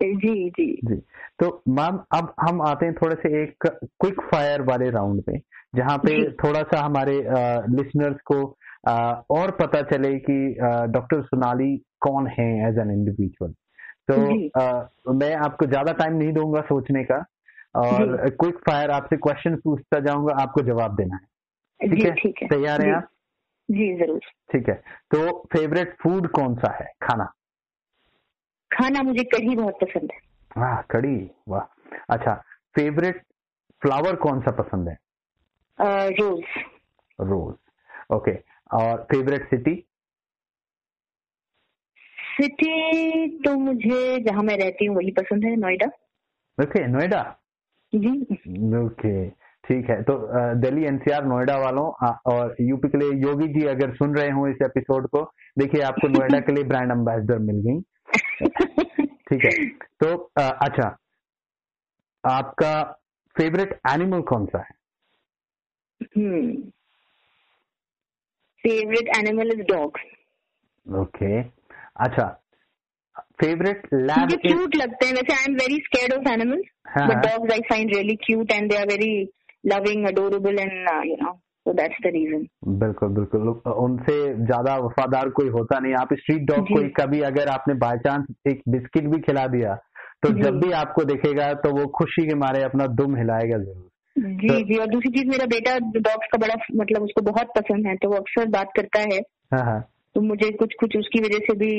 जी 0.00 0.48
जी। 0.50 0.66
जी। 0.84 0.96
तो 1.38 1.62
मैम 1.68 1.98
अब 2.18 2.34
हम 2.40 2.62
आते 2.62 2.86
हैं 2.86 2.94
थोड़े 2.94 3.16
से 3.16 3.42
एक 3.42 3.66
क्विक 3.66 4.20
फायर 4.32 4.62
वाले 4.62 4.90
राउंड 4.90 5.22
में। 5.28 5.40
जहाँ 5.74 5.96
पे 5.98 6.14
थोड़ा 6.42 6.62
सा 6.62 6.80
हमारे 6.80 7.16
लिसनर्स 7.76 8.20
को 8.24 8.38
आ, 8.88 8.94
और 9.30 9.50
पता 9.60 9.80
चले 9.90 10.12
कि 10.20 10.36
डॉक्टर 10.92 11.22
सोनाली 11.24 11.76
कौन 12.00 12.26
है 12.38 12.48
एज 12.68 12.78
एन 12.78 12.90
इंडिविजुअल 12.90 13.52
तो 14.10 14.14
आ, 14.60 14.88
मैं 15.14 15.34
आपको 15.44 15.66
ज़्यादा 15.66 15.92
टाइम 15.92 16.16
नहीं 16.16 16.32
दूँगा 16.32 16.60
सोचने 16.62 17.04
का 17.04 17.24
और 17.76 18.28
क्विक 18.40 18.58
फायर 18.66 18.90
आपसे 18.90 19.16
क्वेश्चन 19.16 19.56
पूछता 19.64 20.00
जाऊँगा 20.00 20.34
आपको 20.42 20.62
जवाब 20.62 20.96
देना 20.96 21.16
है। 21.16 21.88
ठीक 21.90 22.42
है? 22.42 22.48
तैयार 22.48 22.82
है 22.82 22.92
आप? 22.94 23.08
जी 23.68 23.94
ज़रूर। 23.98 24.20
ठीक 24.52 24.68
है। 24.68 24.74
तो 25.10 25.32
फेवरेट 25.52 25.96
फ़ूड 26.02 26.28
कौन 26.30 26.54
सा 26.56 26.72
है? 26.72 26.86
खाना? 27.02 27.24
खाना 28.70 29.02
मुझे 29.02 29.24
कढ़ी 29.24 29.56
बहुत 29.56 29.78
पसंद 29.82 30.10
है। 30.12 30.18
वाह 30.56 30.80
कढ़ी 30.90 31.16
वाह। 31.48 31.96
अच्छा 32.10 32.34
फेवरेट 32.76 33.22
फ्लावर 33.82 34.16
कौन 34.18 34.40
सा 34.40 34.50
पसंद 34.62 34.88
है? 34.88 34.96
रोज 35.78 36.44
रोज 37.18 38.14
ओके 38.14 38.32
और 38.70 39.02
फेवरेट 39.10 39.48
सिटी 39.50 39.74
सिटी 42.36 43.28
तो 43.38 43.54
मुझे 43.58 44.18
जहाँ 44.20 44.42
मैं 44.42 44.56
रहती 44.58 44.84
हूँ 44.84 44.96
वही 44.96 45.10
पसंद 45.10 45.44
है 45.44 45.54
नोएडा। 45.56 45.86
ओके 46.58 46.86
नोएडा? 46.86 47.22
जी। 47.92 48.10
ओके 48.78 49.28
ठीक 49.64 49.90
है। 49.90 50.02
तो 50.02 50.16
दिल्ली 50.60 50.84
एनसीआर 50.84 51.24
नोएडा 51.24 51.56
वालों 51.56 51.84
और 52.32 52.56
यूपी 52.60 52.88
के 52.88 52.98
लिए 52.98 53.12
योगी 53.22 53.48
जी 53.48 53.66
अगर 53.66 53.94
सुन 53.94 54.16
रहे 54.16 54.30
हो 54.30 54.46
इस 54.48 54.62
एपिसोड 54.62 55.06
को 55.08 55.22
देखिए 55.58 55.82
आपको 55.82 56.08
नोएडा 56.08 56.40
के 56.40 56.52
लिए 56.52 56.64
ब्रांड 56.64 56.90
एम्बेसडर 56.90 57.38
मिल 57.38 57.62
गई। 57.66 57.80
ठीक 59.28 59.44
है। 59.44 59.68
तो 60.02 60.16
अच्छा 60.38 60.88
आपका 62.24 62.72
फेवरेट 63.36 63.80
एनिमल 63.92 64.20
कौन 64.22 64.46
सा 64.46 64.58
है? 64.58 64.83
Favourite 68.64 69.08
animal 69.16 69.52
is 69.52 69.62
dog 69.68 69.98
okay 70.86 71.40
अच्छा 71.40 72.26
फेवरेट 73.40 73.82
लैब 73.94 74.18
मुझे 74.20 74.36
क्यूट 74.48 74.76
लगते 74.76 75.06
हैं। 75.06 75.14
वैसे 75.14 75.32
I 75.34 75.44
am 75.48 75.54
very 75.56 75.76
scared 75.84 76.12
of 76.12 76.28
animals 76.32 76.66
but 76.98 77.26
dogs 77.26 77.52
I 77.52 77.60
find 77.70 77.94
really 77.94 78.16
cute 78.26 78.52
and 78.52 78.70
they 78.70 78.76
are 78.76 78.86
very 78.88 79.10
loving 79.66 80.06
adorable 80.06 80.58
and 80.58 80.72
you 81.06 81.16
know 81.22 81.32
so 81.66 81.72
that's 81.72 81.96
the 82.04 82.10
reason 82.14 82.46
बिल्कुल 82.78 83.08
बिल्कुल। 83.14 83.48
उनसे 83.84 84.16
ज़्यादा 84.36 84.76
वफादार 84.78 85.28
कोई 85.38 85.48
होता 85.50 85.78
नहीं। 85.78 85.94
आप 85.94 86.12
स्ट्रीट 86.14 86.42
डॉग 86.50 86.66
को 86.68 86.82
कभी 86.96 87.20
अगर 87.30 87.48
आपने 87.48 87.74
बाय 87.84 87.98
चांस 88.06 88.26
एक 88.48 88.62
बिस्किट 88.68 89.04
भी 89.14 89.20
खिला 89.22 89.46
दिया 89.48 89.74
तो 90.22 90.30
जब 90.42 90.60
भी 90.60 90.70
आपको 90.74 91.04
देखेगा 91.04 91.52
तो 91.64 91.70
वो 91.78 91.86
खुशी 91.98 92.26
के 92.26 92.34
मारे 92.36 92.62
अपना 92.62 92.86
दुम 93.00 93.16
हिलाएगा 93.16 93.58
ज़रूर। 93.58 93.90
जी 94.18 94.48
तो, 94.48 94.60
जी 94.60 94.76
और 94.76 94.86
दूसरी 94.86 95.10
चीज़ 95.10 95.28
मेरा 95.28 95.46
बेटा 95.46 95.78
डॉग्स 95.78 96.26
का 96.32 96.38
बड़ा 96.38 96.54
मतलब 96.76 97.02
उसको 97.02 97.22
बहुत 97.22 97.46
पसंद 97.46 97.86
है 97.86 97.96
तो 97.96 98.08
वो 98.08 98.16
अक्सर 98.16 98.46
बात 98.48 98.70
करता 98.76 99.00
है। 99.00 99.18
हाँ 99.52 99.64
हाँ। 99.64 99.80
तो 100.14 100.20
मुझे 100.20 100.50
कुछ 100.50 100.74
कुछ 100.80 100.96
उसकी 100.96 101.20
वजह 101.20 101.38
से 101.38 101.54
भी 101.54 101.72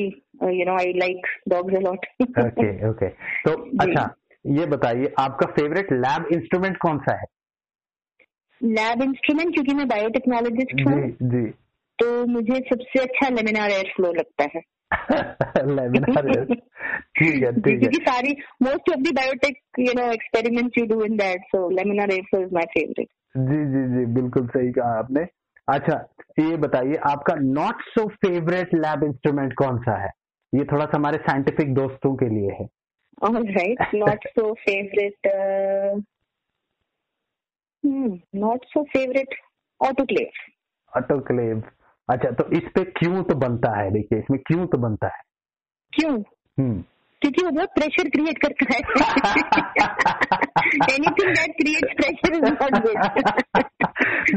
you 0.60 0.66
know 0.66 0.78
I 0.78 0.94
like 0.94 1.28
dogs 1.50 1.76
a lot 1.76 2.06
okay 2.22 2.90
okay 2.90 3.10
तो 3.46 3.52
अच्छा 3.80 4.16
ये 4.46 4.66
बताइए 4.66 5.14
आपका 5.20 5.46
फेवरेट 5.46 5.92
लैब 5.92 6.28
इंस्ट्रूमेंट 6.34 6.78
कौन 6.78 6.98
सा 6.98 7.16
है? 7.18 7.26
लैब 8.64 9.02
इंस्ट्रूमेंट 9.02 9.54
क्योंकि 9.54 9.74
मैं 9.74 9.88
बायोटेक्नोलॉजिस्ट 9.88 10.88
हूँ 10.88 11.02
जी, 11.02 11.12
जी। 11.24 11.52
तो 12.00 12.26
मुझे 12.26 12.60
सबसे 12.60 13.00
अच्छा 13.00 13.30
लेमिनार 13.30 13.72
एयर 13.72 13.94
फ्लो 13.96 14.12
लगता 14.14 14.48
है। 14.56 14.62
लेमिनार 15.76 16.30
ठीक 17.18 17.44
है 17.44 17.52
ठीक 17.62 17.84
है. 17.84 17.90
सारी 18.06 18.32
most 18.64 18.90
of 18.92 19.00
the 19.00 19.14
biotech 19.16 19.60
you 19.80 19.94
know 19.98 20.12
experiments 20.12 20.78
you 20.78 20.86
do 20.86 21.02
in 21.06 21.18
that 21.18 21.42
so 21.46 21.70
laminar 21.70 22.12
air 22.12 22.42
is 22.42 22.54
my 22.54 22.66
favourite 22.74 23.08
जी 23.38 23.64
जी 23.72 23.88
जी 23.94 24.06
बिल्कुल 24.14 24.48
सही 24.48 24.72
कहा 24.72 24.98
आपने. 25.00 25.22
अच्छा 25.68 25.96
ये 26.40 26.58
बताइए 26.58 26.96
आपका 27.10 27.36
not 27.36 27.82
so 27.88 28.08
favourite 28.26 28.74
lab 28.76 29.04
instrument 29.04 29.54
कौन 29.54 29.78
सा 29.84 29.96
है? 30.04 30.12
ये 30.54 30.66
थोड़ा 30.72 30.86
सा 30.86 30.98
हमारे 30.98 31.18
साइंटिफिक 31.18 31.74
दोस्तों 31.74 32.16
के 32.16 32.30
लिए 32.30 32.52
है. 32.60 32.68
Right 33.24 33.96
not 33.96 34.28
so 34.28 34.54
favourite 34.54 35.28
not 38.36 38.66
so 38.66 38.84
favourite 38.84 39.36
autoclave 39.82 40.98
autoclave 40.98 41.62
अच्छा 42.10 42.32
तो 42.32 42.44
इस 42.52 42.64
पे 42.76 42.84
क्यों 42.84 43.24
तो 43.24 43.36
बनता 43.36 43.70
है? 43.80 43.92
देखिए 43.92 44.20
इसमें 44.20 44.40
क्यों 44.48 44.66
तो 44.68 44.78
बनता 44.78 45.08
है? 45.08 45.22
क्यों? 45.94 46.14
हम्म। 46.60 46.84
क्योंकि 47.22 47.44
वो 47.44 47.52
बहुत 47.52 47.70
प्रेशर 47.76 48.10
क्रिएट 48.10 48.38
करता 48.38 48.66
है। 48.74 48.80
Anything 50.94 51.30
that 51.30 51.54
creates 51.62 51.94
pressure 51.94 52.36
is 52.36 52.44
not 52.44 52.78
good 52.86 53.00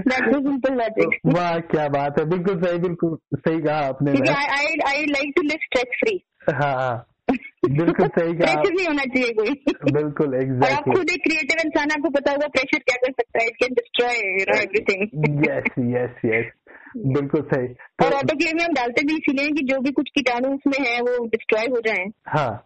that 0.09 0.29
is 0.29 0.47
simple 0.49 0.75
logic 0.75 1.19
वाह 1.27 1.59
क्या 1.73 1.89
बात 1.89 2.19
है। 2.19 2.25
बिल्कुल 2.29 2.63
सही 2.63 2.79
बिल्कुल 2.79 3.19
सही 3.35 3.61
कहा 3.61 3.79
आपने। 3.89 4.13
I 4.35 4.75
I 4.87 5.05
like 5.07 5.33
to 5.37 5.43
live 5.43 5.59
stress 5.63 5.99
free 6.01 6.15
हाँ 6.51 6.75
हाँ। 6.75 6.97
बिल्कुल 7.31 8.07
सही 8.09 8.35
कहा 8.35 8.55
प्रेशर 8.55 8.75
नहीं 8.75 8.87
होना 8.87 9.05
चाहिए 9.05 9.33
कोई। 9.33 9.51
बिल्कुल 9.93 10.35
एग्जैक्टली 10.35 10.75
आप 10.75 10.85
खुद 10.85 11.11
एक 11.11 11.23
क्रिएटिव 11.25 11.57
इंसान 11.65 11.91
आपको 11.91 12.11
पता 12.11 12.33
होगा 12.33 12.47
प्रेशर 12.47 12.79
क्या 12.79 12.97
कर 12.97 13.13
सकता 13.13 13.43
है? 13.43 13.47
It 13.47 13.57
can 13.63 13.75
destroy 13.75 14.15
you 14.39 14.45
know 14.51 14.57
everything 14.63 15.03
yes 15.47 15.69
yes 15.97 16.15
yes 16.25 16.49
बिल्कुल 16.97 17.41
सही। 17.41 17.69
तो, 17.69 18.07
और 18.07 18.13
ऑटोक्लेव 18.13 18.57
में 18.57 18.65
हम 18.65 18.73
डालते 18.73 19.07
भी 19.07 19.15
इसीलिए 19.15 19.49
कि 19.49 19.65
जो 19.65 19.81
भी 19.81 19.91
कुछ 19.91 20.11
कीटाणु 20.15 20.55
उसमें 20.55 20.87
है 20.87 21.01
वो 21.01 21.27
डिस्ट्रॉय 21.27 21.67
हो 21.67 21.81
जाए। 21.81 22.05
हाँ। 22.27 22.65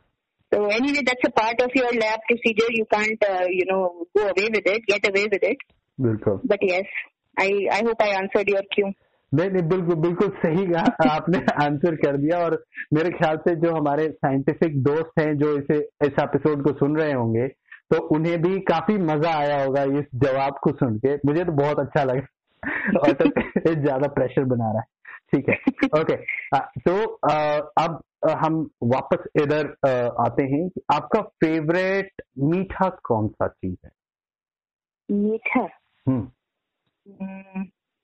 So 0.55 0.59
anyway, 0.59 1.03
that's 1.03 1.29
a 1.29 1.33
part 1.41 1.61
of 1.61 1.71
your 1.77 1.91
lab 1.93 2.19
procedure. 2.31 2.71
You 2.71 2.85
can't, 2.95 3.25
uh, 3.31 3.47
you 3.47 3.67
know, 3.73 3.89
go 4.19 4.27
away 4.29 4.49
with 4.49 4.67
it, 4.67 4.81
get 4.91 5.11
away 5.11 5.25
with 5.25 5.45
it. 5.51 5.57
बिल्कुल। 6.01 6.41
But 6.47 6.59
yes, 6.71 6.85
I 7.41 7.49
I 7.73 7.87
hope 7.87 8.03
I 8.03 8.11
answered 8.23 8.51
your 8.51 8.63
क्यों. 8.73 8.93
नहीं 9.35 9.51
नहीं 9.51 9.69
बिल्कुल 9.69 9.95
बिल्कुल 9.95 10.29
सही 10.29 10.67
कहा। 10.67 11.11
आपने 11.11 11.39
आंसर 11.65 11.95
कर 11.95 12.17
दिया 12.17 12.39
और 12.39 12.65
मेरे 12.93 13.11
ख्याल 13.11 13.37
से 13.37 13.57
जो 13.57 13.75
हमारे 13.75 14.09
साइंटिफिक 14.09 14.83
दोस्त 14.83 15.21
हैं 15.21 15.39
जो 15.39 15.59
इसे 15.59 15.79
इस 15.79 16.13
एपिसोड 16.21 16.65
को 16.65 16.73
सुन 16.73 16.97
रहे 16.97 17.13
होंगे 17.13 17.49
तो 17.93 17.99
उन्हें 17.99 18.43
भी 18.43 18.61
काफ़ी 18.61 18.99
मज़ा 18.99 19.35
आया 19.35 19.65
होगा 19.65 19.83
इस 19.83 20.05
जवाब 20.15 20.55
को 20.63 20.73
सुन 20.73 20.99
के। 20.99 21.15
मुझे 21.15 21.45
तो 21.45 21.53
बहुत 21.53 21.79
अच्छा 21.79 22.05
लगा। 22.05 22.21
और 22.99 23.13
तो 23.13 23.75
ज़्यादा 23.75 24.09
प्रेशर 24.15 24.45
बना 24.47 24.71
रहा 24.73 24.81
है। 24.81 24.87
ठीक 25.33 25.49
है। 25.49 25.55
ओके 26.01 26.17
तो 26.81 26.95
अब 27.83 28.03
हम 28.39 28.59
वापस 28.85 29.25
इधर 29.43 29.67
आते 30.21 30.43
हैं 30.45 30.69
आपका 30.95 31.21
फेवरेट 31.41 32.23
मीठा 32.41 32.89
कौन 33.05 33.29
सा 33.29 33.47
चीज़ 33.49 33.77
है? 33.85 33.91
मीठा? 35.09 35.63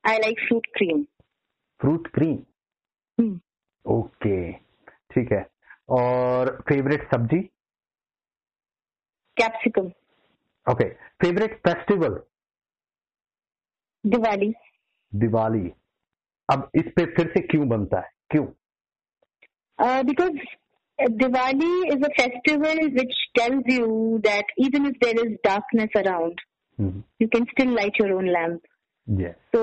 I 0.04 0.18
like 0.18 0.40
fruit 0.48 0.66
cream 0.76 1.02
fruit 1.80 2.08
cream 2.14 3.38
okay 3.84 4.52
ठीक 5.12 5.32
है। 5.32 5.46
और 5.90 6.50
फेवरेट 6.68 7.08
सब्ज़ी? 7.10 7.40
Capsicum 9.36 9.86
okay 10.66 10.88
favourite 11.22 11.54
festival 11.66 12.20
Diwali. 14.08 14.52
Diwali. 15.12 15.70
अब 16.48 16.70
इस 16.74 16.84
पे 16.96 17.04
फिर 17.06 17.26
से 17.28 17.40
क्यों 17.42 17.68
बनता 17.68 18.00
है? 18.00 18.10
क्यों? 18.30 18.46
Because 20.04 20.38
Diwali 20.98 21.72
is 21.88 22.04
a 22.04 22.08
festival 22.12 22.78
which 22.94 23.14
tells 23.34 23.72
you 23.72 24.18
that 24.20 24.52
even 24.58 24.86
if 24.86 24.96
there 25.04 25.24
is 25.24 25.34
darkness 25.44 25.96
around 25.96 26.40
you 27.22 27.28
can 27.28 27.44
still 27.50 27.74
light 27.74 28.00
your 28.00 28.12
own 28.12 28.28
lamp 28.28 28.60
तो 29.52 29.60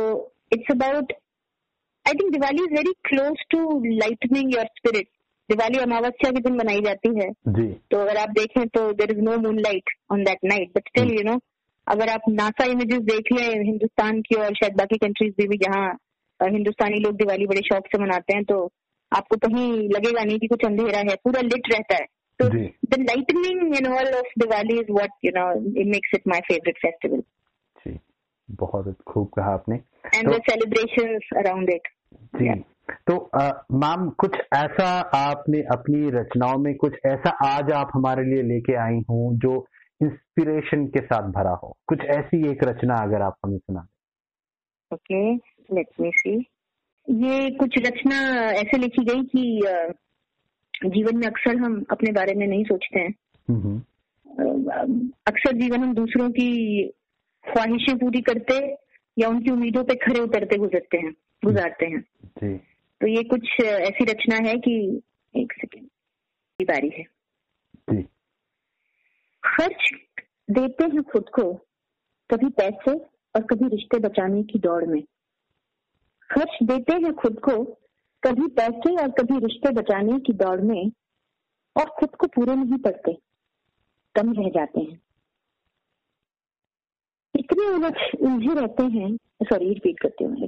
it's 0.54 0.72
about 0.72 1.14
I 2.06 2.14
think 2.14 2.32
Diwali 2.34 2.64
is 2.64 2.74
very 2.74 2.93
close 3.06 3.43
to 3.52 3.60
lightning 3.86 4.54
your 4.56 4.66
spirit 4.78 5.08
Diwali 5.50 5.80
अमावस्या 5.80 6.32
के 6.32 6.39
दिन 6.39 6.56
मनाई 6.58 6.82
जाती 6.82 7.10
है। 7.16 7.30
जी। 7.30 7.68
तो 7.91 7.98
अगर 7.98 8.18
आप 8.18 8.30
देखें 8.38 8.68
तो 8.68 8.91
there 8.93 9.12
is 9.12 9.20
no 9.24 9.38
moon 9.39 9.60
light 9.60 9.89
on 10.12 10.24
that 10.24 10.39
night 10.46 10.72
but 10.76 10.88
still 10.88 11.12
you 11.14 11.24
know 11.24 11.36
अगर 11.88 12.10
आप 12.10 12.22
नासा 12.30 12.66
इमेजेस 12.66 13.02
देख 13.04 13.32
लें 13.34 13.64
हिंदुस्तान 13.64 14.22
की 14.22 14.36
और 14.36 14.56
शायद 14.56 14.76
बाकी 14.78 14.98
कंट्रीज़ 14.98 15.34
भी, 15.38 15.48
भी 15.48 15.58
जहाँ 15.58 15.98
हिंदुस्तानी 16.40 17.00
लोग 17.00 17.16
दिवाली 17.16 17.46
बड़े 17.48 17.62
शौक 17.66 17.88
से 17.88 18.02
मनाते 18.04 18.36
हैं 18.36 18.44
तो 18.44 18.58
आपको 19.12 19.38
कहीं 19.38 19.72
लगेगा 19.90 20.24
नहीं 20.24 20.40
कि 20.40 20.48
कुछ 20.48 20.66
अंधेरा 20.66 21.00
है 21.00 21.16
पूरा 21.24 21.42
लिट 21.42 21.72
रहता 21.74 21.96
है। 21.96 22.06
तो 22.40 22.48
the 22.48 23.00
lightning 23.00 23.76
in 23.76 23.88
all 23.88 24.14
of 24.16 24.34
Diwali 24.40 24.80
is 24.80 24.92
what 24.92 25.12
you 25.26 25.32
know 25.36 25.52
it 25.82 25.88
makes 25.88 26.16
it 26.16 26.28
my 26.28 26.40
favourite 26.48 26.78
festival 26.78 27.24
बहुत 28.50 28.96
खूब 29.08 29.30
कहा 29.38 29.54
आपने। 29.54 29.76
And 30.16 30.30
the 30.30 30.40
celebration 30.50 31.40
around 31.40 31.70
it 31.70 31.88
जी। 32.36 32.50
तो 33.08 33.16
मैम 33.74 34.10
कुछ 34.18 34.36
ऐसा 34.54 34.88
आपने 35.16 35.62
अपनी 35.74 36.10
रचनाओं 36.12 36.58
में 36.58 36.74
कुछ 36.76 36.98
ऐसा 37.06 37.30
आज 37.46 37.72
आप 37.72 37.92
हमारे 37.94 38.24
लिए 38.26 38.44
लेके 38.44 38.76
आई 38.82 39.00
हूँ 39.10 39.38
जो 39.40 39.54
इंस्पिरेशन 40.02 40.86
के 40.88 41.00
साथ 41.00 41.32
भरा 41.32 41.54
हो। 41.64 41.76
कुछ 41.88 42.00
ऐसी 42.12 42.48
एक 42.52 42.64
रचना 42.64 42.96
अगर 43.04 43.22
आप 43.22 43.36
हमें 43.46 43.58
सुना 43.58 43.88
ओके 44.91 45.36
लेट 45.36 45.88
मी 46.02 46.12
सी 46.16 46.36
ये 47.08 47.50
कुछ 47.52 47.78
रचना 47.78 48.18
ऐसे 48.52 48.78
लिखी 48.78 49.04
गई 49.06 49.24
कि 49.26 49.62
जीवन 50.89 51.18
में 51.18 51.28
अक्सर 51.28 51.58
हम 51.58 51.84
अपने 51.91 52.12
बारे 52.12 52.34
में 52.36 52.46
नहीं 52.48 52.64
सोचते 52.64 53.00
हैं। 53.00 53.12
अक्सर 55.28 55.58
जीवन 55.58 55.84
हम 55.84 55.93
दूसरों 55.96 56.30
की 56.30 56.88
ख्वाहिशें 57.46 57.98
पूरी 57.98 58.22
करते 58.22 58.56
या 59.18 59.30
उनकी 59.30 59.52
उम्मीदों 59.52 59.84
पे 59.84 59.96
खड़े 59.96 60.20
उतरते 60.20 60.58
गुजरते 60.58 60.98
हैं 60.98 61.12
गुजारते 61.46 61.86
हैं। 61.86 62.02
तो 63.02 63.08
ये 63.08 63.24
कुछ 63.24 63.60
ऐसी 63.62 64.06
रचना 64.06 64.36
है 64.50 64.56
कि 64.58 65.02
एक 65.34 65.54
सेकेंड 65.54 65.88
की 66.60 66.66
बारी 66.66 66.89
है। 66.89 67.04
जी। 67.89 68.06
खर्च 69.46 69.89
देते 70.52 70.84
हैं 70.86 71.04
खुद 71.04 71.30
को 71.30 71.54
कभी 72.30 72.50
पैसे 72.50 72.91
और 73.36 73.41
कभी 73.41 73.68
रिश्ते 73.68 74.00
बचाने 74.00 74.43
की 74.43 74.60
दौड़ 74.60 74.84
में। 74.86 75.02
खर्च 76.30 76.58
देते 76.64 76.93
हैं 76.96 77.14
खुद 77.14 77.39
को 77.39 77.64
कभी 78.24 78.48
पैसे 78.48 78.96
और 78.96 79.10
कभी 79.12 79.39
रिश्ते 79.39 79.72
बचाने 79.72 80.20
की 80.20 80.34
दौड़ 80.34 80.60
में 80.62 80.91
और 81.76 81.89
खुद 81.89 82.16
को 82.16 82.28
पूरे 82.28 82.56
नहीं 82.56 82.78
पड़ते 82.78 83.14
कम 84.16 84.34
रह 84.34 84.50
जाते 84.50 84.82
हैं। 84.82 85.02
इतने 87.36 87.68
उलझ 87.68 87.93
उलझे 88.22 88.54
रहते 88.62 88.84
हैं 88.98 89.16
सॉरी 89.43 89.68
रिपीट 89.70 90.00
करते 90.00 90.26
हुए 90.26 90.48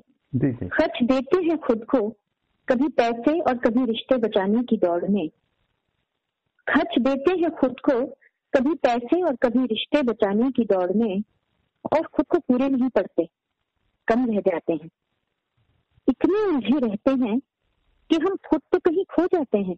खर्च 0.68 1.04
देते 1.04 1.43
हैं 1.45 1.58
खुद 1.58 1.84
को 1.86 2.10
कभी 2.68 2.88
पैसे 2.98 3.39
और 3.39 3.58
कभी 3.58 3.86
रिश्ते 3.86 4.18
बचाने 4.18 4.64
की 4.64 4.78
दौड़ 4.78 5.06
में। 5.06 5.28
खर्च 6.68 7.00
देते 7.00 7.39
हैं 7.41 7.50
खुद 7.56 7.80
को 7.80 7.93
कभी 8.58 8.74
पैसे 8.74 9.22
और 9.22 9.36
कभी 9.36 9.66
रिश्ते 9.66 10.01
बचाने 10.01 10.51
की 10.51 10.64
दौड़ 10.64 10.91
में 10.91 11.24
और 11.93 12.08
खुद 12.08 12.26
को 12.26 12.38
पूरे 12.39 12.70
नहीं 12.70 12.89
पड़ते, 12.89 13.26
कम 14.08 14.26
रह 14.26 14.39
जाते 14.39 14.74
हैं। 14.74 14.89
इतने 16.08 16.45
उलझे 16.45 16.88
रहते 16.88 17.12
हैं 17.12 17.39
कि 18.10 18.16
हम 18.16 18.36
खुद 18.49 18.62
तो 18.72 18.80
कहीं 18.80 19.03
खो 19.05 19.26
जाते 19.26 19.58
हैं। 19.58 19.76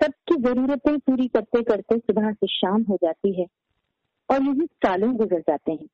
सबकी 0.00 0.36
जरूरतें 0.42 0.98
पूरी 0.98 1.26
करते 1.28 1.62
करते 1.62 1.98
सुबह 1.98 2.32
से 2.32 2.46
शाम 2.46 2.82
हो 2.82 2.96
जाती 2.96 3.40
है 3.40 3.46
और 4.28 4.42
यही 4.42 4.66
सालों 4.66 5.16
गुजर 5.16 5.40
जाते 5.40 5.72
हैं। 5.72 5.88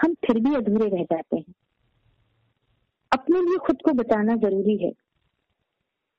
हम 0.00 0.14
फिर 0.14 0.40
भी 0.40 0.54
अधूरे 0.54 0.88
रह 0.88 1.02
जाते 1.04 1.36
हैं। 1.36 1.54
अपने 3.12 3.40
लिए 3.40 3.58
खुद 3.58 3.76
को 3.84 3.92
बताना 3.92 4.36
ज़रूरी 4.36 4.76
है। 4.76 4.92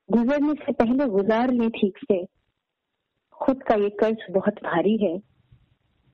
गुजरने 0.09 0.53
से 0.53 0.71
पहले 0.73 1.05
गुजार 1.05 1.51
लें 1.51 1.69
ठीक 1.69 1.97
से। 1.97 2.36
खुद 3.41 3.63
का 3.63 3.75
ये 3.75 3.89
कर्ज 3.89 4.17
बहुत 4.31 4.53
भारी 4.53 4.97
है। 4.97 5.17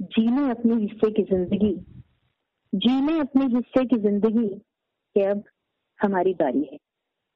जीने 0.02 0.50
अपने 0.52 0.76
हिस्से 0.76 1.12
की 1.12 1.24
ज़िंदगी 1.24 1.74
जीने 2.74 3.20
अपने 3.20 3.46
हिस्से 3.46 3.86
की 3.86 3.98
ज़िंदगी 3.98 4.48
कि 4.50 5.22
अब 5.22 5.44
हमारी 6.00 6.34
बारी 6.34 6.70
है। 6.72 6.78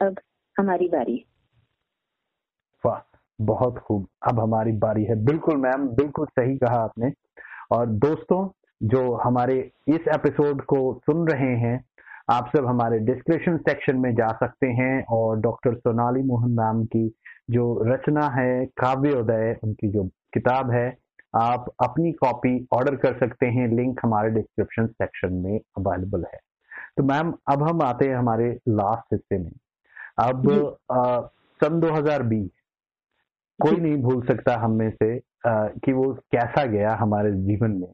अब 0.07 0.19
हमारी 0.59 0.88
बारी 0.88 1.15
है। 1.17 1.23
वाह, 2.85 3.17
बहुत 3.41 3.77
खूब। 3.77 4.07
अब 4.31 4.39
हमारी 4.39 4.71
बारी 4.71 5.03
है। 5.03 5.15
बिल्कुल 5.25 5.57
मैम, 5.57 5.88
बिल्कुल 5.88 6.25
सही 6.25 6.57
कहा 6.57 6.79
आपने। 6.79 7.11
और 7.71 7.85
दोस्तों, 7.85 8.49
जो 8.83 9.13
हमारे 9.15 9.59
इस 9.88 10.07
एपिसोड 10.15 10.61
को 10.61 10.93
सुन 11.05 11.27
रहे 11.27 11.55
हैं, 11.55 11.85
आप 12.31 12.51
सब 12.55 12.65
हमारे 12.65 12.99
डिस्क्रिप्शन 12.99 13.57
सेक्शन 13.57 13.97
में 13.97 14.13
जा 14.15 14.27
सकते 14.27 14.67
हैं 14.67 15.05
और 15.05 15.39
डॉक्टर 15.39 15.75
सोनाली 15.75 16.23
मोहन 16.23 16.51
मैम 16.51 16.85
की 16.85 17.07
जो 17.50 17.84
रचना 17.84 18.30
है 18.30 18.66
काव्योदय 18.66 19.60
उनकी 19.64 19.88
जो 19.88 20.04
किताब 20.34 20.72
है 20.72 20.98
आप 21.36 21.76
अपनी 21.84 22.12
कॉपी 22.12 22.68
ऑर्डर 22.72 22.95
कर 22.95 23.20
सकते 23.20 23.45
हैं। 23.45 23.68
लिंक 23.68 24.00
हमारे 24.04 24.30
डिस्क्रिप्शन 24.30 24.88
सेक्शन 24.88 25.34
में 25.34 25.60
अवेलेबल 25.78 26.26
है। 26.34 26.39
तो 26.98 27.04
मैम 27.04 27.34
अब 27.52 27.64
हम 27.64 27.82
आते 27.82 28.08
हैं 28.08 28.16
हमारे 28.16 28.60
लास्ट 28.70 29.14
हिस्से 29.14 29.38
में। 29.38 29.52
अब 30.20 30.52
आ, 30.91 31.22
सन 31.64 31.80
2020 31.80 32.50
कोई 33.62 33.78
नहीं 33.78 33.98
भूल 33.98 34.28
सकता 34.28 34.56
हम 34.56 34.72
में 34.72 34.91
से 34.91 35.18
आ, 35.48 35.68
कि 35.68 35.93
वो 35.93 36.14
कैसा 36.14 36.66
गया 36.66 36.95
हमारे 36.95 37.32
जीवन 37.32 37.72
में। 37.72 37.91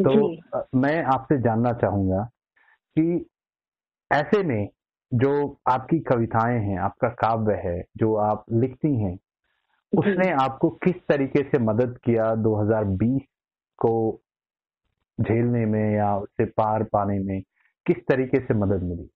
तो 0.00 0.36
आ, 0.58 0.62
मैं 0.74 1.04
आपसे 1.04 1.38
जानना 1.38 1.72
चाहूँगा 1.72 2.30
कि 2.98 3.26
ऐसे 4.12 4.42
में 4.42 4.68
जो 5.14 5.60
आपकी 5.68 5.98
कविताएँ 5.98 6.60
हैं 6.60 6.78
आपका 6.78 7.08
काव्य 7.08 7.54
है 7.54 7.84
जो 7.96 8.14
आप 8.14 8.44
लिखती 8.52 8.96
हैं 9.02 9.18
उसने 9.98 10.30
आपको 10.32 10.70
किस 10.70 10.94
तरीके 11.08 11.42
से 11.42 11.58
मदद 11.58 11.98
किया 12.04 12.34
2020 12.34 13.20
को 13.78 14.20
झेलने 15.20 15.66
में 15.66 15.96
या 15.96 16.16
उससे 16.16 16.44
पार 16.44 16.82
पाने 16.82 17.18
में? 17.18 17.42
किस 17.86 17.96
तरीके 17.96 18.38
से 18.38 18.54
मदद 18.54 18.82
मिली? 18.82 19.10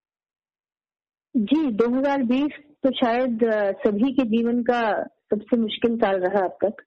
जी 1.36 1.72
2020 1.72 2.52
तो 2.82 2.92
शायद 2.92 3.40
सभी 3.86 4.12
के 4.12 4.24
जीवन 4.24 4.62
का 4.62 5.02
सबसे 5.02 5.56
मुश्किल 5.56 5.96
साल 5.96 6.20
रहा 6.20 6.44
अब 6.44 6.56
तक। 6.64 6.82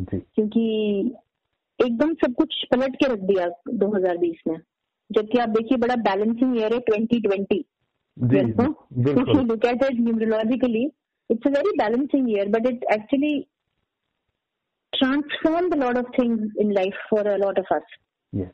जी। 0.00 0.18
क्योंकि 0.18 0.64
एकदम 1.84 2.14
सब 2.14 2.34
कुछ 2.34 2.64
पलट 2.72 2.96
के 2.96 3.12
रख 3.12 3.18
दिया 3.18 3.46
2020 3.74 4.36
में 4.48 4.60
जबकि 5.12 5.38
आप 5.38 5.48
देखिए 5.48 5.78
बड़ा 5.78 5.96
बैलेंसिंग 5.96 6.56
ईयर 6.56 6.74
है 6.74 6.80
2020 6.80 7.62
Look 8.17 9.65
at 9.65 9.83
it 9.83 9.99
numerologically 9.99 10.85
it's 11.29 11.47
a 11.47 11.49
very 11.49 11.77
balancing 11.77 12.29
year 12.31 12.49
but 12.49 12.67
it 12.67 12.85
actually 12.93 13.35
transformed 14.93 15.73
a 15.73 15.77
lot 15.77 15.97
of 15.97 16.05
things 16.13 16.39
in 16.57 16.73
life 16.73 16.95
for 17.09 17.21
a 17.21 17.37
lot 17.37 17.57
of 17.57 17.65
us. 17.71 17.83
Yes. 18.33 18.51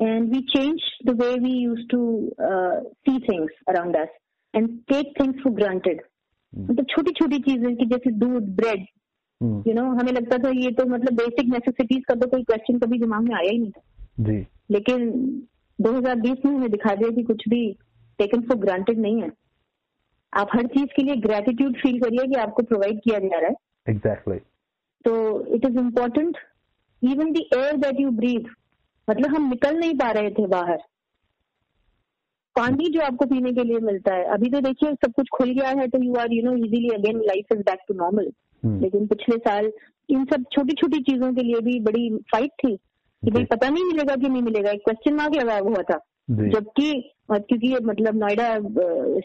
And 0.00 0.30
we 0.30 0.44
changed 0.54 0.88
the 1.04 1.14
way 1.14 1.36
we 1.36 1.50
used 1.50 1.88
to 1.90 2.00
uh, 2.48 2.80
see 3.04 3.18
things 3.20 3.50
around 3.68 3.96
us 3.96 4.08
and 4.54 4.80
take 4.90 5.16
things 5.18 5.42
for 5.42 5.52
granted. 5.52 6.04
मतलब 6.52 6.86
छोटी 6.90 7.12
छोटी 7.12 7.38
चीजें 7.46 7.74
की 7.76 7.86
जैसे 7.86 8.10
दूध 8.18 8.44
bread 8.56 8.84
you 9.66 9.72
know 9.74 9.82
हमें 9.96 10.12
लगता 10.12 10.36
था 10.44 10.50
ये 10.58 10.70
तो 10.72 10.84
मतलब 10.86 11.14
बेसिक 11.14 11.48
नेसेसिटीज 11.52 12.04
का 12.08 12.14
तो 12.20 12.26
कोई 12.26 12.42
क्वेश्चन 12.50 12.78
कभी 12.78 12.98
दिमाग 12.98 13.22
में 13.22 13.34
आया 13.34 13.50
ही 13.50 13.58
नहीं 13.58 13.70
था 13.70 13.82
जी 14.28 14.36
लेकिन 14.70 15.10
2020 15.78 16.44
में 16.44 16.52
हमें 16.52 16.70
दिखा 16.70 16.94
दिया 16.94 17.10
कि 17.16 17.22
कुछ 17.22 17.48
भी 17.48 17.60
टेकन 18.21 18.41
फॉर 18.41 18.57
ग्रांटेड 18.57 18.99
नहीं 18.99 19.21
है। 19.21 19.29
आप 20.33 20.49
हर 20.53 20.67
चीज़ 20.67 20.93
के 20.95 21.03
लिए 21.03 21.15
ग्रेटिट्यूड 21.21 21.75
फील 21.77 21.99
करिए 21.99 22.27
कि 22.27 22.39
आपको 22.39 22.63
प्रोवाइड 22.63 22.99
किया 23.03 23.19
जा 23.19 23.39
रहा 23.39 23.49
है। 23.49 23.55
Exactly 23.89 24.35
exactly. 24.35 24.49
तो 25.05 25.55
it 25.55 25.65
is 25.65 25.77
important 25.79 26.37
even 27.01 27.31
the 27.33 27.37
air 27.55 27.77
that 27.77 27.99
you 27.99 28.09
breathe 28.17 28.49
मतलब 29.07 29.35
हम 29.35 29.49
निकल 29.49 29.77
नहीं 29.77 29.93
पा 29.97 30.09
रहे 30.11 30.29
थे 30.31 30.45
बाहर। 30.47 30.81
पानी 32.55 32.87
जो 32.93 33.01
आपको 33.01 33.25
पीने 33.25 33.51
के 33.53 33.63
लिए 33.63 33.79
मिलता 33.81 34.13
है 34.13 34.23
अभी 34.33 34.49
तो 34.49 34.59
देखिए 34.61 34.93
सब 34.95 35.11
कुछ 35.11 35.29
खुल 35.33 35.49
गया 35.49 35.69
है 35.79 35.87
तो 35.87 36.01
you 36.03 36.15
are 36.15 36.33
you 36.33 36.43
know 36.43 36.55
easily 36.57 36.89
again 36.89 37.19
life 37.25 37.51
is 37.51 37.61
back 37.61 37.79
to 37.87 37.93
normal 37.93 38.31
लेकिन 38.63 39.07
पिछले 39.07 39.37
साल 39.37 39.71
इन 40.09 40.25
सब 40.25 40.43
छोटी 40.51 40.73
छोटी 40.73 40.99
चीज़ों 41.03 41.33
के 41.33 41.43
लिए 41.43 41.59
भी 41.61 41.79
बड़ी 41.79 42.09
फाइट 42.31 42.51
थी 42.63 42.75
कि 42.75 43.31
भाई 43.31 43.45
पता 43.45 43.69
नहीं 43.69 43.83
मिलेगा 43.83 44.15
कि 44.15 44.29
नहीं 44.29 44.41
मिलेगा 44.41 44.71
एक 44.71 44.81
क्वेश्चन 44.85 45.15
मार्क 45.15 45.35
लगा 45.35 45.57
हुआ 45.59 45.83
था। 45.91 45.97
जबकि 46.31 46.91
क्योंकि 47.39 47.67
ये 47.67 47.79
मतलब 47.85 48.15
नोएडा 48.15 48.49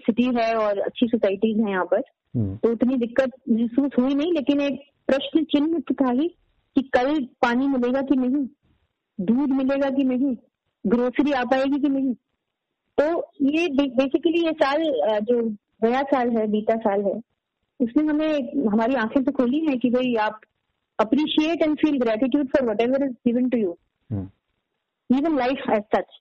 सिटी 0.00 0.24
है 0.36 0.54
और 0.56 0.78
अच्छी 0.80 1.06
सोसाइटीज 1.06 1.60
है 1.60 1.70
यहाँ 1.70 1.84
पर। 1.84 2.02
हम्म। 2.34 2.56
तो 2.56 2.72
उतनी 2.72 2.96
दिक्कत 2.96 3.32
महसूस 3.50 3.90
हुई 3.98 4.14
नहीं 4.14 4.32
लेकिन 4.32 4.60
एक 4.60 4.80
प्रश्न 5.06 5.42
चिन्ह 5.52 5.78
तो 5.88 5.94
था 5.94 6.10
ही 6.10 6.28
कि 6.76 6.82
कल 6.94 7.18
पानी 7.42 7.66
मिलेगा 7.68 8.00
कि 8.02 8.16
नहीं? 8.16 8.46
दूध 9.18 9.50
मिलेगा 9.56 9.90
कि 9.90 10.04
नहीं? 10.04 10.34
ग्रोसरी 10.84 11.32
आ 11.32 11.44
पाएगी 11.44 11.80
कि 11.80 11.88
नहीं? 11.88 12.14
तो 12.98 13.06
ये 13.42 13.68
बेसिकली 13.72 14.44
ये 14.44 14.52
साल 14.62 14.82
जो 15.22 15.40
गया 15.84 16.02
साल 16.10 16.30
है 16.36 16.46
बीता 16.50 16.76
साल 16.78 17.02
है 17.04 17.20
उसने 17.80 18.02
हमें 18.06 18.68
हमारी 18.72 18.94
आँखें 18.94 19.22
तो 19.24 19.32
खोली 19.32 19.58
है 19.66 19.76
कि 19.76 19.90
भाई 19.90 20.14
आप 20.20 20.40
appreciate 20.98 21.62
and 21.62 21.76
feel 21.76 21.98
gratitude 22.00 22.46
for 22.48 22.68
whatever 22.80 23.04
is 23.04 23.12
given 23.26 23.48
to 23.48 23.58
you 23.58 23.76
even 25.10 25.36
life 25.38 25.70
as 25.70 25.82
such 25.94 26.16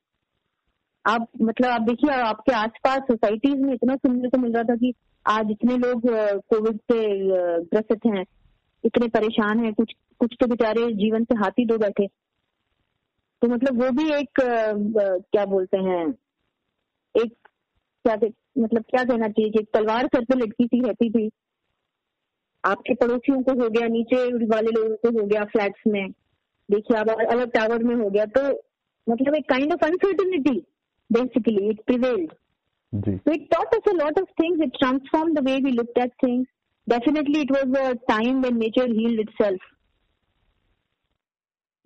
आप 1.06 1.28
मतलब 1.42 1.70
आप 1.70 1.82
देखिए, 1.82 2.12
आपके 2.12 2.52
आसपास 2.54 3.02
सोसाइटीज 3.02 3.60
में 3.62 3.74
इतना 3.74 3.96
सुनने 3.96 4.30
को 4.30 4.38
मिल 4.38 4.54
रहा 4.54 4.64
था 4.64 4.76
कि 4.76 4.94
आज 5.26 5.52
इतने 5.52 5.78
लोग 5.78 6.02
कोविड 6.50 6.78
से 6.82 7.02
ग्रसित 7.64 8.06
हैं, 8.06 8.26
इतने 8.84 9.08
परेशान 9.10 9.60
हैं, 9.60 9.74
कुछ 9.74 9.94
कुछ 10.20 10.36
तो 10.40 10.48
बेचारे 10.48 10.92
जीवन 10.96 11.24
से 11.24 11.36
हाथी 11.36 11.66
दो 11.66 11.78
बैठे। 11.78 12.08
तो 13.42 13.48
मतलब 13.48 13.82
वो 13.84 13.90
भी 13.92 14.12
एक 14.14 14.42
क्या 14.42 15.46
बोलते 15.46 15.78
हैं, 15.80 16.06
एक, 17.16 17.34
क्या 18.06 18.16
मतलब 18.58 18.84
क्या 18.84 19.04
कहना 19.04 19.28
चाहिए 19.28 19.52
कि 19.52 19.64
तलवार 19.74 20.08
सर 20.08 20.24
पे 20.26 20.36
लटकी 20.36 20.66
सी 20.66 20.82
रहती 20.82 21.10
थी। 21.10 21.30
आपके 22.64 22.94
पड़ोसियों 22.96 23.42
को 23.44 23.52
हो 23.54 23.70
गया, 23.70 23.88
नीचे 23.88 24.46
वाले 24.48 24.72
लोगों 24.72 24.96
को 24.96 25.20
हो 25.20 25.26
गया 25.26 25.44
फ्लैट्स 25.46 25.88
में। 25.88 26.08
देखिए, 26.70 26.98
अब 26.98 27.10
अलग 27.10 27.52
टावर 27.52 27.84
में 27.84 27.96
हो 27.96 28.10
गया 28.10 28.26
तो 28.28 28.48
मतलब 29.08 29.36
एक 29.36 29.50
kind 29.50 29.74
of 29.74 29.86
uncertainty 29.86 30.62
basically 31.18 31.70
it 31.70 31.82
prevailed 31.86 32.34
So 32.94 33.32
it 33.34 33.52
taught 33.52 33.74
us 33.74 33.88
a 33.88 33.96
lot 33.96 34.18
of 34.18 34.28
things. 34.40 34.60
It 34.62 34.76
transformed 34.82 35.38
the 35.38 35.42
way 35.44 35.60
we 35.64 35.72
looked 35.72 35.98
at 35.98 36.12
things. 36.24 36.48
Definitely, 36.88 37.42
it 37.42 37.52
was 37.52 37.66
a 37.78 38.12
time 38.12 38.42
when 38.42 38.58
nature 38.58 38.86
healed 38.88 39.20
itself 39.20 39.60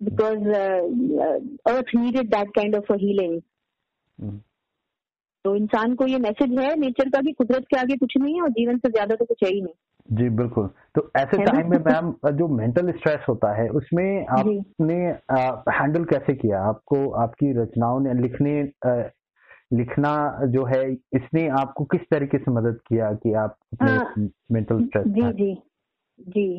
because 0.00 0.46
uh, 0.46 0.82
uh, 1.24 1.38
Earth 1.68 1.92
needed 1.94 2.30
that 2.30 2.48
kind 2.56 2.74
of 2.74 2.84
a 2.90 2.98
healing. 2.98 3.42
Mm. 4.18 4.38
तो 5.44 5.54
इंसान 5.56 5.94
को 5.96 6.06
ये 6.06 6.18
message 6.18 6.58
है 6.58 6.74
nature 6.76 7.08
का 7.10 7.20
कि 7.20 7.32
कुदरत 7.32 7.64
के 7.70 7.76
आगे 7.76 7.96
कुछ 7.96 8.16
नहीं 8.20 8.34
है 8.34 8.42
और 8.42 8.48
जीवन 8.56 8.78
से 8.78 8.88
ज़्यादा 8.90 9.14
तो 9.16 9.24
कुछ 9.24 9.44
है 9.44 9.50
ही 9.50 9.60
नहीं 9.60 10.18
जी 10.18 10.28
बिल्कुल 10.36 10.66
तो 10.94 11.10
ऐसे 11.16 11.44
टाइम 11.44 11.70
में 11.70 11.78
मैम 11.86 12.10
जो 12.38 12.48
मेंटल 12.56 12.90
स्ट्रेस 12.92 13.24
होता 13.28 13.52
है 13.60 13.68
उसमें 13.80 14.26
आपने 14.38 14.98
हैंडल 15.78 16.04
कैसे 16.12 16.34
किया 16.34 16.60
आपको 16.68 17.08
आपकी 17.22 17.52
रचनाओं 17.60 18.00
ने 18.00 18.14
लिखने 18.20 18.52
लिखना 19.72 20.40
जो 20.46 20.64
है 20.64 20.92
इसने 20.92 21.48
आपको 21.48 21.84
किस 21.84 22.00
तरीके 22.00 22.38
से 22.38 22.50
मदद 22.50 22.78
किया 22.88 23.12
कि 23.12 23.32
आप 23.32 23.56
अपने 23.72 24.28
मेंटल 24.52 24.84
स्ट्रेस 24.84 25.04
जी 25.06 25.32
जी। 25.32 25.62
जी। 26.20 26.58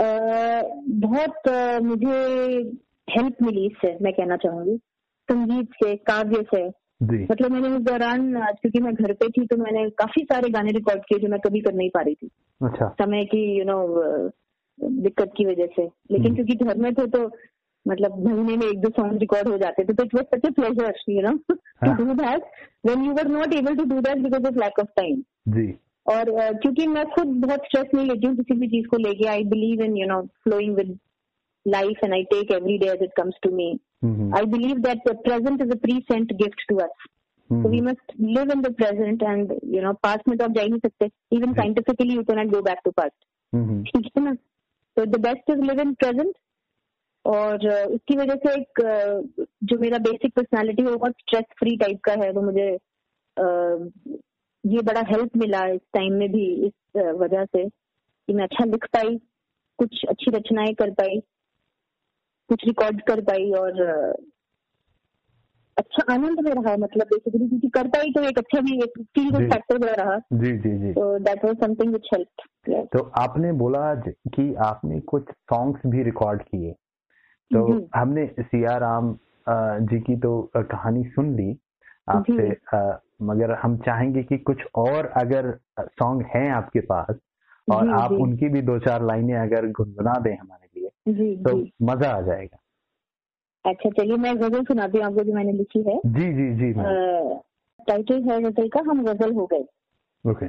आ, 0.00 0.06
बहुत 0.88 1.48
आ, 1.48 1.78
मुझे 1.78 2.16
हेल्प 3.10 3.34
मिली 3.42 3.66
इससे 3.66 3.98
मैं 4.02 4.12
कहना 4.12 4.36
चाहूँगी। 4.36 4.76
संगीत 5.30 5.68
से 5.84 5.96
काव्य 5.96 6.42
से। 6.54 6.82
मतलब 7.02 7.50
मैंने 7.50 7.68
उस 7.68 7.82
दौरान 7.82 8.34
क्योंकि 8.34 8.80
मैं 8.80 8.94
घर 8.94 9.12
पे 9.12 9.28
थी 9.28 9.46
तो 9.46 9.56
मैंने 9.56 9.90
काफ़ी 9.90 10.24
सारे 10.24 10.50
गाने 10.50 10.70
रिकॉर्ड 10.70 11.00
किए 11.00 11.18
जो 11.18 11.28
मैं 11.28 11.40
कभी 11.40 11.60
कर 11.60 11.74
नहीं 11.74 11.90
पा 11.90 12.00
रही 12.00 12.14
थी। 12.14 12.30
अच्छा। 12.64 12.88
समय 12.88 13.24
की 13.24 13.58
यू 13.58 13.64
नो 13.64 13.98
दिक्कत 14.88 15.30
की 15.36 15.44
वजह 15.44 15.66
से। 15.66 15.82
लेकिन 15.82 16.24
हम्म। 16.24 16.34
क्योंकि 16.34 16.64
घर 16.64 16.76
में 16.76 16.94
थे 16.94 17.06
तो 17.06 17.28
मतलब 17.88 18.18
महीने 18.26 18.56
में 18.56 18.66
एक 18.66 18.80
दो 18.80 18.88
सॉन्ग 18.96 19.20
रिकॉर्ड 19.20 19.48
हो 19.48 19.56
जाते 19.58 19.84
थे 19.84 19.92
तो 19.92 20.04
it 20.04 20.14
was 20.14 20.24
such 20.34 20.46
a 20.46 20.50
pleasure 20.58 20.98
you 21.08 21.22
know 21.22 21.36
to 21.52 22.04
do 22.04 22.14
that 22.22 22.44
when 22.86 23.04
you 23.04 23.12
were 23.12 23.28
not 23.28 23.54
able 23.54 23.76
to 23.76 23.84
do 23.94 24.00
that 24.00 24.18
because 24.18 24.46
of 24.48 24.58
lack 24.64 24.78
of 24.80 24.88
time 24.96 25.22
और 26.06 26.30
uh, 26.30 26.60
क्योंकि 26.62 26.86
मैं 26.86 27.04
खुद 27.10 27.26
बहुत 27.46 27.64
स्ट्रेस 27.66 27.94
नहीं 27.94 28.06
लेती 28.06 28.26
हूँ 28.26 28.36
किसी 28.36 28.58
भी 28.60 28.68
चीज़ 28.68 28.86
को 28.88 28.96
लेके 28.98 29.28
I 29.28 29.44
believe 29.54 29.82
in 29.84 29.96
you 29.96 30.06
know 30.08 30.20
flowing 30.44 30.76
with 30.76 30.98
life 31.66 32.04
and 32.04 32.14
I 32.14 32.22
take 32.32 32.52
every 32.52 32.78
day 32.78 32.86
as 32.92 33.02
it 33.02 33.12
comes 33.16 33.34
to 33.42 33.50
me 33.56 33.70
I 34.38 34.46
believe 34.54 34.78
that 34.88 35.08
the 35.08 35.16
present 35.24 35.62
is 35.62 35.70
a 35.70 35.78
present 36.12 36.32
gift 36.42 36.68
to 36.68 36.76
us 36.86 37.08
So 37.50 37.68
we 37.68 37.80
must 37.82 38.12
live 38.18 38.50
in 38.50 38.62
the 38.62 38.70
present 38.72 39.22
and 39.22 39.50
you 39.62 39.80
know 39.82 39.92
past 40.04 40.28
में 40.28 40.36
तो 40.38 40.44
आप 40.44 40.52
जा 40.52 40.62
ही 40.62 40.68
नहीं 40.68 40.80
सकते. 40.80 41.08
Even 41.36 41.54
scientifically 41.56 42.14
you 42.18 42.24
cannot 42.24 42.52
go 42.52 42.62
back 42.68 42.78
to 42.84 42.92
past. 43.00 43.16
ठीक 43.86 44.10
है 44.16 44.22
ना? 44.24 44.32
तो 44.96 45.04
the 45.06 45.20
best 45.26 45.52
is 45.54 45.60
live 45.66 45.82
in 45.84 45.92
present 46.04 46.38
और 47.24 47.66
उसकी 47.68 48.16
वजह 48.16 48.34
से 48.34 48.52
एक 48.52 48.80
जो 49.64 49.78
मेरा 49.78 49.98
बेसिक 49.98 50.34
पर्सनालिटी 50.36 50.82
है 50.82 50.96
बहुत 50.96 51.12
स्ट्रेस 51.12 51.44
फ्री 51.58 51.76
टाइप 51.76 52.00
का 52.04 52.12
है 52.12 52.30
वो 52.30 52.42
मुझे 52.42 52.68
ये 54.64 54.82
बड़ा 54.82 55.00
हेल्प 55.00 55.36
मिला 55.36 55.64
इस 55.66 55.80
टाइम 55.94 56.12
में 56.12 56.32
भी 56.32 56.46
इस 56.66 56.72
वजह 56.96 57.44
से 57.44 57.68
कि 57.68 58.32
मैं 58.32 58.44
अच्छा 58.44 58.64
लिख 58.64 58.86
पाई 58.86 59.16
कुछ 59.78 60.04
अच्छी 60.08 60.30
रचनाएँ 60.30 60.74
कर 60.74 60.90
पाई 60.90 61.20
कुछ 62.48 62.64
रिकॉर्ड 62.66 63.02
कर 63.02 63.20
पाई 63.20 63.50
और 63.50 63.80
अच्छा 65.76 66.12
आनंद 66.14 66.40
में 66.40 66.52
रहा 66.52 66.76
मतलब 66.76 67.06
बेसिकली 67.06 67.48
क्योंकि 67.48 67.68
कर 67.68 67.88
पाई 67.88 68.10
तो 68.10 68.22
एक 68.22 68.38
अच्छा 68.38 68.60
भी 68.60 68.76
एक 68.76 69.00
फील 69.02 69.30
गुड 69.30 69.50
फैक्टर 69.52 69.78
में 69.78 69.92
रहा। 69.92 70.18
जी 70.32 70.52
जी 70.58 70.78
जी। 70.78 70.92
तो 70.92 71.18
that 71.18 71.44
was 71.44 71.56
something 71.56 71.90
which 71.90 72.08
help 72.14 72.88
तो 72.92 73.04
आपने 73.20 73.52
बोला 73.52 73.94
कि 74.04 74.54
आपने 74.54 75.00
कुछ 75.00 75.30
सॉन्ग्स 75.30 75.86
भी 75.86 76.02
रिकॉर्ड 76.02 76.42
किए। 76.42 76.74
तो 77.52 77.88
हमने 77.94 78.26
सिया 78.40 78.76
राम 78.76 79.16
जी 79.86 80.00
की 80.00 80.16
तो 80.16 80.50
कहानी 80.56 81.04
सुन 81.04 81.34
ली। 81.36 81.56
आपसे 82.08 82.48
मगर 83.22 83.52
हम 83.54 83.76
चाहेंगे 83.76 84.22
कि 84.22 84.38
कुछ 84.38 84.62
और 84.74 85.06
अगर 85.16 85.50
सॉन्ग 85.80 86.22
हैं 86.26 86.50
आपके 86.50 86.80
पास 86.80 87.18
और 87.68 87.84
जी, 87.84 87.92
आप 87.92 88.10
जी. 88.10 88.16
उनकी 88.16 88.48
भी 88.48 88.62
दो 88.62 88.78
चार 88.78 89.04
लाइनें 89.04 89.34
अगर 89.34 89.66
गुनगुना 89.70 90.18
दें 90.20 90.36
हमारे 90.36 90.68
लिए 90.76 91.12
जी, 91.12 91.36
तो 91.36 91.52
जी. 91.52 91.72
मज़ा 91.82 92.10
आ 92.10 92.20
जाएगा। 92.20 92.58
अच्छा 93.64 93.90
चलिए 93.90 94.16
मैं 94.16 94.36
गज़ल 94.36 94.64
सुनाती 94.64 94.98
हूँ 94.98 95.06
आपको 95.06 95.24
जो 95.24 95.32
मैंने 95.32 95.52
लिखी 95.52 95.82
है। 95.82 95.98
जी 96.06 96.32
जी 96.32 96.48
जी 96.54 96.72
टाइटल 96.72 98.22
है 98.22 98.40
गज़ल 98.42 98.68
का 98.68 98.80
हम 98.80 99.04
गज़ल 99.04 99.32
हो 99.32 99.46
गए। 99.46 99.64
ओके। 100.24 100.48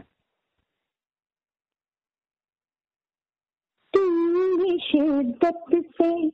शिद्दत 4.83 5.65
से 6.01 6.29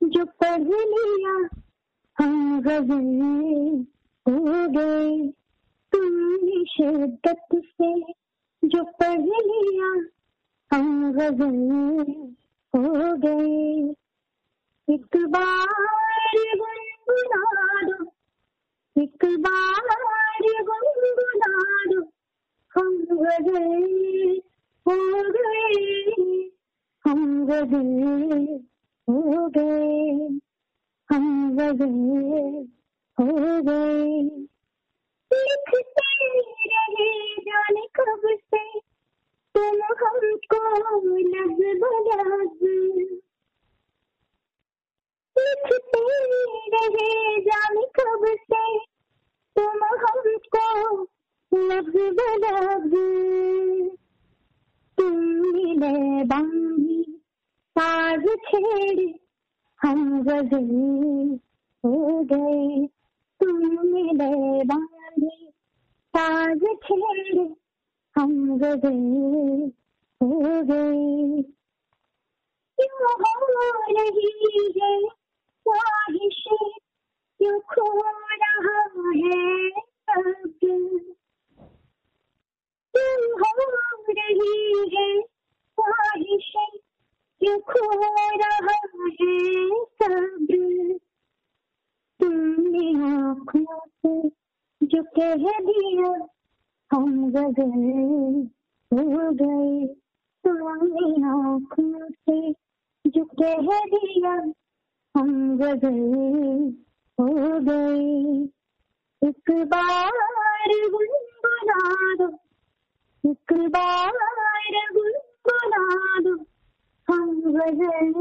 जो 0.00 0.24
पढ़ 0.42 0.60
लिया 0.60 1.32
हम 2.18 2.60
गज़ल 2.62 3.84
हो 4.26 4.68
गए 4.76 5.10
तुमने 5.92 6.64
शिद्दत 6.72 7.48
से 7.54 7.90
जो 8.62 8.82
पढ़ 9.00 9.20
लिया 9.20 9.90
हम 10.70 11.12
गज़ल 11.12 12.12
हो 12.74 13.14
गए 13.24 13.94
एक 14.88 15.16
बार 15.34 15.74
गुनगुना 16.62 17.42
दो 17.82 18.04
एक 18.96 19.24
बार 19.44 19.92
गुनगुना 20.70 21.52
दो 21.92 22.00
हम 22.74 22.96
गज़ल 23.22 24.40
हो 24.86 24.96
गए 25.36 26.48
हम 27.04 27.46
गज़ल 27.46 28.58
हो 29.08 29.48
गए 29.56 30.38
हम 31.08 31.56
गज़ल 31.56 32.66
हो 33.18 33.26
गए 33.68 34.20
लिखते 35.30 36.08
रहे 36.66 37.08
जाने 37.46 37.86
कब 37.98 38.26
से 38.54 38.62
तुम 39.54 39.82
हमको 40.02 40.60
लग 41.34 41.60
बलग 41.82 42.62
लिखते 45.36 46.04
रहे 46.74 47.40
जाने 47.48 47.84
कब 47.98 48.26
से 48.52 48.64
तुम 49.56 49.84
हमको 50.04 50.66
लग 51.52 51.92
बलग 52.20 52.90
तुमने 54.98 56.24
बांधी 56.24 57.19
साज 57.80 58.24
छेड़, 58.48 59.14
हम 59.80 60.22
गज़ल 60.22 61.38
हो 61.84 62.24
गए। 62.24 62.86
तुमने 63.40 64.64
बांधी 64.64 65.52
साज 66.16 66.64
छेड़, 66.84 67.38
हम 68.16 68.58
गए 68.58 69.66
हो 70.20 70.28
गए। 70.62 71.42
क्यों 72.78 73.12
हो 73.12 73.70
रही 73.90 74.66
है 74.80 75.08
ख्वाहिश? 75.64 76.44
क्यों 77.40 77.60
खो 77.60 77.88
रहा 78.04 78.82
है 79.16 79.70
सब 79.70 80.52
क्यों 80.60 81.00
हो 83.40 84.04
रही 84.10 84.96
है 84.96 85.22
ख्वाहिश? 85.22 86.52
क्यों 87.40 87.58
खो 87.68 87.80
रहा 87.92 88.48
है 88.64 88.74
सब 90.00 90.46
तुमने 92.20 92.88
आँखों 93.08 93.78
से 93.78 94.28
जो 94.80 95.02
कह 95.18 95.46
दिया 95.60 96.10
हम 96.90 97.30
गज़ल 97.32 98.44
हो 98.92 99.30
गए 99.32 99.86
तुम्हारी 100.44 101.22
आँखों 101.30 102.08
से 102.10 102.52
जो 103.04 103.24
कह 103.42 103.70
दिया 103.94 104.34
हम 105.14 105.32
गज़ल 105.58 105.98
हो 107.18 107.60
गए 107.60 108.44
एक 109.22 109.50
बार 109.66 110.12
गुनगुना 110.90 111.80
दो 112.16 112.28
एक 113.24 113.52
बार 113.70 114.12
गुनगुना 114.92 115.84
दो 116.20 116.36
हम 117.10 117.40
गज़ल 117.40 118.12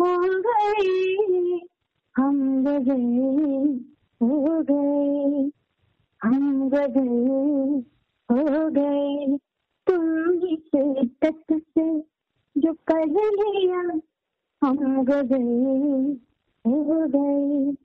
हो 0.00 0.42
गए 0.42 1.60
हम 2.16 2.64
गज़ल 2.64 3.80
हो 4.22 4.62
गए 4.70 5.50
हम 6.22 6.70
गए 6.70 7.06
हो 8.30 8.70
गए 8.70 9.38
तुम 9.86 10.32
जिसे 10.40 11.06
तक 11.06 11.62
से 11.78 12.00
जो 12.58 12.72
कर 12.72 13.06
लिया 13.06 14.00
हम 14.62 15.04
गए 15.04 16.12
हो 16.64 17.06
गए 17.08 17.76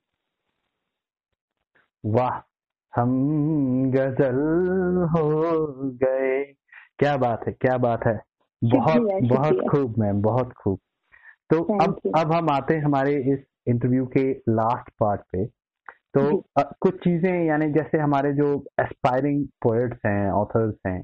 वाह, 2.04 2.38
हम 3.00 3.10
गज़ल 3.90 4.38
हो 5.12 5.62
गए। 5.90 6.44
क्या 6.98 7.16
बात 7.16 7.46
है, 7.46 7.52
क्या 7.52 7.78
बात 7.78 8.06
है। 8.06 8.31
बहुत 8.62 9.22
बहुत 9.24 9.60
खूब 9.70 9.98
मैम 9.98 10.20
बहुत 10.22 10.52
खूब। 10.52 10.78
तो 11.50 11.62
अब 11.78 11.98
अब 12.16 12.32
हम 12.32 12.50
आते 12.50 12.74
हैं 12.74 12.82
हमारे 12.82 13.16
इस 13.32 13.38
इंटरव्यू 13.68 14.04
के 14.16 14.30
लास्ट 14.50 14.90
पार्ट 15.00 15.20
पे। 15.32 15.44
तो 15.44 16.44
आ, 16.58 16.62
कुछ 16.80 16.94
चीज़ें 17.04 17.44
यानी 17.44 17.70
जैसे 17.72 17.98
हमारे 17.98 18.32
जो 18.32 18.54
एस्पायरिंग 18.80 19.44
पोएट्स 19.62 19.98
हैं 20.06 20.30
ऑथर्स 20.32 20.74
हैं 20.86 21.02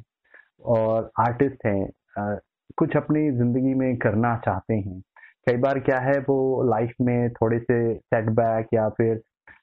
और 0.67 1.11
आर्टिस्ट 1.21 1.67
हैं 1.67 1.83
आ, 2.19 2.35
कुछ 2.79 2.97
अपनी 2.97 3.31
ज़िंदगी 3.31 3.75
में 3.75 3.97
करना 3.99 4.37
चाहते 4.45 4.75
हैं। 4.75 5.01
कई 5.47 5.57
बार 5.57 5.79
क्या 5.81 5.99
है 5.99 6.19
वो 6.19 6.63
लाइफ 6.71 6.93
में 7.01 7.31
थोड़े 7.33 7.59
से 7.59 7.95
सेटबैक 7.95 8.69
या 8.75 8.89
फिर 8.89 9.21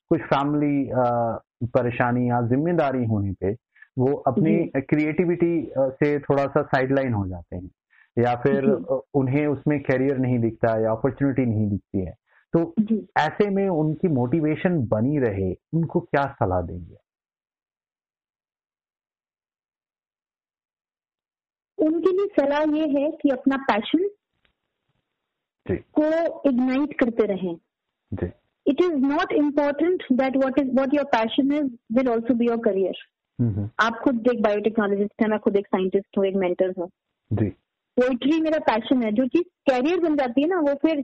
कुछ 0.09 0.21
फैमिली 0.23 0.89
परेशानी 1.75 2.29
या 2.29 2.41
ज़िम्मेदारी 2.47 3.05
होने 3.05 3.31
पे 3.41 3.55
वो 3.97 4.13
अपनी 4.27 4.81
क्रिएटिविटी 4.81 5.71
से 5.77 6.17
थोड़ा 6.19 6.45
सा 6.45 6.61
साइडलाइन 6.63 7.13
हो 7.13 7.27
जाते 7.27 7.55
हैं। 7.55 7.69
या 8.17 8.35
फिर 8.35 8.65
उन्हें 9.15 9.45
उसमें 9.47 9.79
करियर 9.83 10.17
नहीं 10.17 10.39
दिखता 10.39 10.75
या 10.81 10.91
अपॉर्चुनिटी 10.91 11.45
नहीं 11.45 11.69
दिखती 11.69 11.99
है। 11.99 12.13
तो 12.53 12.73
ऐसे 13.19 13.49
में 13.49 13.67
उनकी 13.69 14.07
मोटिवेशन 14.07 14.77
बनी 14.87 15.17
रहे 15.19 15.51
उनको 15.73 15.99
क्या 15.99 16.23
सलाह 16.33 16.61
देंगे? 16.61 16.95
उनके 21.77 22.11
लिए 22.11 22.27
सलाह 22.39 22.61
ये 22.77 22.87
है 22.91 23.09
कि 23.11 23.29
अपना 23.29 23.57
पैशन 23.71 24.07
को 25.65 26.05
इग्नाइट 26.49 26.97
करते 26.99 27.25
रहें। 27.25 27.55
It 28.65 28.81
is 28.81 28.93
not 29.05 29.33
important 29.33 30.03
that 30.11 30.37
what 30.37 30.59
is 30.59 30.71
what 30.75 30.93
your 30.93 31.05
passion 31.11 31.51
is 31.53 31.69
will 31.97 32.09
also 32.11 32.33
be 32.33 32.47
your 32.47 32.57
career 32.65 33.03
आप 33.81 33.99
खुद 34.03 34.27
एक 34.33 34.41
बायोटेक्नोलॉजिस्ट 34.43 35.21
है 35.21 35.27
मैं 35.29 35.39
खुद 35.39 35.57
एक 35.57 35.67
साइंटिस्ट 35.67 36.17
हूँ 36.17 36.25
एक 36.25 36.35
मेंटर 36.37 36.73
हूँ। 36.79 36.89
पोइट्री 37.97 38.39
मेरा 38.41 38.59
पैशन 38.61 39.03
है। 39.03 39.11
जो 39.11 39.25
चीज़ 39.27 39.43
कैरियर 39.69 39.99
बन 39.99 40.15
जाती 40.15 40.41
है 40.41 40.47
ना 40.47 40.59
वो 40.61 40.73
फिर 40.81 41.03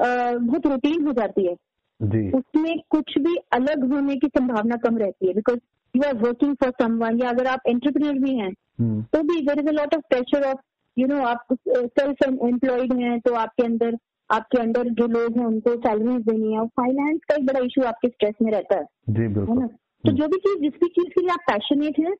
बहुत 0.00 0.66
रूटीन 0.66 1.06
हो 1.06 1.12
जाती 1.12 1.46
है। 1.46 1.54
जी. 2.00 2.30
उसमें 2.32 2.78
कुछ 2.90 3.18
भी 3.18 3.36
अलग 3.52 3.92
होने 3.92 4.16
की 4.16 4.28
संभावना 4.28 4.76
कम 4.84 4.98
रहती 4.98 5.26
है। 5.26 5.34
Because 5.34 5.58
you 5.94 6.02
are 6.02 6.14
working 6.18 6.54
for 6.54 6.72
someone 6.80 7.22
या 7.22 7.30
अगर 7.30 7.46
आप 7.46 7.60
एंटरप्रेन्योर 7.68 8.18
भी 8.18 8.36
हैं 8.36 8.50
hmm. 8.50 9.02
तो 9.12 9.22
भी 9.22 9.40
there 9.46 9.60
is 9.60 9.68
a 9.68 9.72
lot 9.72 9.94
of 9.94 10.02
pressure 10.10 10.46
of 10.48 10.60
you 10.96 11.06
know 11.06 11.22
आप 11.24 11.46
सेल्फ 11.66 12.22
एम्प्लॉयड 12.24 12.92
हैं 13.00 13.18
तो 13.20 13.34
आपके 13.36 13.64
अंदर 13.64 13.96
आपके 14.30 14.58
अंडर 14.58 14.88
जो 14.92 15.06
लोग 15.08 15.36
हैं 15.38 15.44
उनको 15.46 15.74
सैलरीज 15.76 16.22
देनी 16.24 16.52
है। 16.54 16.66
फाइनेंस 16.78 17.20
का 17.28 17.34
एक 17.34 17.46
बड़ा 17.46 17.60
इशू 17.60 17.82
आपके 17.84 18.08
स्ट्रेस 18.08 18.34
में 18.42 18.50
रहता 18.52 18.76
है। 18.76 18.84
जी 19.10 19.26
बिल्कुल। 19.28 19.48
है 19.48 19.60
ना? 19.60 19.66
तो 20.04 20.12
जो 20.12 20.28
भी 20.28 20.38
चीज़ 20.38 20.60
जिस 20.60 20.80
भी 20.80 20.88
चीज़ 20.88 21.08
के 21.08 21.20
लिए 21.20 21.30
आप 21.30 21.40
पैशनेट 21.50 21.98
है 22.00 22.12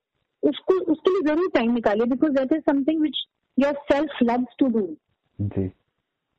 उसको 0.43 0.75
उसके 0.93 1.11
लिए 1.11 1.23
ज़रूर 1.27 1.51
टाइम 1.55 1.73
निकालिए। 1.75 2.07
Because 2.07 2.33
that 2.33 2.53
is 2.53 2.61
something 2.71 3.03
which 3.03 3.19
yourself 3.61 4.11
loves 4.21 4.47
to 4.59 4.69
do. 4.71 4.99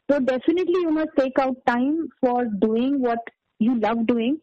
So 0.09 0.19
definitely 0.19 0.81
you 0.85 0.91
must 0.91 1.11
take 1.17 1.39
out 1.39 1.55
time 1.65 2.09
for 2.19 2.45
doing 2.45 3.01
what 3.01 3.19
you 3.59 3.79
love 3.79 4.05
doing. 4.07 4.39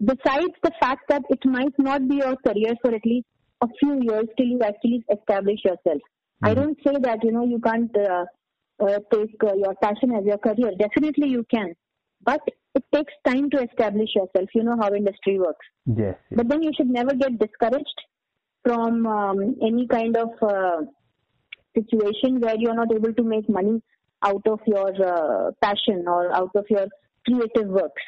Besides 0.00 0.54
the 0.62 0.72
fact 0.80 1.08
that 1.08 1.22
it 1.28 1.44
might 1.44 1.78
not 1.78 2.08
be 2.08 2.16
your 2.16 2.36
career 2.36 2.74
for 2.82 2.94
at 2.94 3.04
least 3.04 3.26
a 3.62 3.68
few 3.78 4.00
years 4.02 4.26
till 4.36 4.46
you 4.46 4.60
actually 4.62 5.04
establish 5.12 5.60
yourself. 5.64 6.02
Mm-hmm. 6.42 6.46
I 6.46 6.50
hmm. 6.50 6.60
don't 6.60 6.78
say 6.84 6.94
that 7.02 7.22
you 7.22 7.32
know 7.32 7.44
you 7.44 7.60
can't 7.60 7.94
uh, 7.96 8.24
uh, 8.82 8.98
take 9.12 9.36
uh, 9.44 9.54
your 9.54 9.74
passion 9.82 10.12
as 10.12 10.24
your 10.24 10.38
career. 10.38 10.72
Definitely 10.78 11.28
you 11.28 11.44
can, 11.50 11.74
but 12.24 12.40
it 12.74 12.84
takes 12.94 13.12
time 13.26 13.50
to 13.50 13.62
establish 13.62 14.08
yourself. 14.14 14.48
You 14.54 14.64
know 14.64 14.76
how 14.80 14.94
industry 14.94 15.38
works. 15.38 15.66
Yes. 15.84 16.16
yes. 16.30 16.36
But 16.36 16.48
then 16.48 16.62
you 16.62 16.72
should 16.76 16.88
never 16.88 17.14
get 17.14 17.38
discouraged 17.38 18.00
from 18.64 19.06
um, 19.06 19.56
any 19.62 19.86
kind 19.86 20.16
of 20.16 20.30
uh, 20.42 20.82
situation 21.75 22.39
where 22.41 22.55
you're 22.57 22.75
not 22.75 22.93
able 22.93 23.13
to 23.13 23.23
make 23.23 23.49
money 23.49 23.81
out 24.21 24.47
of 24.47 24.59
your 24.65 24.91
uh, 25.07 25.51
passion 25.61 26.07
or 26.07 26.21
out 26.33 26.55
of 26.55 26.65
your 26.69 26.87
creative 27.25 27.67
works. 27.67 28.05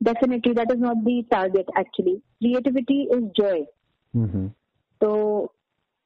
Definitely, 0.00 0.54
that 0.54 0.72
is 0.72 0.80
not 0.80 1.04
the 1.04 1.24
target 1.30 1.66
actually. 1.76 2.22
Creativity 2.42 3.00
is 3.18 3.24
joy. 3.36 3.58
हम्म, 4.14 4.48
तो 5.00 5.08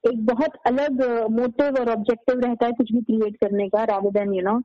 एक 0.04 0.24
बहुत 0.26 0.54
अलग 0.66 1.00
motive 1.30 1.76
और 1.80 1.90
objective 1.90 2.40
रहता 2.40 2.66
है 2.66 2.72
कुछ 2.78 2.92
भी 2.92 3.00
create 3.00 3.36
करने 3.44 3.68
का 3.74 3.82
rather 3.90 4.10
than 4.18 4.32
you 4.34 4.42
know 4.42 4.58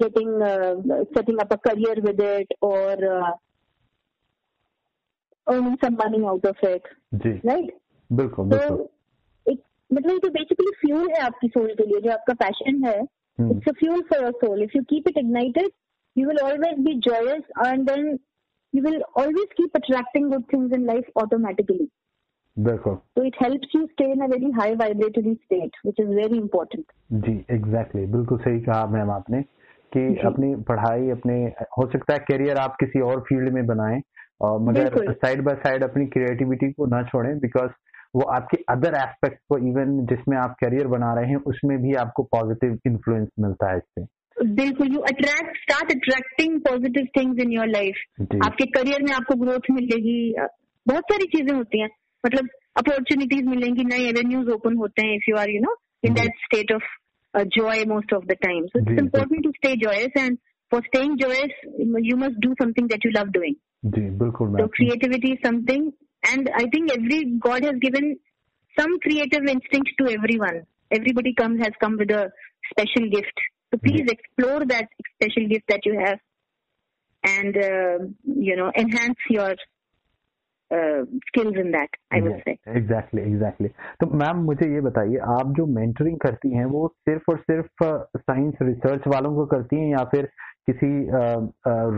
getting 0.00 0.42
setting 1.14 1.38
up 1.40 1.52
a 1.52 1.56
career 1.66 2.00
with 2.06 2.20
it 2.20 2.54
और 2.62 3.04
earning 5.46 5.76
some 5.84 5.94
money 6.02 6.24
out 6.32 6.46
of 6.46 6.64
it 6.68 6.88
ji 7.24 7.32
right 7.46 7.76
बिल्कुल 8.10 8.50
तो 8.50 8.56
बिल्कुल 8.56 8.80
एक 8.80 8.90
मतलब 9.91 10.25
ये 10.25 10.29
बेसिकली 10.29 10.71
फ्यूल 10.79 11.09
है 11.09 11.21
आपकी 11.25 11.47
सोल 11.47 11.73
के 11.77 11.85
लिए 11.85 11.99
जो 12.01 12.11
आपका 12.11 12.33
पैशन 12.41 12.83
है 12.85 12.97
it's 13.01 13.69
a 13.69 13.71
fuel 13.79 14.01
for 14.09 14.23
your 14.23 14.31
soul 14.43 14.63
if 14.63 14.71
you 14.75 14.83
keep 14.89 15.07
it 15.09 15.17
ignited 15.17 15.69
you 16.15 16.27
will 16.27 16.39
always 16.43 16.79
be 16.85 16.93
joyous 17.07 17.43
and 17.65 17.89
then 17.89 18.07
you 18.73 18.83
will 18.83 19.01
always 19.17 19.53
keep 19.57 19.75
attracting 19.75 20.29
good 20.31 20.43
things 20.53 20.73
in 20.73 20.85
life 20.85 21.17
automatically 21.23 21.87
देखो 22.57 22.95
तो 23.15 23.23
it 23.23 23.35
help 23.43 23.61
you 23.75 23.85
stay 23.85 24.11
in 24.11 24.21
a 24.21 24.27
very 24.27 24.51
high 24.51 24.75
vibratory 24.75 25.33
state 25.33 25.77
which 25.85 25.99
is 25.99 26.09
very 26.15 26.37
important 26.37 26.85
ji 27.11 27.31
exactly 27.31 28.01
exactly. 28.01 28.11
बिल्कुल 28.11 28.37
सही 28.37 28.61
कहा 28.61 28.85
ma'am 28.87 29.11
आपने 29.11 29.41
कि 29.91 30.01
अपनी 30.25 30.55
पढ़ाई 30.63 31.09
अपने 31.09 31.35
हो 31.77 31.85
सकता 31.91 32.13
है 32.13 32.19
करियर 32.31 32.57
आप 32.57 32.75
किसी 32.79 32.99
और 33.01 33.21
फ़ील्ड 33.29 33.53
में 33.53 33.65
बनाएँ 33.67 34.01
और 34.41 34.59
मगर 34.61 35.13
साइड 35.13 35.41
बाय 35.43 35.55
साइड 35.63 35.83
अपनी 35.83 36.05
क्रिएटिविटी 36.07 36.71
को 36.71 36.85
ना 36.85 37.01
छोड़ें 37.03 37.37
बिकॉज़ 37.39 37.71
वो 38.13 38.21
आपके 38.35 38.57
अदर 38.69 38.95
एस्पेक्ट 38.97 39.39
को 39.49 39.57
इवन 39.69 39.97
जिसमें 40.11 40.37
आप 40.37 40.55
करियर 40.63 40.87
बना 40.93 41.13
रहे 41.13 41.29
हैं 41.29 41.41
उसमें 41.51 41.77
भी 41.81 41.93
आपको 42.03 42.23
पॉजिटिव 42.35 42.77
इन्फ्लुएंस 42.87 43.27
मिलता 43.39 43.71
है 43.71 43.77
इससे। 43.77 44.05
बिल्कुल 44.37 44.93
you 44.93 44.99
attract 45.09 45.57
start 45.57 45.91
attracting 45.91 46.59
positive 46.67 47.07
things 47.17 47.41
in 47.43 47.51
your 47.51 47.67
life 47.67 48.41
आपके 48.45 48.65
करियर 48.77 49.03
में 49.03 49.11
आपको 49.13 49.35
ग्रोथ 49.43 49.71
मिलेगी। 49.71 50.17
बहुत 50.85 51.11
सारी 51.11 51.25
चीज़ें 51.35 51.55
होती 51.55 51.81
हैं। 51.81 51.89
मतलब 52.23 52.47
अपॉर्चुनिटीज़ 52.77 53.45
मिलेंगी 53.49 53.83
नए 53.85 54.07
एवेन्यूज 54.09 54.49
ओपन 54.53 54.75
होते 54.77 55.05
हैं 55.07 55.15
if 55.15 55.29
you 55.29 55.35
are 55.37 55.49
you 55.49 55.59
know 55.61 55.75
in 56.05 56.13
that 56.13 56.43
state 56.45 56.71
of 56.75 56.83
joy 57.57 57.83
most 57.87 58.13
of 58.13 58.25
the 58.25 58.35
time 58.43 58.65
so 58.67 58.79
it's 58.79 59.01
important 59.01 59.43
to 59.43 59.51
stay 59.51 59.75
joyous 59.85 60.17
and 60.17 60.37
for 60.71 60.81
staying 60.85 61.17
joyous 61.17 61.61
you 62.09 62.17
must 62.17 62.39
do 62.45 62.53
something 62.63 62.89
that 62.89 63.05
you 63.05 63.11
love 63.17 63.31
doing 63.39 63.55
जी 63.95 64.09
बिल्कुल 64.19 64.47
So 64.47 64.53
ma'am. 64.53 64.67
creativity 64.77 65.29
is 65.33 65.41
something, 65.45 65.83
and 66.24 66.50
I 66.54 66.66
think 66.66 66.92
every 66.92 67.24
God 67.38 67.64
has 67.64 67.76
given 67.80 68.16
some 68.78 68.98
creative 69.00 69.44
instinct 69.46 69.90
to 69.98 70.10
everyone. 70.10 70.62
Everybody 70.90 71.34
comes 71.34 71.60
has 71.60 71.72
come 71.80 71.96
with 71.98 72.10
a 72.10 72.30
special 72.70 73.08
gift. 73.10 73.36
So 73.70 73.78
please 73.78 74.08
explore 74.10 74.64
that 74.66 74.88
special 75.14 75.48
gift 75.48 75.64
that 75.68 75.84
you 75.84 75.98
have, 76.04 76.18
and 77.24 77.56
uh, 77.56 77.98
you 78.24 78.56
know 78.56 78.70
enhance 78.76 79.18
your 79.28 79.54
uh, 80.70 81.04
skills 81.28 81.54
in 81.56 81.72
that. 81.72 81.88
I 82.10 82.20
would 82.20 82.42
say. 82.46 82.56
Exactly 82.76 83.22
exactly 83.22 83.68
तो 84.00 84.06
ma'am 84.22 84.44
मुझे 84.50 84.72
ये 84.74 84.80
बताइए 84.88 85.18
आप 85.38 85.54
जो 85.56 85.66
mentoring 85.78 86.18
करती 86.26 86.54
हैं 86.56 86.64
वो 86.76 86.86
सिर्फ 87.08 87.28
और 87.30 87.38
सिर्फ 87.50 87.84
साइंस 88.16 88.62
रिसर्च 88.62 89.08
वालों 89.14 89.34
को 89.36 89.46
करती 89.56 89.80
हैं 89.80 89.90
या 89.90 90.04
फिर 90.14 90.28
किसी 90.70 90.92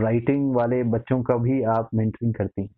राइटिंग 0.03 0.55
वाले 0.55 0.83
बच्चों 0.97 1.21
का 1.29 1.37
भी 1.45 1.61
आप 1.77 1.89
मेंटरिंग 2.01 2.33
करती 2.33 2.61
हैं 2.61 2.69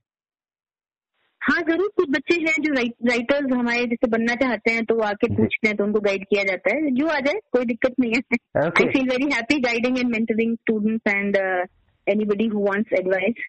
हाँ 1.44 1.60
ज़रूर 1.60 1.88
कुछ 1.96 2.08
बच्चे 2.10 2.34
हैं 2.40 2.62
जो 2.62 2.72
राइट, 2.74 2.94
राइटर्स 3.08 3.52
हमारे 3.52 3.84
जैसे 3.86 4.06
बनना 4.10 4.34
चाहते 4.34 4.70
हैं 4.70 4.84
तो 4.84 4.94
वो 4.94 5.02
आके 5.02 5.34
पूछते 5.36 5.68
हैं 5.68 5.76
तो 5.76 5.84
उनको 5.84 6.00
गाइड 6.00 6.24
किया 6.24 6.44
जाता 6.44 6.74
है। 6.74 6.90
जो 6.90 7.06
आ 7.06 7.18
जाए 7.20 7.40
कोई 7.52 7.64
दिक्कत 7.64 7.94
नहीं 8.00 8.12
है। 8.12 8.70
Feel 8.70 9.10
very 9.10 9.28
happy 9.32 9.58
guiding 9.64 9.98
and 10.02 10.14
mentoring 10.14 10.54
students 10.60 11.12
and 11.14 11.36
uh, 11.36 11.64
anybody 12.06 12.48
who 12.54 12.62
wants 12.68 12.96
advice. 13.00 13.42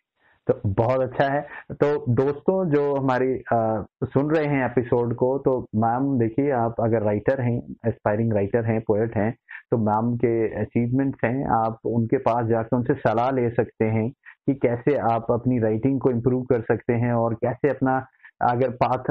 तो 0.47 0.61
बहुत 0.65 1.01
अच्छा 1.01 1.27
है। 1.33 1.41
तो 1.73 1.87
दोस्तों 2.15 2.57
जो 2.71 2.81
हमारी 2.95 3.31
अ, 3.33 3.85
सुन 4.03 4.29
रहे 4.31 4.45
हैं 4.45 4.65
एपिसोड 4.65 5.15
को 5.15 5.37
तो 5.37 5.55
मैम 5.75 6.17
देखिए 6.19 6.51
आप 6.51 6.75
अगर 6.79 7.01
राइटर 7.01 7.41
हैं 7.41 7.57
एस्पायरिंग 7.87 8.33
राइटर 8.33 8.65
हैं 8.65 8.79
पोएट 8.81 9.17
हैं 9.17 9.31
तो 9.71 9.77
मैम 9.77 10.15
के 10.17 10.35
अचीवमेंट्स 10.61 11.25
हैं 11.25 11.45
आप 11.55 11.79
उनके 11.85 12.17
पास 12.27 12.45
जाकर 12.47 12.77
उनसे 12.77 12.93
सलाह 12.93 13.31
ले 13.31 13.49
सकते 13.49 13.85
हैं। 13.85 14.07
कि 14.47 14.53
कैसे 14.55 14.95
आप 15.11 15.31
अपनी 15.31 15.59
राइटिंग 15.59 15.99
को 15.99 16.09
इम्प्रूव 16.11 16.43
कर 16.43 16.61
सकते 16.71 16.93
हैं 17.03 17.13
और 17.13 17.33
कैसे 17.43 17.69
अपना 17.69 17.97
अगर 18.43 18.69
पाथ 18.83 19.09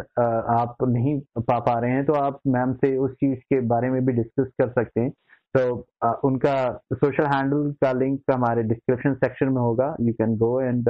आप 0.52 0.76
नहीं 0.88 1.18
पा 1.38 1.58
पा 1.60 1.78
रहे 1.80 1.90
हैं 1.90 2.04
तो 2.06 2.12
आप 2.14 2.40
मैम 2.46 2.72
से 2.74 2.96
उस 2.98 3.12
चीज़ 3.14 3.38
के 3.52 3.60
बारे 3.68 3.90
में 3.90 4.04
भी 4.06 4.12
डिस्कस 4.12 4.50
कर 4.60 4.68
सकते 4.70 5.00
हैं। 5.00 5.10
तो 5.54 6.20
उनका 6.28 6.54
सोशल 6.94 7.26
हैंडल 7.26 7.70
का 7.82 7.92
लिंक 7.92 8.20
हमारे 8.32 8.62
डिस्क्रिप्शन 8.62 9.14
सेक्शन 9.14 9.48
में 9.48 9.60
होगा। 9.60 9.94
You 10.00 10.12
can 10.14 10.36
go 10.38 10.60
and 10.60 10.88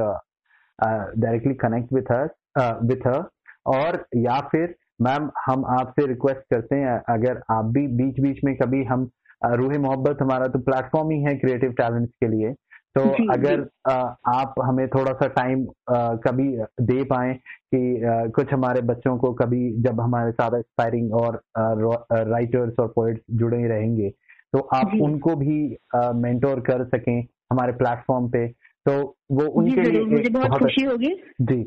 directly 0.78 1.54
connect 1.56 1.92
with 1.92 2.12
her 2.12 2.28
with 2.84 3.06
her 3.06 3.24
और 3.74 4.04
या 4.16 4.38
फिर 4.52 4.74
मैम 5.02 5.30
हम 5.46 5.64
आपसे 5.70 6.06
रिक्वेस्ट 6.06 6.54
करते 6.54 6.76
हैं, 6.76 7.00
अगर 7.08 7.42
आप 7.50 7.64
भी 7.74 7.86
बीच 7.96 8.20
बीच 8.20 8.44
में 8.44 8.54
कभी 8.56 8.82
हम 8.84 9.08
रूह 9.54 9.78
मोहब्बत 9.80 10.22
हमारा 10.22 10.46
तो 10.46 10.58
प्लेटफॉर्म 10.60 11.10
ही 11.10 11.20
है 11.22 11.34
क्रिएटिव 11.38 11.72
टैलेंट्स 11.78 12.12
के 12.14 12.28
लिए। 12.28 12.54
तो 12.94 13.04
जी, 13.04 13.26
अगर 13.32 13.60
अ, 13.90 13.92
आप 14.26 14.54
हमें 14.62 14.86
थोड़ा 14.88 15.12
सा 15.12 15.26
टाइम 15.28 15.64
कभी 16.26 16.48
दे 16.80 17.02
पाए 17.04 17.32
कि 17.74 18.00
कुछ 18.30 18.52
हमारे 18.52 18.80
बच्चों 18.82 19.16
को 19.18 19.32
कभी 19.32 19.70
जब 19.82 20.00
हमारे 20.00 20.32
साथ 20.32 20.58
एक्सपायरिंग 20.58 21.14
और 21.14 21.40
राइटर्स 21.58 22.74
और 22.80 22.88
पोइट्स 22.88 23.22
जुड़े 23.30 23.58
ही 23.58 23.66
रहेंगे 23.66 24.10
तो 24.52 24.58
आप 24.74 24.90
जी। 24.94 25.00
उनको 25.00 25.34
भी 25.36 25.56
मेंटोर 26.20 26.60
कर 26.60 26.84
सकें 26.84 27.20
हमारे 27.52 27.72
प्लेटफॉर्म 27.72 28.28
पे। 28.30 28.46
तो 28.86 28.92
वो 29.30 29.42
जी 29.44 29.50
उनके 29.58 29.90
लिए 29.90 30.04
मुझे 30.04 30.30
बहुत 30.30 30.58
खुशी 30.58 30.84
होगी। 30.84 31.14
जी। 31.40 31.62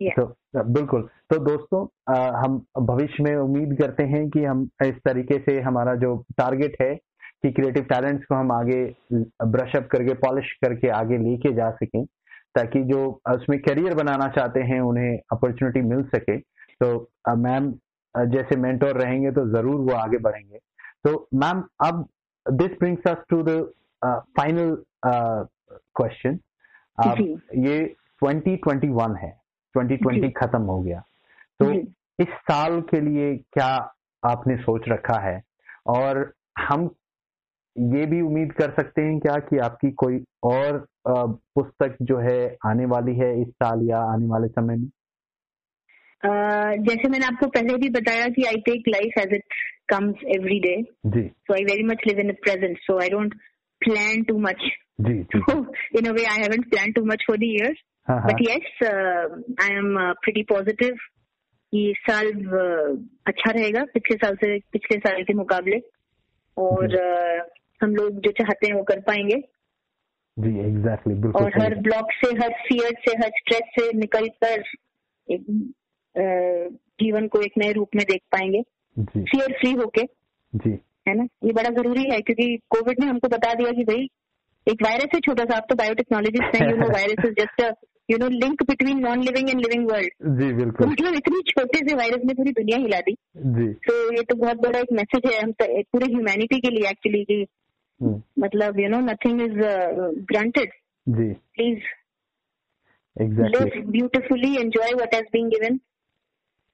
Yeah. 0.00 0.16
तो 0.16 0.62
बिल्कुल। 0.64 1.02
तो 1.30 1.38
दोस्तों 1.38 1.86
अ, 2.14 2.18
हम 2.36 2.64
भविष्य 2.86 3.22
में 3.24 3.36
उम्मीद 3.36 3.76
करते 3.80 4.02
हैं 4.02 4.28
कि 4.30 4.44
हम 4.44 4.68
इस 4.84 4.94
तरीके 5.04 5.38
से 5.38 5.60
हमारा 5.60 5.94
जो 5.94 6.14
टारगेट 6.38 6.76
है 6.82 6.94
कि 7.44 7.50
क्रिएटिव 7.52 7.82
टैलेंट्स 7.90 8.24
को 8.26 8.34
हम 8.34 8.52
आगे 8.52 8.84
ब्रश 9.46 9.76
अप 9.76 9.88
करके 9.92 10.14
पॉलिश 10.22 10.52
करके 10.64 10.88
आगे 10.92 11.18
लेके 11.18 11.52
जा 11.54 11.70
सकें 11.72 12.04
ताकि 12.54 12.82
जो 12.84 13.00
उसमें 13.30 13.58
करियर 13.62 13.94
बनाना 13.94 14.28
चाहते 14.36 14.60
हैं 14.70 14.80
उन्हें 14.82 15.18
अपॉर्चुनिटी 15.32 15.80
मिल 15.88 16.02
सके। 16.14 16.36
तो 16.38 16.88
मैम 17.38 17.72
जैसे 18.14 18.56
मेंटोर 18.56 19.00
रहेंगे 19.02 19.30
तो 19.30 19.46
ज़रूर 19.48 19.80
वो 19.82 19.96
आगे 19.96 20.18
बढ़ेंगे। 20.18 20.58
तो 21.04 21.28
मैम 21.34 21.62
अब 21.84 22.06
this 22.46 22.78
brings 22.80 23.06
us 23.08 23.24
to 23.30 23.42
the 23.42 23.60
final 24.38 24.76
question. 25.04 26.38
ये 27.58 27.78
2021 28.22 29.16
है। 29.18 29.30
2020 29.74 30.20
जी। 30.22 30.30
खत्म 30.40 30.62
हो 30.62 30.80
गया। 30.82 31.02
तो 31.60 31.72
इस 32.22 32.28
साल 32.42 32.80
के 32.90 33.00
लिए 33.00 33.34
क्या 33.52 33.68
आपने 34.22 34.56
सोच 34.56 34.88
रखा 34.88 35.18
है? 35.20 35.42
और 35.88 36.32
हम 36.58 36.88
ये 37.78 38.06
भी 38.06 38.20
उम्मीद 38.20 38.52
कर 38.52 38.70
सकते 38.70 39.02
हैं 39.02 39.18
क्या 39.20 39.36
कि 39.36 39.58
आपकी 39.58 39.90
कोई 39.90 40.24
और 40.44 40.86
पुस्तक 41.08 41.96
जो 42.02 42.18
है 42.18 42.56
आने 42.66 42.86
वाली 42.86 43.14
है 43.14 43.42
इस 43.42 43.48
साल 43.48 43.88
या 43.90 43.98
आने 43.98 44.26
वाले 44.26 44.48
समय 44.48 44.76
में? 44.76 44.88
Uh, 46.24 46.88
जैसे 46.88 47.08
मैंने 47.08 47.26
आपको 47.26 47.46
पहले 47.46 47.76
भी 47.76 47.88
बताया 47.88 48.28
कि 48.28 48.44
I 48.44 48.54
take 48.54 48.84
life 48.88 49.12
as 49.18 49.34
it 49.34 49.44
comes 49.88 50.14
every 50.24 50.60
day 50.60 50.82
so 51.28 51.54
I 51.54 51.64
very 51.64 51.82
much 51.82 51.98
live 52.06 52.18
in 52.18 52.32
present 52.32 52.78
so 52.78 52.98
I 53.00 53.08
don't 53.08 53.34
plan 53.80 54.22
too 54.22 54.38
much 54.38 54.56
ji 55.00 55.22
ji 55.22 55.40
in 55.98 56.06
a 56.06 56.12
way 56.12 56.24
I 56.26 56.38
haven't 56.40 56.70
planned 56.72 56.94
too 56.96 57.04
much 57.04 57.22
for 57.30 57.36
the 57.36 57.46
year. 57.46 57.74
हाँ 58.08 58.20
हाँ। 58.20 58.28
But 58.28 58.40
yes, 58.48 58.62
uh, 58.82 59.24
I 59.64 59.70
am 59.78 59.92
uh, 59.96 60.14
pretty 60.26 60.44
positive 60.52 60.96
कि 61.74 61.94
साल 62.10 62.26
uh, 62.26 63.08
अच्छा 63.26 63.50
रहेगा 63.50 63.84
पिछले 63.94 64.16
साल 64.16 64.34
से 64.36 64.58
पिछले 64.58 64.98
साल 64.98 65.22
के 65.22 65.34
मुकाबले। 65.34 65.80
और 66.58 66.88
uh, 66.88 67.57
हम 67.80 67.94
लोग 67.94 68.20
जो 68.20 68.30
चाहते 68.32 68.66
हैं 68.66 68.74
वो 68.74 68.82
कर 68.84 69.00
पाएँगे। 69.00 69.36
जी 70.36 70.50
एग्जैक्टली 70.60 70.70
exactly, 70.70 71.22
बिल्कुल 71.22 71.42
और 71.42 71.60
हर 71.62 71.74
ब्लॉक 71.80 72.12
से 72.14 72.28
हर 72.36 72.52
फियर 72.66 72.92
से 73.06 73.16
हर 73.18 73.30
स्ट्रेस 73.38 73.70
से 73.78 73.92
निकल 73.98 74.28
कर 74.44 74.62
एक 75.28 75.46
जीवन 77.00 77.26
को 77.28 77.40
एक 77.42 77.52
नए 77.58 77.72
रूप 77.72 77.96
में 77.96 78.04
देख 78.08 78.20
पाएँगे। 78.32 78.62
फियर 78.96 79.52
फ्री 79.52 79.72
होके। 79.72 80.04
जी। 80.52 80.70
है 81.08 81.14
ना? 81.16 81.26
ये 81.44 81.52
बड़ा 81.52 81.70
ज़रूरी 81.72 82.04
है 82.10 82.20
क्योंकि 82.20 82.56
कोविड 82.70 83.00
ने 83.00 83.06
हमको 83.06 83.28
बता 83.28 83.52
दिया 83.54 83.70
कि 83.72 83.84
भाई 83.84 84.08
एक 84.66 84.82
वायरस 84.82 85.14
है 85.14 85.20
छोटा 85.20 85.44
सा 85.44 85.56
आप 85.56 85.66
तो 85.68 85.74
बायोटेक्नोलॉजिस्ट 85.74 86.56
हैं 86.56 86.70
you 86.70 86.76
know 86.76 86.88
virus 86.88 87.24
is 87.26 87.34
just 87.34 87.62
you 88.10 88.18
know 88.18 88.28
link 88.30 88.62
between 88.62 88.98
non 88.98 89.22
living 89.22 89.50
and 89.50 89.60
living 89.60 89.90
world 89.90 90.38
जी 90.38 90.52
बिल्कुल। 90.54 90.86
तो 90.86 90.90
मतलब 90.90 91.14
इतनी 91.14 91.40
छोटे 91.48 91.78
से 91.88 91.94
वायरस 91.96 92.24
ने 92.24 92.34
पूरी 92.34 92.52
दुनिया 92.52 92.78
हिला 92.78 93.00
दी। 93.00 93.12
जी। 93.52 93.72
तो 93.86 93.94
ये 94.12 94.22
तो 94.22 94.34
बहुत 94.36 94.60
बड़ा 94.62 94.78
एक 94.78 94.92
मैसेज 94.92 95.30
है 95.32 95.40
हम 95.42 95.52
पूरे 95.60 96.06
ह्यूमैनिटी 96.06 96.60
के 96.60 96.70
लिए 96.70 96.90
एक्चुअली 96.90 97.22
की। 97.24 97.44
Hmm. 98.00 98.18
मतलब 98.38 98.78
you 98.80 98.88
know 98.88 98.98
nothing 99.00 99.40
is 99.42 99.56
granted 100.32 100.72
ji. 101.06 101.32
Please 101.54 101.86
exactly 103.16 103.80
beautifully 103.80 104.54
enjoy 104.56 104.92
what 104.94 105.14
has 105.14 105.24
been 105.32 105.48
given 105.48 105.78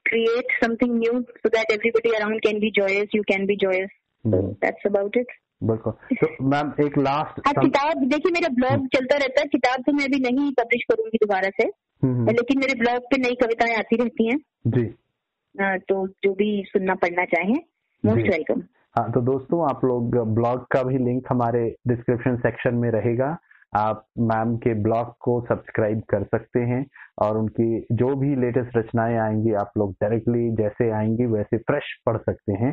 create 0.04 0.52
something 0.64 0.98
new 0.98 1.20
so 1.20 1.48
that 1.48 1.72
everybody 1.72 2.10
around 2.16 2.40
can 2.40 2.58
be 2.60 2.70
joyous 2.70 3.16
you 3.16 3.22
can 3.22 3.46
be 3.46 3.56
joyous 3.56 3.90
that's 4.26 4.86
about 4.86 5.16
it 5.16 5.32
बिल्कुल। 5.64 5.92
तो 5.92 6.44
ma'am 6.44 6.72
एक 6.86 6.98
last 6.98 7.40
हाँ, 7.46 7.54
किताब 7.64 8.04
देखिए 8.04 8.32
मेरा 8.32 8.48
blog 8.54 8.80
hmm. 8.80 8.94
चलता 8.96 9.16
रहता 9.16 9.40
है 9.40 9.46
किताब 9.46 9.82
तो 9.82 9.92
मैं 9.92 10.04
अभी 10.04 10.18
नहीं 10.18 10.52
पब्लिश 10.52 10.84
करूँगी 10.90 11.18
दोबारा 11.22 11.48
से 11.48 11.64
hmm, 11.64 12.28
लेकिन 12.28 12.58
मेरे 12.58 12.74
ब्लॉग 12.74 13.10
पे 13.10 13.16
नई 13.18 13.34
कविताएँ 13.42 13.74
आती 13.76 13.96
रहती 13.96 14.28
हैं। 14.28 14.38
जी। 14.66 14.94
हाँ, 15.54 15.78
तो 15.78 16.06
जो 16.08 16.32
भी 16.34 16.64
सुनना 16.66 16.94
पढ़ना 16.94 17.24
चाहें 17.24 17.58
मोस्ट 18.04 18.30
वेलकम 18.30 18.62
हाँ 18.95 19.11
तो 19.12 19.20
दोस्तों 19.20 19.62
आप 19.68 19.84
लोग 19.84 20.16
ब्लॉग 20.34 20.66
का 20.72 20.82
भी 20.82 20.99
लिंक 20.99 21.26
हमारे 21.30 21.62
डिस्क्रिप्शन 21.88 22.36
सेक्शन 22.42 22.74
में 22.74 22.90
रहेगा। 22.90 23.36
आप 23.76 24.05
मैम 24.30 24.57
के 24.57 24.74
ब्लॉग 24.82 25.09
को 25.20 25.40
सब्सक्राइब 25.47 26.03
कर 26.11 26.24
सकते 26.24 26.61
हैं 26.61 26.84
और 27.22 27.38
उनकी 27.38 27.86
जो 27.92 28.14
भी 28.16 28.34
लेटेस्ट 28.36 28.76
रचनाएँ 28.76 29.16
आएँगी 29.18 29.55
आप 29.62 29.72
लोग 29.78 29.92
डायरेक्टली 30.03 30.51
जैसे 30.62 30.90
आएँगी 30.99 31.26
वैसे 31.32 31.59
फ्रेश 31.70 31.92
पढ़ 32.07 32.18
सकते 32.18 32.53
हैं। 32.62 32.72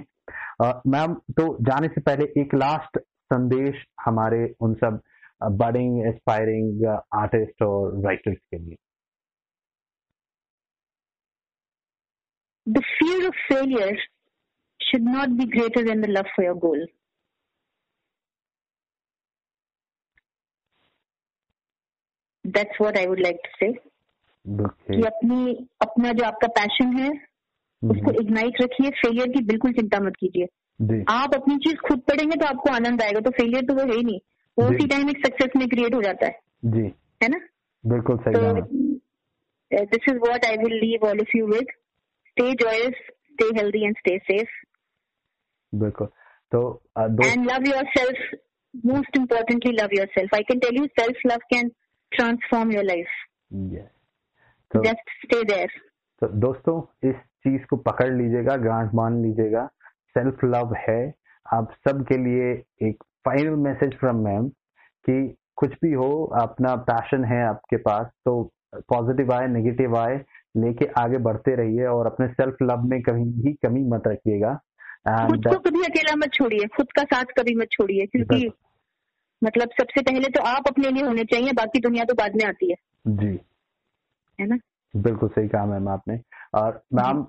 मैम 0.88 1.14
तो 1.40 1.48
जाने 1.62 1.88
से 1.88 2.02
पहले 2.02 2.26
एक 2.42 2.56
लास्ट 2.56 3.00
संदेश 3.34 3.84
हमारे 4.06 4.46
उन 4.62 4.74
सब 4.84 5.02
बडिंग 5.64 6.08
एस्पायरिंग 6.08 6.86
आर्टिस्ट 7.16 7.64
और 7.64 8.00
राइटर्स 8.06 8.38
के 8.38 8.58
लिए। 8.58 8.76
The 12.68 12.82
fear 12.88 13.22
of 13.28 13.46
failure 13.52 14.00
should 14.92 15.08
not 15.12 15.38
be 15.38 15.46
greater 15.54 15.84
than 15.86 16.02
the 16.02 16.12
love 16.12 16.30
for 16.36 16.44
your 16.44 16.56
goal. 16.66 16.84
That's 22.46 22.80
what 22.80 22.98
I 23.00 23.06
would 23.10 23.20
like 23.24 23.44
to 23.44 23.52
say. 23.60 23.70
Okay. 24.46 24.96
कि 24.96 25.02
अपनी 25.08 25.54
अपना 25.82 26.12
जो 26.20 26.26
आपका 26.26 26.48
पैशन 26.56 26.98
है 27.00 27.10
उसको 27.82 28.12
इग्नाइट 28.22 28.62
हम्म। 28.62 28.64
रखिए 28.64 28.90
फेलियर 29.02 29.28
की 29.34 29.44
बिल्कुल 29.46 29.74
चिंता 29.74 30.00
मत 30.06 30.16
कीजिए। 30.20 31.04
आप 31.10 31.36
अपनी 31.36 31.58
चीज़ 31.66 31.76
खुद 31.88 32.00
पढ़ेंगे 32.10 32.36
तो 32.36 32.46
आपको 32.46 32.70
आनंद 32.72 33.02
आएगा 33.02 33.20
तो 33.20 33.32
फेलियर 33.38 33.66
तो 33.66 33.74
वो 33.76 33.86
है 33.92 33.98
ही 33.98 34.04
नहीं। 34.04 34.20
वो 34.58 34.66
उसी 34.70 34.88
टाइम 34.88 35.10
एक 35.10 35.26
सक्सेस 35.26 35.56
में 35.58 35.68
क्रिएट 35.70 35.96
हो 35.96 36.02
जाता 36.02 36.26
है। 36.28 36.40
जी। 36.76 36.84
है 37.24 37.30
ना? 37.30 37.40
बिल्कुल 37.84 38.18
सही 38.26 38.34
तो 38.34 39.86
this 39.92 40.10
is 40.10 40.18
what 40.26 40.46
I 40.46 40.58
will 40.64 40.76
leave 40.80 41.06
all 41.10 41.20
of 41.22 41.38
you 41.38 41.46
with 41.48 41.72
stay 42.28 42.52
joyous 42.64 42.96
stay 43.12 43.46
healthy 43.60 43.86
and 43.86 43.98
stay 43.98 44.18
safe 44.32 44.50
बिल्कुल 45.74 46.08
तो 46.52 46.62
and 47.00 47.52
love 47.52 47.68
yourself 47.98 48.40
most 48.86 49.18
importantly 49.18 49.72
love 49.72 49.96
yourself 50.08 50.36
I 50.36 50.44
can 50.44 50.60
tell 50.60 50.78
you 50.78 50.86
self 51.00 51.26
love 51.26 51.48
can 51.54 51.72
life. 52.12 53.14
Yes. 53.52 53.90
तो, 54.72 54.84
Just 54.84 55.12
stay 55.26 55.44
there. 55.46 55.70
तो 56.22 56.28
दोस्तों 56.28 56.82
इस 57.10 57.16
चीज़ 57.16 57.66
को 57.66 57.78
पकड़ 57.78 58.10
लीजिएगा 58.14 58.56
गांठ 58.56 58.94
मान 58.94 59.22
लीजिएगा 59.22 59.66
सेल्फ 60.16 60.44
लव 60.46 60.74
है 60.80 61.02
आप 61.46 61.72
सबके 61.88 62.18
लिए 62.18 62.52
एक 62.88 63.04
फाइनल 63.26 63.56
मैसेज 63.60 63.96
फ्रॉम 64.00 64.16
मैम 64.16 64.48
कि 65.06 65.16
कुछ 65.56 65.74
भी 65.84 65.92
हो 65.94 66.12
अपना 66.42 66.76
पैशन 66.90 67.26
है 67.26 67.42
आपके 67.46 67.78
पास 67.78 68.12
तो 68.26 68.34
पॉजिटिव 68.76 69.34
आए 69.34 69.48
नेगेटिव 69.48 69.98
आए 69.98 70.18
लेके 70.58 70.86
आगे 70.98 71.18
बढ़ते 71.28 71.56
रहिए 71.56 71.86
और 71.86 72.06
अपने 72.06 72.28
सेल्फ 72.28 72.62
लव 72.62 72.84
में 72.84 73.02
कहीं 73.02 73.26
भी 73.42 73.54
कमी 73.64 73.84
मत 73.90 74.08
रखिएगा 74.08 74.54
खुद 75.08 75.48
को 75.48 75.60
कभी 75.60 75.84
अकेला 75.84 76.16
मत 76.16 76.34
छोड़िए 76.34 76.68
खुद 76.68 76.92
का 76.92 77.04
साथ 77.04 77.26
कभी 77.40 77.56
मत 77.56 77.68
छोड़िए 77.72 78.06
क्योंकि 78.06 78.52
मतलब 79.44 79.70
सबसे 79.70 80.02
पहले 80.02 80.28
तो 80.30 80.42
आप 80.42 80.68
अपने 80.68 80.90
लिए 80.92 81.04
होने 81.04 81.24
चाहिए 81.24 81.52
बाकी 81.52 81.80
दुनिया 81.80 82.04
तो 82.04 82.14
बाद 82.14 82.36
में 82.36 82.46
आती 82.46 82.70
है। 82.70 82.76
जी। 83.08 83.40
है 84.40 84.48
ना? 84.48 84.58
बिल्कुल 84.96 85.30
सही 85.30 85.48
कहा 85.48 85.66
मैम 85.66 85.88
आपने। 85.90 86.20
और 86.56 86.82
मैम 86.94 87.26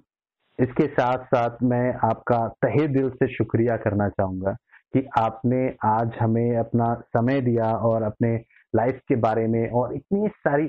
इसके 0.58 0.86
साथ 0.86 1.24
साथ 1.24 1.62
मैं 1.62 1.94
आपका 1.94 2.48
तहे 2.48 2.86
दिल 2.88 3.10
से 3.10 3.34
शुक्रिया 3.34 3.76
करना 3.76 4.08
चाहूँगा 4.08 4.52
कि 4.94 5.06
आपने 5.18 5.74
आज 5.84 6.12
हमें 6.20 6.56
अपना 6.56 6.94
समय 6.94 7.40
दिया 7.40 7.72
और 7.76 8.02
अपने 8.02 8.34
लाइफ 8.76 9.00
के 9.08 9.16
बारे 9.16 9.46
में 9.46 9.70
और 9.70 9.94
इतनी 9.94 10.28
सारी 10.28 10.66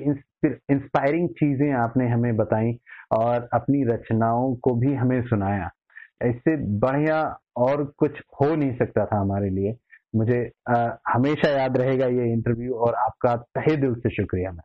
इंस्पायरिंग 0.70 1.28
चीज़ें 1.28 1.72
आपने 1.72 2.08
हमें 2.08 2.36
बताई 2.36 2.78
और 3.12 3.48
अपनी 3.52 3.84
रचनाओं 3.84 4.54
को 4.54 4.74
भी 4.74 4.94
हमें 4.94 5.22
सुनाया। 5.22 5.70
इससे 6.20 6.56
बढ़िया 6.80 7.22
और 7.56 7.84
कुछ 7.98 8.20
हो 8.40 8.54
नहीं 8.54 8.76
सकता 8.76 9.04
था 9.06 9.20
हमारे 9.20 9.50
लिए। 9.50 9.76
मुझे 10.14 10.38
आ, 10.68 10.74
हमेशा 11.08 11.50
याद 11.50 11.76
रहेगा 11.76 12.06
ये 12.08 12.30
इंटरव्यू 12.32 12.74
और 12.76 12.94
आपका 12.96 13.34
तहे 13.36 13.76
दिल 13.76 13.94
से 13.96 14.10
शुक्रिया 14.10 14.50
ma'am. 14.50 14.60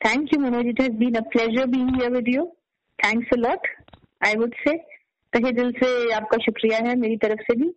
Thank 0.00 0.34
you 0.34 0.40
Manoj 0.40 0.66
it 0.66 0.80
has 0.80 0.92
been 0.98 1.14
a 1.14 1.20
pleasure 1.32 1.66
being 1.66 1.94
here 1.96 2.10
with 2.12 2.28
you 2.28 2.44
thanks 2.98 3.32
a 3.32 3.36
lot 3.38 3.66
I 4.26 4.34
would 4.34 4.54
say 4.58 4.76
तहे 5.32 5.52
दिल 5.52 5.72
से 5.72 5.88
आपका 6.14 6.38
शुक्रिया 6.44 6.78
है 6.78 6.94
मेरी 6.96 7.16
तरफ़ 7.16 7.40
से 7.42 7.56
भी। 7.56 7.70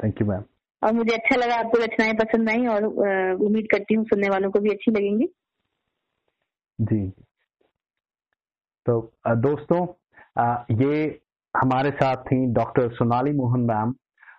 थैंक 0.00 0.20
यू 0.20 0.26
मैम 0.26 0.42
और 0.82 0.92
मुझे 0.92 1.14
अच्छा 1.14 1.36
लगा 1.36 1.54
आपको 1.56 1.78
रचनाएँ 1.78 2.12
पसंद 2.14 2.50
आई 2.50 2.66
और 2.66 2.84
उम्मीद 3.44 3.68
करती 3.70 3.94
हूँ 3.94 4.04
सुनने 4.04 4.28
वालों 4.28 4.50
को 4.50 4.60
भी 4.60 4.70
अच्छी 4.70 4.90
लगेंगी। 4.90 5.28
जी। 6.78 7.08
तो 8.86 9.00
दोस्तों 9.36 9.86
ये 10.80 11.06
हमारे 11.56 11.90
साथ 11.90 12.16
थी 12.26 12.44
डॉक्टर 12.54 12.88
सोनाली 12.94 13.32
मोहन 13.32 13.60
मैम। 13.66 13.94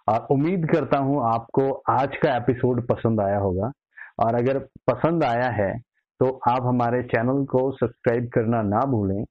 और 0.10 0.28
उम्मीद 0.32 0.68
करता 0.72 0.98
हूँ 0.98 1.22
आपको 1.26 1.72
आज 1.90 2.16
का 2.18 2.36
एपिसोड 2.36 2.86
पसंद 2.88 3.22
आया 3.22 3.38
होगा। 3.40 3.72
और 4.20 4.36
अगर 4.36 4.60
पसंद 4.90 5.24
आया 5.24 5.50
है 5.54 5.72
तो 6.20 6.30
आप 6.50 6.66
हमारे 6.66 7.02
चैनल 7.06 7.44
को 7.46 7.72
सब्सक्राइब 7.72 8.30
करना 8.34 8.62
ना 8.64 8.86
भूलें। 8.92 9.24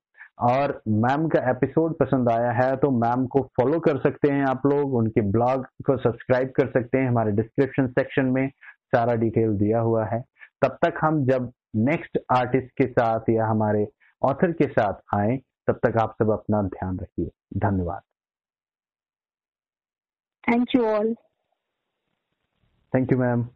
और 0.43 0.81
मैम 0.89 1.27
का 1.29 1.41
एपिसोड 1.51 1.97
पसंद 1.99 2.29
आया 2.31 2.51
है 2.53 2.77
तो 2.77 2.91
मैम 2.99 3.27
को 3.27 3.41
फॉलो 3.57 3.79
कर 3.81 3.99
सकते 4.01 4.33
हैं 4.33 4.45
आप 4.47 4.67
लोग। 4.67 4.95
उनके 4.95 5.21
ब्लॉग 5.31 5.67
को 5.87 5.97
सब्सक्राइब 5.99 6.53
कर 6.57 6.71
सकते 6.71 6.99
हैं। 6.99 7.09
हमारे 7.09 7.33
डिस्क्रिप्शन 7.33 7.87
सेक्शन 7.91 8.27
में 8.31 8.49
सारा 8.95 9.15
डिटेल 9.15 9.57
दिया 9.59 9.81
हुआ 9.81 10.05
है। 10.07 10.23
तब 10.63 10.77
तक 10.85 11.01
हम 11.01 11.25
जब 11.27 11.51
नेक्स्ट 11.89 12.19
आर्टिस्ट 12.33 12.71
के 12.79 12.87
साथ 12.89 13.31
या 13.31 13.47
हमारे 13.47 13.87
ऑथर 14.23 14.53
के 14.53 14.67
साथ 14.69 15.17
आए 15.17 15.37
तब 15.67 15.81
तक 15.87 15.97
आप 15.97 16.17
सब 16.19 16.31
अपना 16.31 16.63
ध्यान 16.63 16.99
रखिए। 16.99 17.31
धन्यवाद। 17.57 18.03
Thank 20.45 20.75
you 20.75 20.85
all 20.87 21.15
thank 22.95 23.13
you 23.13 23.19
ma'am 23.19 23.49